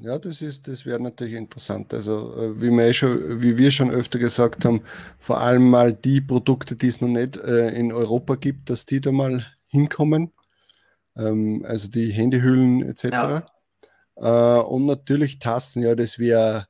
Ja, 0.00 0.18
das 0.18 0.42
ist, 0.42 0.66
das 0.66 0.84
wäre 0.84 1.00
natürlich 1.00 1.34
interessant. 1.34 1.94
Also, 1.94 2.34
äh, 2.36 2.60
wie 2.60 2.70
wir, 2.70 2.84
eh 2.84 2.92
schon, 2.92 3.40
wie 3.40 3.56
wir 3.56 3.70
schon 3.70 3.90
öfter 3.90 4.18
gesagt 4.18 4.64
haben, 4.64 4.82
vor 5.18 5.40
allem 5.40 5.70
mal 5.70 5.92
die 5.92 6.20
Produkte, 6.20 6.74
die 6.74 6.88
es 6.88 7.00
noch 7.00 7.08
nicht 7.08 7.36
äh, 7.36 7.68
in 7.68 7.92
Europa 7.92 8.34
gibt, 8.34 8.70
dass 8.70 8.86
die 8.86 9.00
da 9.00 9.12
mal 9.12 9.46
hinkommen. 9.66 10.32
Ähm, 11.16 11.64
also 11.64 11.88
die 11.88 12.10
Handyhüllen 12.10 12.82
etc. 12.82 13.04
Ja. 13.04 13.46
Äh, 14.16 14.58
und 14.58 14.86
natürlich 14.86 15.38
Tassen, 15.38 15.82
ja, 15.82 15.94
das 15.94 16.18
wäre 16.18 16.66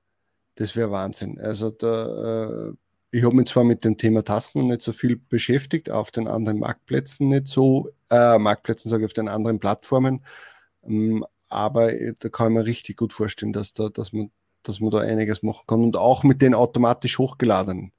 das 0.56 0.76
wär 0.76 0.90
Wahnsinn. 0.90 1.40
Also 1.40 1.70
da, 1.70 2.68
äh, 2.68 2.72
ich 3.10 3.24
habe 3.24 3.36
mich 3.36 3.48
zwar 3.48 3.64
mit 3.64 3.84
dem 3.84 3.96
Thema 3.96 4.24
Tassen 4.24 4.68
nicht 4.68 4.82
so 4.82 4.92
viel 4.92 5.16
beschäftigt, 5.16 5.90
auf 5.90 6.10
den 6.10 6.28
anderen 6.28 6.58
Marktplätzen 6.58 7.28
nicht 7.28 7.48
so, 7.48 7.90
äh, 8.10 8.38
Marktplätzen 8.38 8.90
sage 8.90 9.04
ich, 9.04 9.06
auf 9.06 9.12
den 9.12 9.28
anderen 9.28 9.58
Plattformen, 9.60 10.24
ähm, 10.84 11.24
aber 11.48 11.92
da 11.92 12.28
kann 12.28 12.52
ich 12.52 12.58
mir 12.58 12.64
richtig 12.64 12.96
gut 12.96 13.12
vorstellen, 13.12 13.52
dass, 13.52 13.74
da, 13.74 13.88
dass, 13.88 14.12
man, 14.12 14.30
dass 14.62 14.80
man 14.80 14.90
da 14.90 14.98
einiges 14.98 15.42
machen 15.42 15.64
kann 15.66 15.82
und 15.82 15.96
auch 15.96 16.24
mit 16.24 16.42
den 16.42 16.54
automatisch 16.54 17.18
hochgeladenen, 17.18 17.92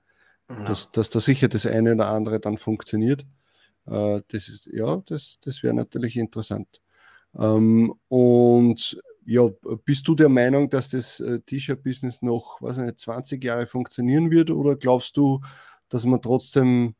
ja. 0.49 0.63
dass, 0.65 0.91
dass 0.91 1.09
da 1.09 1.19
sicher 1.19 1.47
das 1.47 1.65
eine 1.65 1.93
oder 1.93 2.09
andere 2.09 2.39
dann 2.39 2.57
funktioniert. 2.57 3.25
Äh, 3.87 4.21
das 4.29 4.49
ist, 4.49 4.67
ja, 4.73 4.97
das, 5.05 5.39
das 5.41 5.63
wäre 5.63 5.73
natürlich 5.73 6.17
interessant. 6.17 6.81
Ähm, 7.37 7.93
und 8.09 8.99
ja, 9.25 9.49
bist 9.85 10.07
du 10.07 10.15
der 10.15 10.29
Meinung, 10.29 10.69
dass 10.69 10.89
das 10.89 11.19
äh, 11.19 11.39
T-Shirt-Business 11.39 12.21
noch, 12.21 12.61
was 12.61 12.77
nicht, 12.77 12.99
20 12.99 13.43
Jahre 13.43 13.67
funktionieren 13.67 14.31
wird 14.31 14.51
oder 14.51 14.75
glaubst 14.75 15.17
du, 15.17 15.41
dass 15.89 16.05
man 16.05 16.21
trotzdem, 16.21 16.95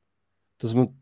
dass 0.57 0.73
man 0.73 0.99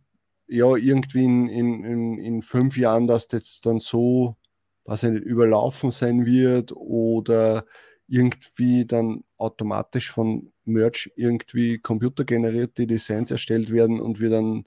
ja 0.48 0.76
irgendwie 0.76 1.24
in, 1.24 1.48
in, 1.48 2.18
in, 2.20 2.42
fünf 2.42 2.78
Jahren, 2.78 3.08
das 3.08 3.28
dann 3.62 3.80
so, 3.80 4.36
was 4.84 5.04
überlaufen 5.04 5.92
sein 5.92 6.26
wird 6.26 6.74
oder 6.74 7.66
irgendwie 8.08 8.86
dann 8.86 9.24
automatisch 9.38 10.12
von 10.12 10.52
Merch 10.66 11.12
irgendwie 11.16 11.80
computergenerierte 11.80 12.86
Designs 12.86 13.32
erstellt 13.32 13.72
werden 13.72 14.02
und 14.02 14.20
wir 14.20 14.30
dann, 14.30 14.66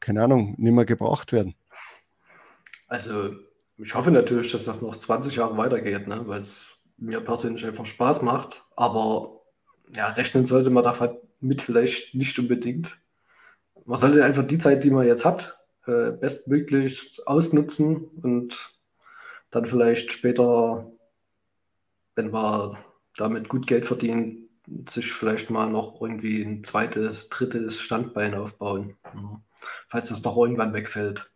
keine 0.00 0.24
Ahnung, 0.24 0.56
nicht 0.58 0.72
mehr 0.72 0.84
gebraucht 0.84 1.32
werden? 1.32 1.54
Also 2.88 3.34
ich 3.78 3.94
hoffe 3.94 4.10
natürlich, 4.10 4.52
dass 4.52 4.64
das 4.64 4.82
noch 4.82 4.96
20 4.96 5.36
Jahre 5.36 5.56
weitergeht, 5.56 6.08
ne? 6.08 6.22
weil 6.26 6.40
es 6.40 6.82
mir 6.96 7.20
persönlich 7.20 7.64
einfach 7.66 7.86
Spaß 7.86 8.22
macht. 8.22 8.64
Aber 8.74 9.42
ja, 9.94 10.08
rechnen 10.08 10.46
sollte 10.46 10.70
man 10.70 10.84
damit 10.84 11.62
vielleicht 11.62 12.14
nicht 12.14 12.38
unbedingt. 12.38 12.98
Man 13.84 13.98
sollte 13.98 14.24
einfach 14.24 14.46
die 14.46 14.58
Zeit, 14.58 14.82
die 14.82 14.90
man 14.90 15.06
jetzt 15.06 15.24
hat, 15.24 15.58
äh, 15.86 16.10
bestmöglichst 16.10 17.26
ausnutzen 17.26 18.04
und 18.22 18.74
dann 19.50 19.66
vielleicht 19.66 20.12
später, 20.12 20.90
wenn 22.14 22.30
man 22.30 22.78
damit 23.16 23.48
gut 23.48 23.66
Geld 23.66 23.86
verdient, 23.86 24.48
sich 24.88 25.12
vielleicht 25.12 25.50
mal 25.50 25.70
noch 25.70 26.00
irgendwie 26.00 26.42
ein 26.42 26.64
zweites, 26.64 27.28
drittes 27.28 27.80
Standbein 27.80 28.34
aufbauen, 28.34 28.96
falls 29.88 30.08
das 30.08 30.22
doch 30.22 30.36
irgendwann 30.36 30.72
wegfällt. 30.72 31.30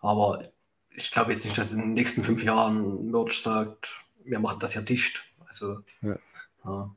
Aber 0.00 0.50
ich 0.94 1.10
glaube 1.10 1.32
jetzt 1.32 1.44
nicht, 1.44 1.56
dass 1.58 1.72
in 1.72 1.80
den 1.80 1.94
nächsten 1.94 2.24
fünf 2.24 2.42
Jahren 2.42 3.10
Merch 3.10 3.42
sagt, 3.42 3.94
wir 4.24 4.38
machen 4.38 4.60
das 4.60 4.74
ja 4.74 4.80
dicht. 4.80 5.24
Also, 5.46 5.78
ja. 6.02 6.16
Ja. 6.64 6.96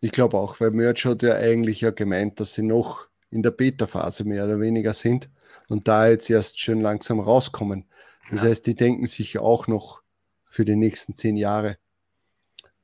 Ich 0.00 0.12
glaube 0.12 0.36
auch, 0.36 0.60
weil 0.60 0.70
Merch 0.70 1.04
hat 1.04 1.22
ja 1.22 1.34
eigentlich 1.34 1.80
ja 1.80 1.90
gemeint, 1.90 2.40
dass 2.40 2.54
sie 2.54 2.62
noch 2.62 3.06
in 3.30 3.42
der 3.42 3.50
Beta-Phase 3.50 4.24
mehr 4.24 4.44
oder 4.44 4.60
weniger 4.60 4.92
sind 4.92 5.30
und 5.68 5.88
da 5.88 6.08
jetzt 6.08 6.30
erst 6.30 6.60
schön 6.60 6.80
langsam 6.80 7.20
rauskommen. 7.20 7.86
Das 8.30 8.42
ja. 8.42 8.50
heißt, 8.50 8.66
die 8.66 8.74
denken 8.74 9.06
sich 9.06 9.38
auch 9.38 9.66
noch 9.66 10.02
für 10.48 10.64
die 10.64 10.76
nächsten 10.76 11.16
zehn 11.16 11.36
Jahre. 11.36 11.78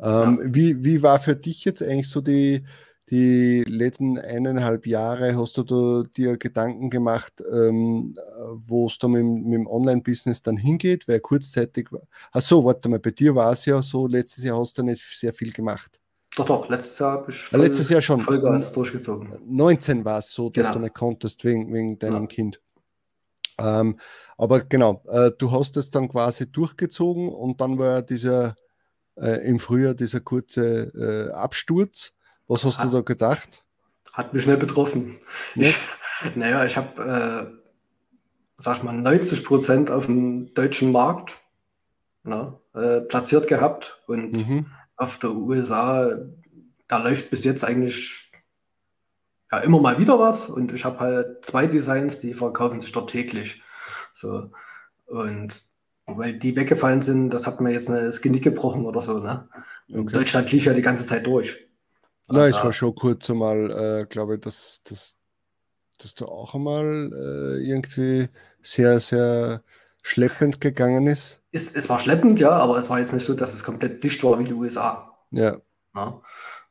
Ähm, 0.01 0.41
wie, 0.43 0.85
wie 0.85 1.03
war 1.03 1.21
für 1.21 1.37
dich 1.37 1.65
jetzt 1.65 1.83
eigentlich 1.83 2.09
so 2.09 2.21
die, 2.21 2.65
die 3.13 3.63
letzten 3.69 4.19
eineinhalb 4.19 4.87
Jahre 4.87 5.37
hast 5.37 5.59
du 5.59 5.63
da 5.65 6.09
dir 6.17 6.39
Gedanken 6.39 6.89
gemacht, 6.89 7.45
ähm, 7.53 8.15
wo 8.55 8.87
es 8.87 8.97
da 8.99 9.07
mit, 9.07 9.23
mit 9.23 9.53
dem 9.53 9.67
Online-Business 9.67 10.41
dann 10.41 10.57
hingeht? 10.57 11.07
Weil 11.07 11.21
kurzzeitig, 11.21 11.91
ach 12.33 12.41
so, 12.41 12.65
warte 12.65 12.89
mal, 12.89 12.99
bei 12.99 13.11
dir 13.11 13.35
war 13.35 13.53
es 13.53 13.67
ja 13.67 13.83
so, 13.83 14.07
letztes 14.07 14.45
Jahr 14.45 14.59
hast 14.59 14.79
du 14.79 14.83
nicht 14.83 15.05
sehr 15.19 15.35
viel 15.35 15.53
gemacht. 15.53 16.01
Doch, 16.37 16.47
doch, 16.47 16.69
letztes 16.71 16.99
Jahr 17.01 17.13
habe 17.13 17.31
ich 17.31 17.37
voll, 17.37 17.61
letztes 17.61 17.91
Jahr 17.91 18.01
schon. 18.01 18.25
Vollgas 18.25 18.73
durchgezogen. 18.73 19.39
19 19.47 20.07
war 20.07 20.21
es 20.21 20.33
so, 20.33 20.49
dass 20.49 20.69
genau. 20.69 20.79
du 20.79 20.83
nicht 20.85 20.95
konntest 20.95 21.45
wegen, 21.45 21.71
wegen 21.71 21.99
deinem 21.99 22.23
ja. 22.23 22.27
Kind. 22.29 22.63
Ähm, 23.59 23.99
aber 24.39 24.61
genau, 24.61 25.05
äh, 25.09 25.33
du 25.37 25.53
hast 25.53 25.77
es 25.77 25.91
dann 25.91 26.09
quasi 26.09 26.51
durchgezogen 26.51 27.29
und 27.29 27.61
dann 27.61 27.79
war 27.79 28.01
dieser 28.01 28.57
äh, 29.17 29.47
im 29.47 29.59
Frühjahr 29.59 29.93
dieser 29.93 30.21
kurze 30.21 31.29
äh, 31.29 31.33
Absturz. 31.35 32.15
Was 32.49 32.65
hast 32.65 32.79
hat, 32.79 32.87
du 32.87 32.91
da 32.91 33.01
gedacht? 33.01 33.65
Hat 34.13 34.35
mich 34.35 34.47
nicht 34.47 34.59
betroffen. 34.59 35.19
Nicht? 35.55 35.79
naja, 36.35 36.65
ich 36.65 36.77
habe, 36.77 37.03
äh, 37.03 37.59
sag 38.59 38.79
ich 38.79 38.83
mal, 38.83 38.93
90 38.93 39.45
Prozent 39.45 39.91
auf 39.91 40.07
dem 40.07 40.55
deutschen 40.55 40.93
Markt 40.93 41.37
na, 42.25 42.61
äh, 42.75 43.01
platziert 43.01 43.49
gehabt 43.49 44.01
und 44.07 44.33
mhm. 44.33 44.67
auf 44.97 45.19
der 45.19 45.33
USA, 45.33 46.11
da 46.89 47.03
läuft 47.03 47.31
bis 47.31 47.45
jetzt 47.45 47.65
eigentlich 47.65 48.31
ja, 49.51 49.59
immer 49.59 49.81
mal 49.81 49.99
wieder 49.99 50.19
was 50.19 50.49
und 50.49 50.73
ich 50.73 50.85
habe 50.85 51.01
halt 51.01 51.45
zwei 51.45 51.67
Designs, 51.67 52.21
die 52.21 52.35
verkaufen 52.35 52.81
sich 52.81 52.93
dort 52.93 53.11
täglich. 53.11 53.63
So. 54.15 54.51
Und 55.07 55.63
weil 56.07 56.35
die 56.35 56.57
weggefallen 56.57 57.03
sind, 57.03 57.31
das 57.31 57.47
hat 57.47 57.61
mir 57.61 57.73
jetzt 57.73 57.89
das 57.89 58.21
Genick 58.21 58.45
gebrochen 58.45 58.87
oder 58.87 59.01
so. 59.01 59.19
Ne? 59.19 59.49
Okay. 59.93 60.13
Deutschland 60.13 60.51
lief 60.53 60.65
ja 60.65 60.73
die 60.73 60.83
ganze 60.83 61.07
Zeit 61.07 61.27
durch. 61.27 61.69
Na, 62.29 62.49
es 62.49 62.63
war 62.63 62.73
schon 62.73 62.95
kurz 62.95 63.29
einmal, 63.29 63.71
äh, 64.03 64.07
glaube 64.07 64.37
ich, 64.37 64.41
dass, 64.41 64.83
dass, 64.85 65.19
dass 65.99 66.15
da 66.15 66.25
auch 66.27 66.55
einmal 66.55 67.11
äh, 67.13 67.69
irgendwie 67.69 68.29
sehr, 68.63 69.01
sehr 69.01 69.63
schleppend 70.03 70.61
gegangen 70.61 71.07
ist. 71.07 71.41
ist. 71.51 71.77
Es 71.77 71.89
war 71.89 71.99
schleppend, 71.99 72.41
ja, 72.41 72.51
aber 72.51 72.79
es 72.79 72.89
war 72.91 72.99
jetzt 72.99 73.13
nicht 73.13 73.27
so, 73.27 73.35
dass 73.35 73.55
es 73.55 73.65
komplett 73.65 74.03
dicht 74.03 74.23
war 74.25 74.39
wie 74.39 74.45
die 74.45 74.55
USA. 74.55 75.17
Ja. 75.31 75.57
ja. 75.95 76.21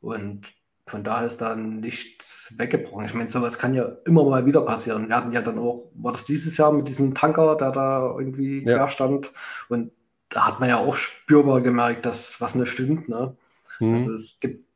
Und 0.00 0.46
von 0.86 1.04
daher 1.04 1.26
ist 1.26 1.40
dann 1.40 1.80
nichts 1.80 2.54
weggebrochen. 2.58 3.04
Ich 3.06 3.14
meine, 3.14 3.28
sowas 3.28 3.58
kann 3.58 3.74
ja 3.74 3.84
immer 4.04 4.24
mal 4.24 4.44
wieder 4.46 4.62
passieren. 4.62 5.08
Wir 5.08 5.16
hatten 5.16 5.32
ja 5.32 5.40
dann 5.40 5.58
auch, 5.58 5.90
war 5.94 6.12
das 6.12 6.24
dieses 6.24 6.56
Jahr 6.56 6.72
mit 6.72 6.88
diesem 6.88 7.14
Tanker, 7.14 7.56
der 7.56 7.70
da 7.70 8.14
irgendwie 8.18 8.64
ja. 8.64 8.88
stand. 8.90 9.32
Und 9.68 9.92
da 10.28 10.46
hat 10.46 10.60
man 10.60 10.68
ja 10.68 10.78
auch 10.78 10.96
spürbar 10.96 11.60
gemerkt, 11.60 12.04
dass 12.04 12.40
was 12.40 12.54
nicht 12.54 12.70
stimmt. 12.70 13.08
Ne? 13.08 13.36
Mhm. 13.80 13.94
Also 13.94 14.12
es 14.14 14.38
gibt 14.40 14.66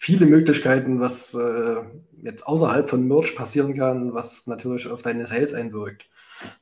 viele 0.00 0.24
Möglichkeiten, 0.24 0.98
was 0.98 1.34
äh, 1.34 1.76
jetzt 2.22 2.46
außerhalb 2.46 2.88
von 2.88 3.06
Merch 3.06 3.36
passieren 3.36 3.76
kann, 3.76 4.14
was 4.14 4.46
natürlich 4.46 4.88
auf 4.88 5.02
deine 5.02 5.26
Sales 5.26 5.52
einwirkt. 5.52 6.08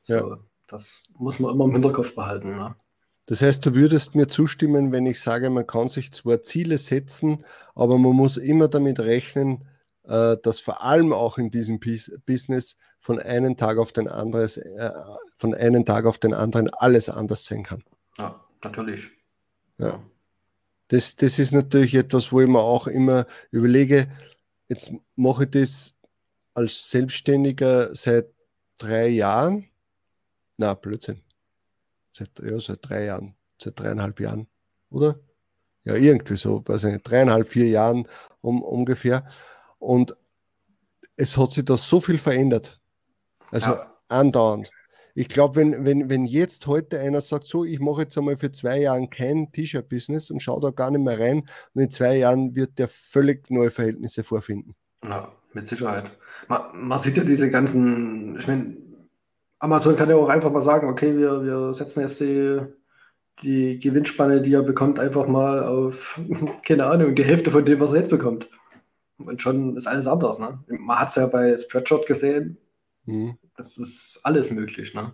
So, 0.01 0.13
ja. 0.13 0.37
Das 0.67 1.01
muss 1.17 1.39
man 1.39 1.53
immer 1.53 1.63
im 1.63 1.71
Hinterkopf 1.71 2.15
behalten. 2.15 2.57
Ne? 2.57 2.75
Das 3.27 3.41
heißt, 3.41 3.65
du 3.65 3.75
würdest 3.75 4.13
mir 4.13 4.27
zustimmen, 4.27 4.91
wenn 4.91 5.05
ich 5.05 5.21
sage, 5.21 5.49
man 5.49 5.65
kann 5.65 5.87
sich 5.87 6.11
zwar 6.11 6.43
Ziele 6.43 6.77
setzen, 6.77 7.37
aber 7.75 7.97
man 7.97 8.11
muss 8.11 8.35
immer 8.35 8.67
damit 8.67 8.99
rechnen, 8.99 9.65
äh, 10.03 10.35
dass 10.43 10.59
vor 10.59 10.83
allem 10.83 11.13
auch 11.13 11.37
in 11.37 11.49
diesem 11.49 11.79
Business 12.25 12.75
von 12.99 13.19
einem 13.19 13.55
Tag 13.55 13.77
auf 13.77 13.93
den 13.93 14.09
anderen, 14.09 14.49
äh, 14.63 14.91
von 15.37 15.55
einem 15.55 15.85
Tag 15.85 16.05
auf 16.05 16.17
den 16.17 16.33
anderen 16.33 16.69
alles 16.73 17.07
anders 17.07 17.45
sein 17.45 17.63
kann. 17.63 17.85
Ja, 18.17 18.43
natürlich. 18.61 19.07
Ja 19.77 20.03
das, 20.89 21.15
das 21.15 21.39
ist 21.39 21.51
natürlich 21.51 21.95
etwas, 21.95 22.31
wo 22.31 22.41
ich 22.41 22.47
mir 22.47 22.59
auch 22.59 22.87
immer 22.87 23.25
überlege, 23.51 24.11
jetzt 24.67 24.91
mache 25.15 25.43
ich 25.43 25.51
das 25.51 25.95
als 26.53 26.89
Selbstständiger 26.89 27.95
seit 27.95 28.27
drei 28.77 29.07
Jahren. 29.07 29.69
Na, 30.57 30.73
Blödsinn. 30.73 31.21
Seit, 32.11 32.31
ja, 32.39 32.59
seit 32.59 32.79
drei 32.81 33.05
Jahren, 33.05 33.35
seit 33.61 33.79
dreieinhalb 33.79 34.19
Jahren, 34.19 34.47
oder? 34.89 35.19
Ja, 35.83 35.93
irgendwie 35.93 36.35
so, 36.35 36.67
weiß 36.67 36.85
ich 36.85 36.93
nicht, 36.93 37.07
dreieinhalb, 37.07 37.47
vier 37.47 37.67
Jahren 37.67 38.07
um, 38.41 38.61
ungefähr. 38.63 39.29
Und 39.77 40.17
es 41.15 41.37
hat 41.37 41.51
sich 41.51 41.65
da 41.65 41.77
so 41.77 42.01
viel 42.01 42.17
verändert. 42.17 42.81
Also 43.51 43.71
ja. 43.71 43.95
andauernd 44.07 44.71
ich 45.15 45.27
glaube, 45.27 45.55
wenn, 45.55 45.85
wenn, 45.85 46.09
wenn 46.09 46.25
jetzt 46.25 46.67
heute 46.67 46.99
einer 46.99 47.21
sagt, 47.21 47.47
so, 47.47 47.65
ich 47.65 47.79
mache 47.79 48.01
jetzt 48.01 48.17
einmal 48.17 48.37
für 48.37 48.51
zwei 48.51 48.79
Jahre 48.79 49.07
kein 49.07 49.51
T-Shirt-Business 49.51 50.31
und 50.31 50.41
schaue 50.41 50.61
da 50.61 50.69
gar 50.71 50.91
nicht 50.91 51.03
mehr 51.03 51.19
rein, 51.19 51.43
und 51.73 51.81
in 51.81 51.91
zwei 51.91 52.17
Jahren 52.17 52.55
wird 52.55 52.79
der 52.79 52.87
völlig 52.87 53.49
neue 53.49 53.71
Verhältnisse 53.71 54.23
vorfinden. 54.23 54.75
Ja, 55.03 55.31
mit 55.53 55.67
Sicherheit. 55.67 56.11
Man, 56.47 56.61
man 56.73 56.99
sieht 56.99 57.17
ja 57.17 57.23
diese 57.23 57.49
ganzen, 57.49 58.37
ich 58.39 58.47
meine, 58.47 58.77
Amazon 59.59 59.95
kann 59.95 60.09
ja 60.09 60.15
auch 60.15 60.29
einfach 60.29 60.51
mal 60.51 60.61
sagen, 60.61 60.87
okay, 60.87 61.17
wir, 61.17 61.43
wir 61.43 61.73
setzen 61.73 62.01
jetzt 62.01 62.19
die, 62.21 62.61
die 63.41 63.79
Gewinnspanne, 63.79 64.41
die 64.41 64.53
er 64.53 64.63
bekommt, 64.63 64.99
einfach 64.99 65.27
mal 65.27 65.63
auf, 65.63 66.19
keine 66.65 66.85
Ahnung, 66.85 67.15
die 67.15 67.25
Hälfte 67.25 67.51
von 67.51 67.65
dem, 67.65 67.79
was 67.79 67.93
er 67.93 67.99
jetzt 67.99 68.09
bekommt. 68.09 68.49
Und 69.17 69.41
schon 69.41 69.75
ist 69.75 69.87
alles 69.87 70.07
anders. 70.07 70.39
Ne? 70.39 70.59
Man 70.67 70.97
hat 70.97 71.09
es 71.09 71.15
ja 71.15 71.25
bei 71.27 71.57
Spreadshot 71.57 72.07
gesehen. 72.07 72.57
Mhm. 73.05 73.37
Das 73.57 73.77
ist 73.77 74.19
alles 74.23 74.51
möglich, 74.51 74.93
ne? 74.93 75.13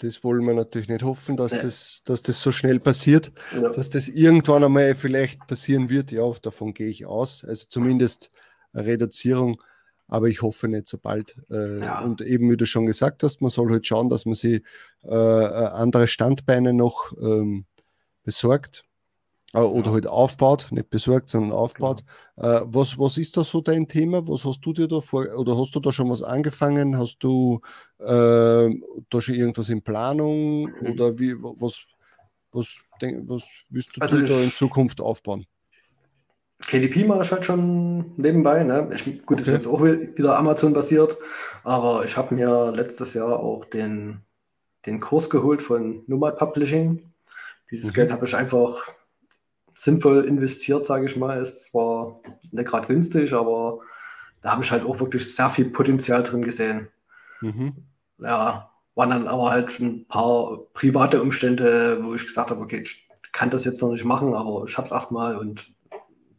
Das 0.00 0.24
wollen 0.24 0.44
wir 0.44 0.54
natürlich 0.54 0.88
nicht 0.88 1.04
hoffen, 1.04 1.36
dass, 1.36 1.52
ja. 1.52 1.62
das, 1.62 2.02
dass 2.04 2.22
das 2.22 2.40
so 2.40 2.50
schnell 2.50 2.80
passiert, 2.80 3.32
ja. 3.54 3.70
dass 3.70 3.90
das 3.90 4.08
irgendwann 4.08 4.64
einmal 4.64 4.94
vielleicht 4.96 5.46
passieren 5.46 5.88
wird. 5.88 6.10
Ja, 6.10 6.28
davon 6.42 6.74
gehe 6.74 6.88
ich 6.88 7.06
aus. 7.06 7.44
Also 7.44 7.66
zumindest 7.68 8.32
eine 8.72 8.86
Reduzierung, 8.86 9.62
aber 10.08 10.26
ich 10.26 10.42
hoffe 10.42 10.66
nicht 10.66 10.88
so 10.88 10.98
bald. 10.98 11.36
Äh, 11.48 11.80
ja. 11.80 12.00
Und 12.00 12.20
eben, 12.22 12.50
wie 12.50 12.56
du 12.56 12.66
schon 12.66 12.86
gesagt 12.86 13.22
hast, 13.22 13.40
man 13.40 13.50
soll 13.50 13.70
halt 13.70 13.86
schauen, 13.86 14.08
dass 14.08 14.26
man 14.26 14.34
sich 14.34 14.62
äh, 15.04 15.08
äh 15.08 15.66
andere 15.68 16.08
Standbeine 16.08 16.72
noch 16.72 17.12
ähm, 17.16 17.64
besorgt. 18.24 18.84
Äh, 19.54 19.58
oder 19.58 19.92
halt 19.92 20.06
aufbaut, 20.06 20.68
nicht 20.72 20.90
besorgt, 20.90 21.28
sondern 21.28 21.52
aufbaut. 21.52 22.04
Genau. 22.36 22.48
Äh, 22.48 22.62
was, 22.66 22.98
was 22.98 23.18
ist 23.18 23.36
da 23.36 23.44
so 23.44 23.60
dein 23.60 23.86
Thema? 23.86 24.26
Was 24.26 24.44
hast 24.44 24.60
du 24.62 24.72
dir 24.72 24.88
da 24.88 25.00
vor, 25.00 25.26
oder 25.36 25.56
hast 25.56 25.74
du 25.74 25.80
da 25.80 25.92
schon 25.92 26.10
was 26.10 26.22
angefangen? 26.22 26.98
Hast 26.98 27.18
du 27.20 27.60
äh, 27.98 28.04
da 28.04 29.20
schon 29.20 29.34
irgendwas 29.34 29.68
in 29.68 29.82
Planung? 29.82 30.62
Mhm. 30.62 30.92
Oder 30.92 31.18
wie, 31.18 31.36
was, 31.40 31.86
was, 32.50 32.74
denk, 33.00 33.28
was 33.28 33.44
willst 33.70 33.96
du 33.96 34.00
also 34.00 34.20
da 34.20 34.40
in 34.40 34.50
Zukunft 34.50 35.00
aufbauen? 35.00 35.46
KDP 36.66 37.04
mache 37.04 37.22
ich 37.22 37.30
halt 37.30 37.44
schon 37.44 38.12
nebenbei. 38.16 38.64
Ne? 38.64 38.90
Ich, 38.92 39.04
gut, 39.04 39.40
okay. 39.40 39.42
ist 39.42 39.48
jetzt 39.48 39.66
auch 39.66 39.82
wieder 39.82 40.38
Amazon-basiert, 40.38 41.16
aber 41.62 42.04
ich 42.04 42.16
habe 42.16 42.34
mir 42.34 42.72
letztes 42.72 43.14
Jahr 43.14 43.38
auch 43.38 43.66
den, 43.66 44.22
den 44.86 44.98
Kurs 44.98 45.30
geholt 45.30 45.62
von 45.62 46.02
Nomad 46.06 46.38
Publishing. 46.38 47.12
Dieses 47.70 47.90
mhm. 47.90 47.94
Geld 47.94 48.12
habe 48.12 48.24
ich 48.24 48.34
einfach 48.34 48.94
sinnvoll 49.74 50.24
investiert, 50.24 50.86
sage 50.86 51.06
ich 51.06 51.16
mal. 51.16 51.38
Es 51.38 51.72
war 51.74 52.20
nicht 52.50 52.68
gerade 52.68 52.86
günstig, 52.86 53.32
aber 53.32 53.80
da 54.40 54.52
habe 54.52 54.62
ich 54.62 54.70
halt 54.70 54.84
auch 54.84 55.00
wirklich 55.00 55.34
sehr 55.34 55.50
viel 55.50 55.70
Potenzial 55.70 56.22
drin 56.22 56.42
gesehen. 56.42 56.88
Mhm. 57.40 57.74
Ja, 58.18 58.70
waren 58.94 59.10
dann 59.10 59.28
aber 59.28 59.50
halt 59.50 59.80
ein 59.80 60.06
paar 60.06 60.58
private 60.72 61.20
Umstände, 61.20 61.98
wo 62.02 62.14
ich 62.14 62.24
gesagt 62.24 62.50
habe, 62.50 62.60
okay, 62.60 62.80
ich 62.80 63.08
kann 63.32 63.50
das 63.50 63.64
jetzt 63.64 63.82
noch 63.82 63.90
nicht 63.90 64.04
machen, 64.04 64.34
aber 64.34 64.64
ich 64.68 64.76
habe 64.76 64.86
es 64.86 64.92
erstmal 64.92 65.36
und 65.36 65.72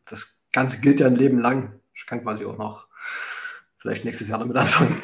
das 0.05 0.38
Ganze 0.53 0.79
gilt 0.79 0.99
ja 1.01 1.07
ein 1.07 1.15
Leben 1.15 1.39
lang. 1.39 1.79
Ich 1.93 2.05
kann 2.05 2.23
quasi 2.23 2.45
auch 2.45 2.57
noch 2.57 2.88
vielleicht 3.77 4.05
nächstes 4.05 4.29
Jahr 4.29 4.39
damit 4.39 4.55
anfangen. 4.57 5.01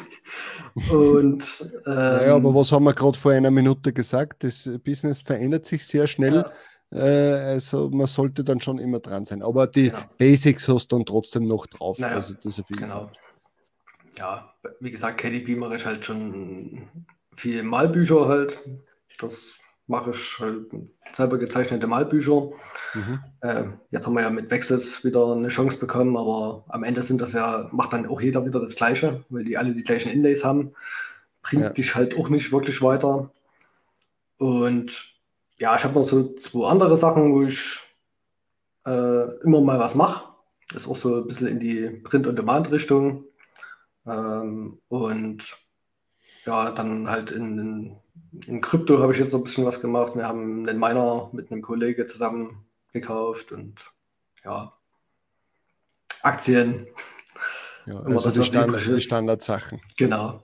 Und, 0.90 1.44
ähm, 1.86 1.94
naja, 1.94 2.34
aber 2.34 2.54
was 2.54 2.72
haben 2.72 2.84
wir 2.84 2.94
gerade 2.94 3.18
vor 3.18 3.32
einer 3.32 3.50
Minute 3.50 3.92
gesagt? 3.92 4.42
Das 4.42 4.70
Business 4.82 5.20
verändert 5.20 5.66
sich 5.66 5.86
sehr 5.86 6.06
schnell. 6.06 6.36
Ja. 6.36 6.52
Äh, 6.92 7.00
also 7.00 7.88
man 7.90 8.06
sollte 8.06 8.44
dann 8.44 8.60
schon 8.60 8.78
immer 8.78 9.00
dran 9.00 9.24
sein. 9.24 9.42
Aber 9.42 9.66
die 9.66 9.90
genau. 9.90 9.98
Basics 10.18 10.68
hast 10.68 10.92
du 10.92 10.96
dann 10.96 11.06
trotzdem 11.06 11.46
noch 11.46 11.66
drauf. 11.66 11.98
Naja, 11.98 12.16
also 12.16 12.34
das 12.34 12.62
genau. 12.68 12.88
Fall. 12.88 13.12
Ja, 14.18 14.54
wie 14.80 14.90
gesagt, 14.90 15.18
KDP 15.18 15.56
mache 15.56 15.76
ich 15.76 15.86
halt 15.86 16.04
schon 16.04 16.88
viel 17.34 17.62
Malbücher 17.62 18.28
halt. 18.28 18.58
Das 19.18 19.56
mache 19.86 20.10
ich 20.10 20.38
halt 20.38 20.66
selber 21.12 21.38
gezeichnete 21.38 21.86
Malbücher. 21.86 22.50
Mhm. 22.94 23.20
Äh, 23.40 23.64
jetzt 23.90 24.06
haben 24.06 24.14
wir 24.14 24.22
ja 24.22 24.30
mit 24.30 24.50
Wechsels 24.50 25.02
wieder 25.02 25.32
eine 25.32 25.48
Chance 25.48 25.78
bekommen, 25.78 26.16
aber 26.16 26.64
am 26.68 26.84
Ende 26.84 27.02
sind 27.02 27.20
das 27.20 27.32
ja, 27.32 27.68
macht 27.72 27.92
dann 27.92 28.06
auch 28.06 28.20
jeder 28.20 28.44
wieder 28.44 28.60
das 28.60 28.76
Gleiche, 28.76 29.24
weil 29.30 29.44
die 29.44 29.56
alle 29.56 29.74
die 29.74 29.82
gleichen 29.82 30.12
Inlays 30.12 30.44
haben. 30.44 30.72
Bringt 31.42 31.62
ja. 31.62 31.70
dich 31.70 31.94
halt 31.94 32.16
auch 32.16 32.28
nicht 32.28 32.52
wirklich 32.52 32.82
weiter. 32.82 33.30
Und 34.38 35.11
ja, 35.58 35.76
ich 35.76 35.84
habe 35.84 35.94
noch 35.94 36.04
so 36.04 36.34
zwei 36.34 36.68
andere 36.68 36.96
Sachen, 36.96 37.32
wo 37.34 37.42
ich 37.42 37.78
äh, 38.86 39.40
immer 39.42 39.60
mal 39.60 39.78
was 39.78 39.94
mache. 39.94 40.28
Ist 40.74 40.88
auch 40.88 40.96
so 40.96 41.16
ein 41.16 41.26
bisschen 41.26 41.48
in 41.48 41.60
die 41.60 41.88
Print-on-Demand-Richtung. 41.88 43.24
Ähm, 44.06 44.78
und 44.88 45.58
ja, 46.44 46.70
dann 46.72 47.08
halt 47.08 47.30
in, 47.30 47.96
in, 48.46 48.60
Krypto 48.60 48.98
habe 48.98 49.12
ich 49.12 49.18
jetzt 49.18 49.30
so 49.30 49.38
ein 49.38 49.44
bisschen 49.44 49.64
was 49.64 49.80
gemacht. 49.80 50.16
Wir 50.16 50.26
haben 50.26 50.68
einen 50.68 50.80
Miner 50.80 51.30
mit 51.32 51.52
einem 51.52 51.62
Kollege 51.62 52.06
zusammen 52.06 52.64
gekauft 52.92 53.52
und 53.52 53.74
ja, 54.44 54.72
Aktien. 56.22 56.88
Ja, 57.86 58.00
also 58.00 58.24
das, 58.24 58.34
die, 58.34 58.44
Standard, 58.44 58.86
die 58.86 58.98
Standardsachen. 58.98 59.80
Genau. 59.96 60.42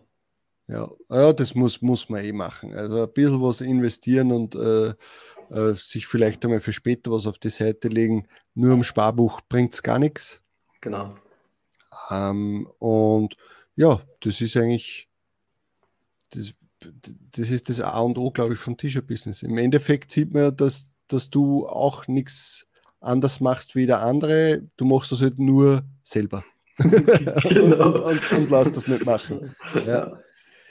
Ja, 0.68 0.90
ja, 1.08 1.32
das 1.32 1.54
muss, 1.54 1.80
muss 1.80 2.10
man 2.10 2.22
eh 2.22 2.32
machen. 2.32 2.74
Also 2.74 3.02
ein 3.02 3.12
bisschen 3.12 3.42
was 3.42 3.62
investieren 3.62 4.30
und 4.32 4.54
äh, 4.54 4.92
äh, 5.50 5.74
sich 5.74 6.06
vielleicht 6.06 6.44
einmal 6.44 6.60
für 6.60 6.74
später 6.74 7.10
was 7.10 7.26
auf 7.26 7.38
die 7.38 7.48
Seite 7.48 7.88
legen. 7.88 8.28
Nur 8.54 8.74
im 8.74 8.84
Sparbuch 8.84 9.40
bringt 9.48 9.72
es 9.72 9.82
gar 9.82 9.98
nichts. 9.98 10.42
Genau. 10.82 11.16
Ähm, 12.10 12.68
und 12.78 13.36
ja, 13.76 14.02
das 14.20 14.42
ist 14.42 14.58
eigentlich, 14.58 15.08
das, 16.32 16.52
das 17.32 17.50
ist 17.50 17.70
das 17.70 17.80
A 17.80 18.00
und 18.00 18.18
O, 18.18 18.30
glaube 18.30 18.52
ich, 18.52 18.60
vom 18.60 18.76
T-Shirt-Business. 18.76 19.42
Im 19.42 19.56
Endeffekt 19.56 20.10
sieht 20.10 20.34
man, 20.34 20.54
dass, 20.54 20.90
dass 21.06 21.30
du 21.30 21.66
auch 21.66 22.06
nichts 22.08 22.66
anders 23.00 23.40
machst 23.40 23.74
wie 23.74 23.86
der 23.86 24.02
andere. 24.02 24.62
Du 24.76 24.84
machst 24.84 25.12
das 25.12 25.22
halt 25.22 25.38
nur 25.38 25.82
selber. 26.02 26.44
genau. 26.76 27.86
und, 27.86 28.02
und, 28.04 28.32
und, 28.32 28.50
lass 28.50 28.70
das 28.70 28.86
nicht 28.86 29.06
machen. 29.06 29.54
Ja. 29.86 30.18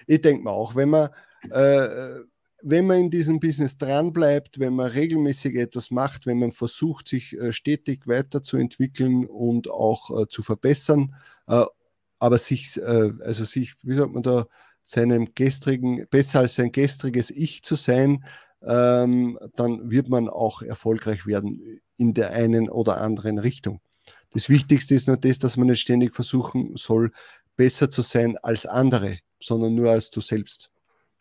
Ich 0.08 0.22
denke 0.22 0.44
mal 0.44 0.52
auch, 0.52 0.76
wenn 0.76 0.90
man, 0.90 1.10
äh, 1.52 2.22
wenn 2.64 2.88
man 2.88 2.98
in 2.98 3.10
diesem 3.12 3.40
Business 3.40 3.78
dranbleibt, 3.78 4.60
wenn 4.60 4.74
man 4.74 4.88
regelmäßig 4.88 5.56
etwas 5.56 5.92
macht, 5.92 6.26
wenn 6.26 6.40
man 6.40 6.52
versucht, 6.52 7.08
sich 7.08 7.38
äh, 7.38 7.54
stetig 7.54 8.08
weiterzuentwickeln 8.08 9.26
und 9.26 9.70
auch 9.70 10.24
äh, 10.24 10.28
zu 10.28 10.42
verbessern, 10.42 11.14
äh, 11.48 11.66
aber 12.20 12.38
sich, 12.40 12.78
äh, 12.78 13.12
also 13.22 13.46
sich, 13.46 13.76
wie 13.84 13.94
sagt 13.94 14.14
man 14.14 14.24
da, 14.24 14.48
seinem 14.84 15.34
gestrigen, 15.36 16.08
besser 16.10 16.40
als 16.40 16.56
sein 16.56 16.72
gestriges 16.72 17.30
Ich 17.30 17.62
zu 17.62 17.76
sein, 17.76 18.24
ähm, 18.64 19.38
dann 19.56 19.92
wird 19.92 20.10
man 20.10 20.30
auch 20.30 20.62
erfolgreich 20.62 21.28
werden 21.28 21.82
in 21.98 22.14
der 22.14 22.32
einen 22.32 22.70
oder 22.70 23.02
anderen 23.02 23.38
Richtung. 23.38 23.82
Das 24.32 24.50
Wichtigste 24.50 24.96
ist 24.96 25.08
nur 25.08 25.18
das, 25.18 25.40
dass 25.40 25.58
man 25.58 25.68
nicht 25.68 25.82
ständig 25.82 26.16
versuchen 26.16 26.76
soll, 26.76 27.12
besser 27.56 27.90
zu 27.90 28.02
sein 28.02 28.38
als 28.38 28.66
andere, 28.66 29.18
sondern 29.40 29.76
nur 29.76 29.92
als 29.92 30.10
du 30.12 30.22
selbst. 30.22 30.70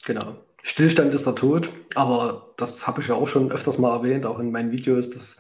Genau. 0.05 0.37
Stillstand 0.63 1.15
ist 1.15 1.27
der 1.27 1.35
Tod, 1.35 1.71
aber 1.95 2.55
das 2.57 2.87
habe 2.87 3.01
ich 3.01 3.09
ja 3.09 3.15
auch 3.15 3.29
schon 3.29 3.53
öfters 3.53 3.79
mal 3.79 3.95
erwähnt, 3.97 4.27
auch 4.27 4.41
in 4.41 4.51
meinen 4.51 4.73
Videos, 4.73 5.11
dass 5.11 5.37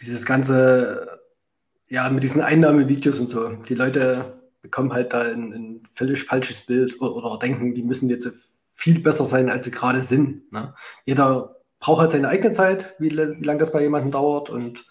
dieses 0.00 0.24
ganze, 0.24 1.20
ja, 1.88 2.08
mit 2.08 2.22
diesen 2.22 2.40
Einnahmevideos 2.40 3.18
und 3.18 3.28
so, 3.28 3.48
die 3.48 3.74
Leute 3.74 4.40
bekommen 4.62 4.92
halt 4.92 5.12
da 5.12 5.22
ein, 5.22 5.52
ein 5.52 5.82
völlig 5.94 6.24
falsches 6.24 6.66
Bild 6.66 7.00
oder, 7.00 7.16
oder, 7.16 7.38
denken, 7.38 7.74
die 7.74 7.82
müssen 7.82 8.10
jetzt 8.10 8.30
viel 8.72 9.00
besser 9.00 9.24
sein, 9.24 9.50
als 9.50 9.64
sie 9.64 9.70
gerade 9.70 10.02
sind. 10.02 10.52
Ne? 10.52 10.74
Jeder 11.04 11.56
braucht 11.80 12.00
halt 12.00 12.10
seine 12.12 12.28
eigene 12.28 12.52
Zeit, 12.52 12.94
wie, 12.98 13.10
wie 13.10 13.44
lange 13.44 13.58
das 13.58 13.72
bei 13.72 13.82
jemandem 13.82 14.12
dauert 14.12 14.50
und 14.50 14.86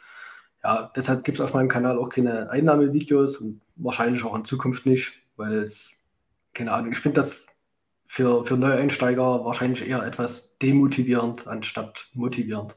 ja, 0.64 0.92
deshalb 0.96 1.24
gibt 1.24 1.40
es 1.40 1.44
auf 1.44 1.54
meinem 1.54 1.70
Kanal 1.70 1.98
auch 1.98 2.10
keine 2.10 2.50
Einnahmevideos 2.50 3.38
und 3.38 3.62
wahrscheinlich 3.76 4.24
auch 4.24 4.36
in 4.36 4.44
Zukunft 4.44 4.86
nicht, 4.86 5.22
weil 5.38 5.54
es, 5.60 5.94
keine 6.58 6.72
Ahnung, 6.72 6.92
ich 6.92 6.98
finde 6.98 7.22
das 7.22 7.48
für, 8.08 8.46
für 8.46 8.58
Neueinsteiger 8.58 9.46
wahrscheinlich 9.46 9.88
eher 9.88 10.04
etwas 10.04 10.58
demotivierend 10.58 11.46
anstatt 11.48 12.10
motivierend, 12.14 12.76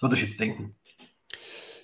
würde 0.00 0.16
ich 0.16 0.22
jetzt 0.22 0.40
denken. 0.40 0.74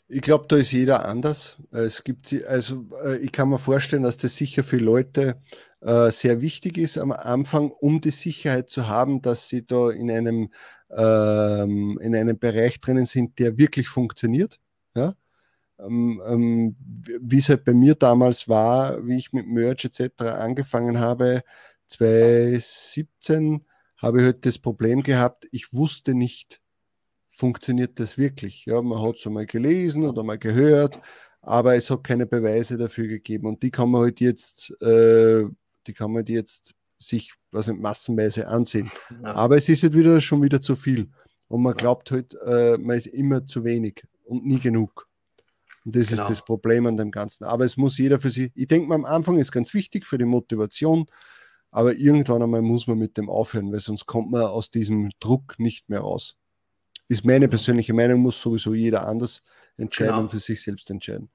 Ich 0.09 0.23
glaube, 0.23 0.47
da 0.49 0.57
ist 0.57 0.73
jeder 0.73 1.07
anders. 1.07 1.59
Es 1.71 2.03
gibt, 2.03 2.35
also 2.47 2.89
äh, 3.05 3.19
ich 3.19 3.31
kann 3.31 3.51
mir 3.51 3.59
vorstellen, 3.59 4.03
dass 4.03 4.17
das 4.17 4.37
sicher 4.37 4.65
für 4.65 4.79
Leute 4.79 5.41
äh, 5.81 6.11
sehr 6.11 6.41
wichtig 6.41 6.79
ist 6.79 6.99
am 6.99 7.13
Anfang, 7.13 7.71
um 7.71 8.01
die 8.01 8.11
Sicherheit 8.11 8.71
zu 8.71 8.89
haben, 8.89 9.21
dass 9.23 9.49
sie 9.49 9.67
da 9.67 9.91
in 9.91 10.11
einem, 10.11 10.51
ähm, 10.91 11.99
in 12.01 12.17
einem 12.17 12.39
Bereich 12.39 12.81
drinnen 12.81 13.05
sind, 13.05 13.39
der 13.39 13.59
wirklich 13.59 13.89
funktioniert. 13.89 14.59
Ja? 14.97 15.15
Ähm, 15.79 16.21
ähm, 16.27 16.77
wie 17.21 17.39
es 17.39 17.49
halt 17.49 17.65
bei 17.65 17.75
mir 17.75 17.95
damals 17.95 18.49
war, 18.49 19.07
wie 19.07 19.17
ich 19.17 19.33
mit 19.33 19.47
Merch 19.47 19.85
etc. 19.85 20.23
angefangen 20.23 20.99
habe, 20.99 21.43
2017 21.87 23.65
habe 23.97 24.19
ich 24.21 24.25
halt 24.25 24.47
das 24.47 24.59
Problem 24.59 25.03
gehabt, 25.03 25.47
ich 25.51 25.73
wusste 25.73 26.15
nicht, 26.15 26.61
funktioniert 27.31 28.01
das 28.01 28.19
wirklich. 28.19 28.65
Ja, 28.67 28.83
man 28.83 29.01
hat 29.01 29.17
es 29.17 29.27
einmal 29.27 29.47
gelesen 29.47 30.05
oder 30.05 30.23
mal 30.23 30.39
gehört, 30.39 31.01
aber 31.41 31.77
es 31.77 31.91
hat 31.91 32.05
keine 32.05 32.27
Beweise 32.27 32.77
dafür 32.77 33.07
gegeben. 33.07 33.47
Und 33.47 33.63
die 33.63 33.71
kann 33.71 33.91
man 33.91 34.03
halt 34.03 34.21
jetzt, 34.21 34.71
äh, 34.83 35.45
die 35.87 35.95
kann 35.95 36.13
man 36.13 36.27
jetzt 36.27 36.75
sich 36.99 37.33
was 37.53 37.69
massenweise 37.69 38.49
ansehen. 38.49 38.91
Ja. 39.23 39.35
Aber 39.35 39.57
es 39.57 39.69
ist 39.69 39.83
halt 39.83 39.95
wieder 39.95 40.21
schon 40.21 40.43
wieder 40.43 40.61
zu 40.61 40.75
viel. 40.77 41.09
Und 41.47 41.63
man 41.63 41.75
glaubt 41.75 42.11
halt, 42.11 42.35
äh, 42.45 42.77
man 42.77 42.97
ist 42.97 43.07
immer 43.07 43.47
zu 43.47 43.65
wenig 43.65 44.03
und 44.25 44.45
nie 44.45 44.59
genug. 44.59 45.08
Und 45.89 45.97
das 45.97 46.09
genau. 46.09 46.25
ist 46.25 46.29
das 46.29 46.45
Problem 46.45 46.85
an 46.85 46.99
dem 46.99 47.11
Ganzen. 47.11 47.45
Aber 47.45 47.65
es 47.65 47.79
muss 47.79 47.97
jeder 47.97 48.19
für 48.19 48.29
sich, 48.29 48.53
ich 48.55 48.69
denke 48.69 48.89
mal, 48.89 48.97
am 48.97 49.07
Anfang 49.07 49.39
ist 49.39 49.51
ganz 49.51 49.73
wichtig 49.73 50.05
für 50.05 50.19
die 50.19 50.27
Motivation, 50.27 51.07
aber 51.71 51.95
irgendwann 51.95 52.43
einmal 52.43 52.61
muss 52.61 52.87
man 52.87 52.99
mit 52.99 53.17
dem 53.17 53.31
aufhören, 53.31 53.73
weil 53.73 53.81
sonst 53.81 54.05
kommt 54.05 54.31
man 54.31 54.43
aus 54.43 54.71
diesem 54.71 55.09
Druck 55.19 55.59
nicht 55.59 55.89
mehr 55.89 56.01
raus. 56.01 56.37
Ist 57.09 57.25
meine 57.25 57.49
persönliche 57.49 57.95
Meinung, 57.95 58.21
muss 58.21 58.39
sowieso 58.39 58.75
jeder 58.75 59.09
anders 59.09 59.43
entscheiden 59.79 60.11
genau. 60.11 60.23
und 60.25 60.31
für 60.31 60.41
sich 60.41 60.61
selbst 60.61 60.91
entscheiden. 60.91 61.31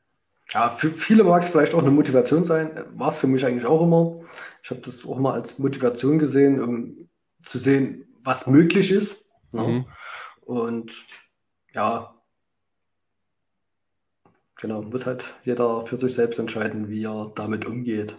Ja, 0.52 0.70
für 0.70 0.92
viele 0.92 1.24
mag 1.24 1.42
es 1.42 1.50
vielleicht 1.50 1.74
auch 1.74 1.82
eine 1.82 1.90
Motivation 1.90 2.46
sein. 2.46 2.70
War 2.94 3.10
es 3.10 3.18
für 3.18 3.26
mich 3.26 3.44
eigentlich 3.44 3.66
auch 3.66 3.82
immer. 3.82 4.20
Ich 4.62 4.70
habe 4.70 4.82
das 4.82 5.04
auch 5.04 5.18
mal 5.18 5.34
als 5.34 5.58
Motivation 5.58 6.20
gesehen, 6.20 6.62
um 6.62 7.10
zu 7.44 7.58
sehen, 7.58 8.06
was 8.24 8.46
möglich 8.46 8.92
ist. 8.92 9.32
Ne? 9.52 9.68
Mhm. 9.68 9.86
Und 10.42 10.92
ja, 11.74 12.13
genau, 14.56 14.82
muss 14.82 15.06
halt 15.06 15.26
jeder 15.44 15.86
für 15.86 15.98
sich 15.98 16.14
selbst 16.14 16.40
entscheiden, 16.40 16.90
wie 16.90 17.04
er 17.04 17.32
damit 17.36 17.66
umgeht. 17.66 18.16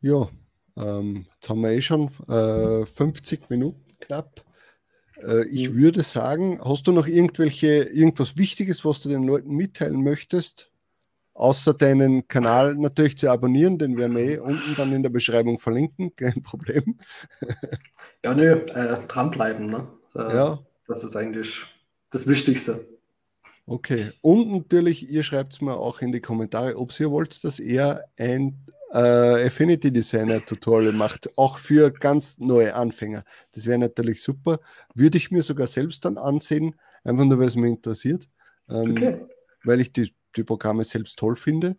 Ja, 0.00 0.28
ähm, 0.76 1.26
jetzt 1.34 1.48
haben 1.48 1.62
wir 1.62 1.70
eh 1.70 1.82
schon 1.82 2.10
äh, 2.28 2.86
50 2.86 3.50
Minuten 3.50 3.96
knapp. 4.00 4.44
Äh, 5.22 5.46
ich 5.46 5.70
mhm. 5.70 5.76
würde 5.76 6.02
sagen, 6.02 6.60
hast 6.62 6.86
du 6.86 6.92
noch 6.92 7.06
irgendwelche, 7.06 7.84
irgendwas 7.84 8.36
Wichtiges, 8.36 8.84
was 8.84 9.00
du 9.00 9.08
den 9.08 9.22
Leuten 9.22 9.54
mitteilen 9.54 10.02
möchtest? 10.02 10.70
Außer 11.34 11.74
deinen 11.74 12.28
Kanal 12.28 12.76
natürlich 12.76 13.18
zu 13.18 13.30
abonnieren, 13.30 13.78
den 13.78 13.98
werden 13.98 14.16
wir 14.16 14.24
eh 14.24 14.38
unten 14.38 14.74
dann 14.74 14.92
in 14.92 15.02
der 15.02 15.10
Beschreibung 15.10 15.58
verlinken, 15.58 16.14
kein 16.16 16.42
Problem. 16.42 16.98
ja, 18.24 18.34
nö, 18.34 18.52
äh, 18.52 19.06
dranbleiben, 19.06 19.66
ne? 19.66 19.86
Äh, 20.14 20.34
ja. 20.34 20.58
Das 20.88 21.04
ist 21.04 21.16
eigentlich 21.16 21.64
das 22.10 22.26
Wichtigste. 22.26 22.86
Okay, 23.68 24.12
und 24.20 24.52
natürlich, 24.52 25.10
ihr 25.10 25.24
schreibt 25.24 25.54
es 25.54 25.60
mir 25.60 25.76
auch 25.76 26.00
in 26.00 26.12
die 26.12 26.20
Kommentare, 26.20 26.76
ob 26.76 26.98
ihr 27.00 27.10
wollt, 27.10 27.42
dass 27.42 27.58
er 27.58 28.04
ein 28.16 28.64
äh, 28.92 29.46
Affinity 29.46 29.92
Designer 29.92 30.44
Tutorial 30.44 30.92
macht, 30.92 31.36
auch 31.36 31.58
für 31.58 31.90
ganz 31.90 32.38
neue 32.38 32.74
Anfänger. 32.74 33.24
Das 33.52 33.66
wäre 33.66 33.78
natürlich 33.78 34.22
super. 34.22 34.60
Würde 34.94 35.18
ich 35.18 35.32
mir 35.32 35.42
sogar 35.42 35.66
selbst 35.66 36.04
dann 36.04 36.16
ansehen, 36.16 36.76
einfach 37.02 37.24
nur, 37.24 37.40
weil 37.40 37.48
es 37.48 37.56
mich 37.56 37.70
interessiert. 37.70 38.28
Ähm, 38.68 38.92
okay. 38.92 39.20
Weil 39.64 39.80
ich 39.80 39.92
die, 39.92 40.14
die 40.36 40.44
Programme 40.44 40.84
selbst 40.84 41.18
toll 41.18 41.34
finde. 41.34 41.76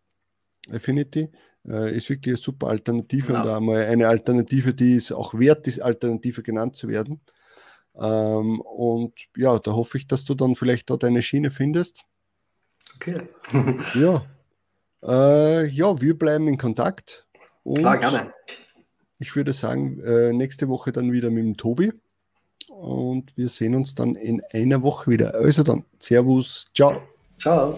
Affinity 0.69 1.29
äh, 1.65 1.95
ist 1.95 2.09
wirklich 2.09 2.33
eine 2.33 2.37
super 2.37 2.67
Alternative 2.67 3.31
ja. 3.31 3.43
und 3.43 3.49
einmal 3.49 3.85
eine 3.85 4.09
Alternative, 4.09 4.73
die 4.73 4.95
es 4.95 5.11
auch 5.11 5.33
wert 5.33 5.67
ist, 5.67 5.79
Alternative 5.79 6.43
genannt 6.43 6.75
zu 6.75 6.89
werden. 6.89 7.21
Ähm, 7.99 8.61
und 8.61 9.13
ja, 9.35 9.59
da 9.59 9.73
hoffe 9.73 9.97
ich, 9.97 10.07
dass 10.07 10.25
du 10.25 10.35
dann 10.35 10.55
vielleicht 10.55 10.89
dort 10.89 11.03
eine 11.03 11.21
Schiene 11.21 11.49
findest. 11.49 12.05
Okay. 12.95 13.21
ja, 13.95 14.25
äh, 15.03 15.67
ja, 15.67 15.99
wir 16.01 16.17
bleiben 16.17 16.47
in 16.47 16.57
Kontakt. 16.57 17.27
Und 17.63 17.79
Klar, 17.79 17.97
gerne. 17.97 18.33
Ich 19.19 19.35
würde 19.35 19.53
sagen, 19.53 19.99
äh, 20.01 20.31
nächste 20.31 20.67
Woche 20.69 20.91
dann 20.91 21.11
wieder 21.11 21.31
mit 21.31 21.43
dem 21.43 21.57
Tobi. 21.57 21.91
Und 22.69 23.35
wir 23.35 23.49
sehen 23.49 23.73
uns 23.73 23.95
dann 23.95 24.15
in 24.15 24.41
einer 24.53 24.83
Woche 24.83 25.09
wieder. 25.09 25.33
Also 25.33 25.63
dann, 25.63 25.83
Servus, 25.99 26.65
ciao. 26.73 27.01
Ciao. 27.39 27.77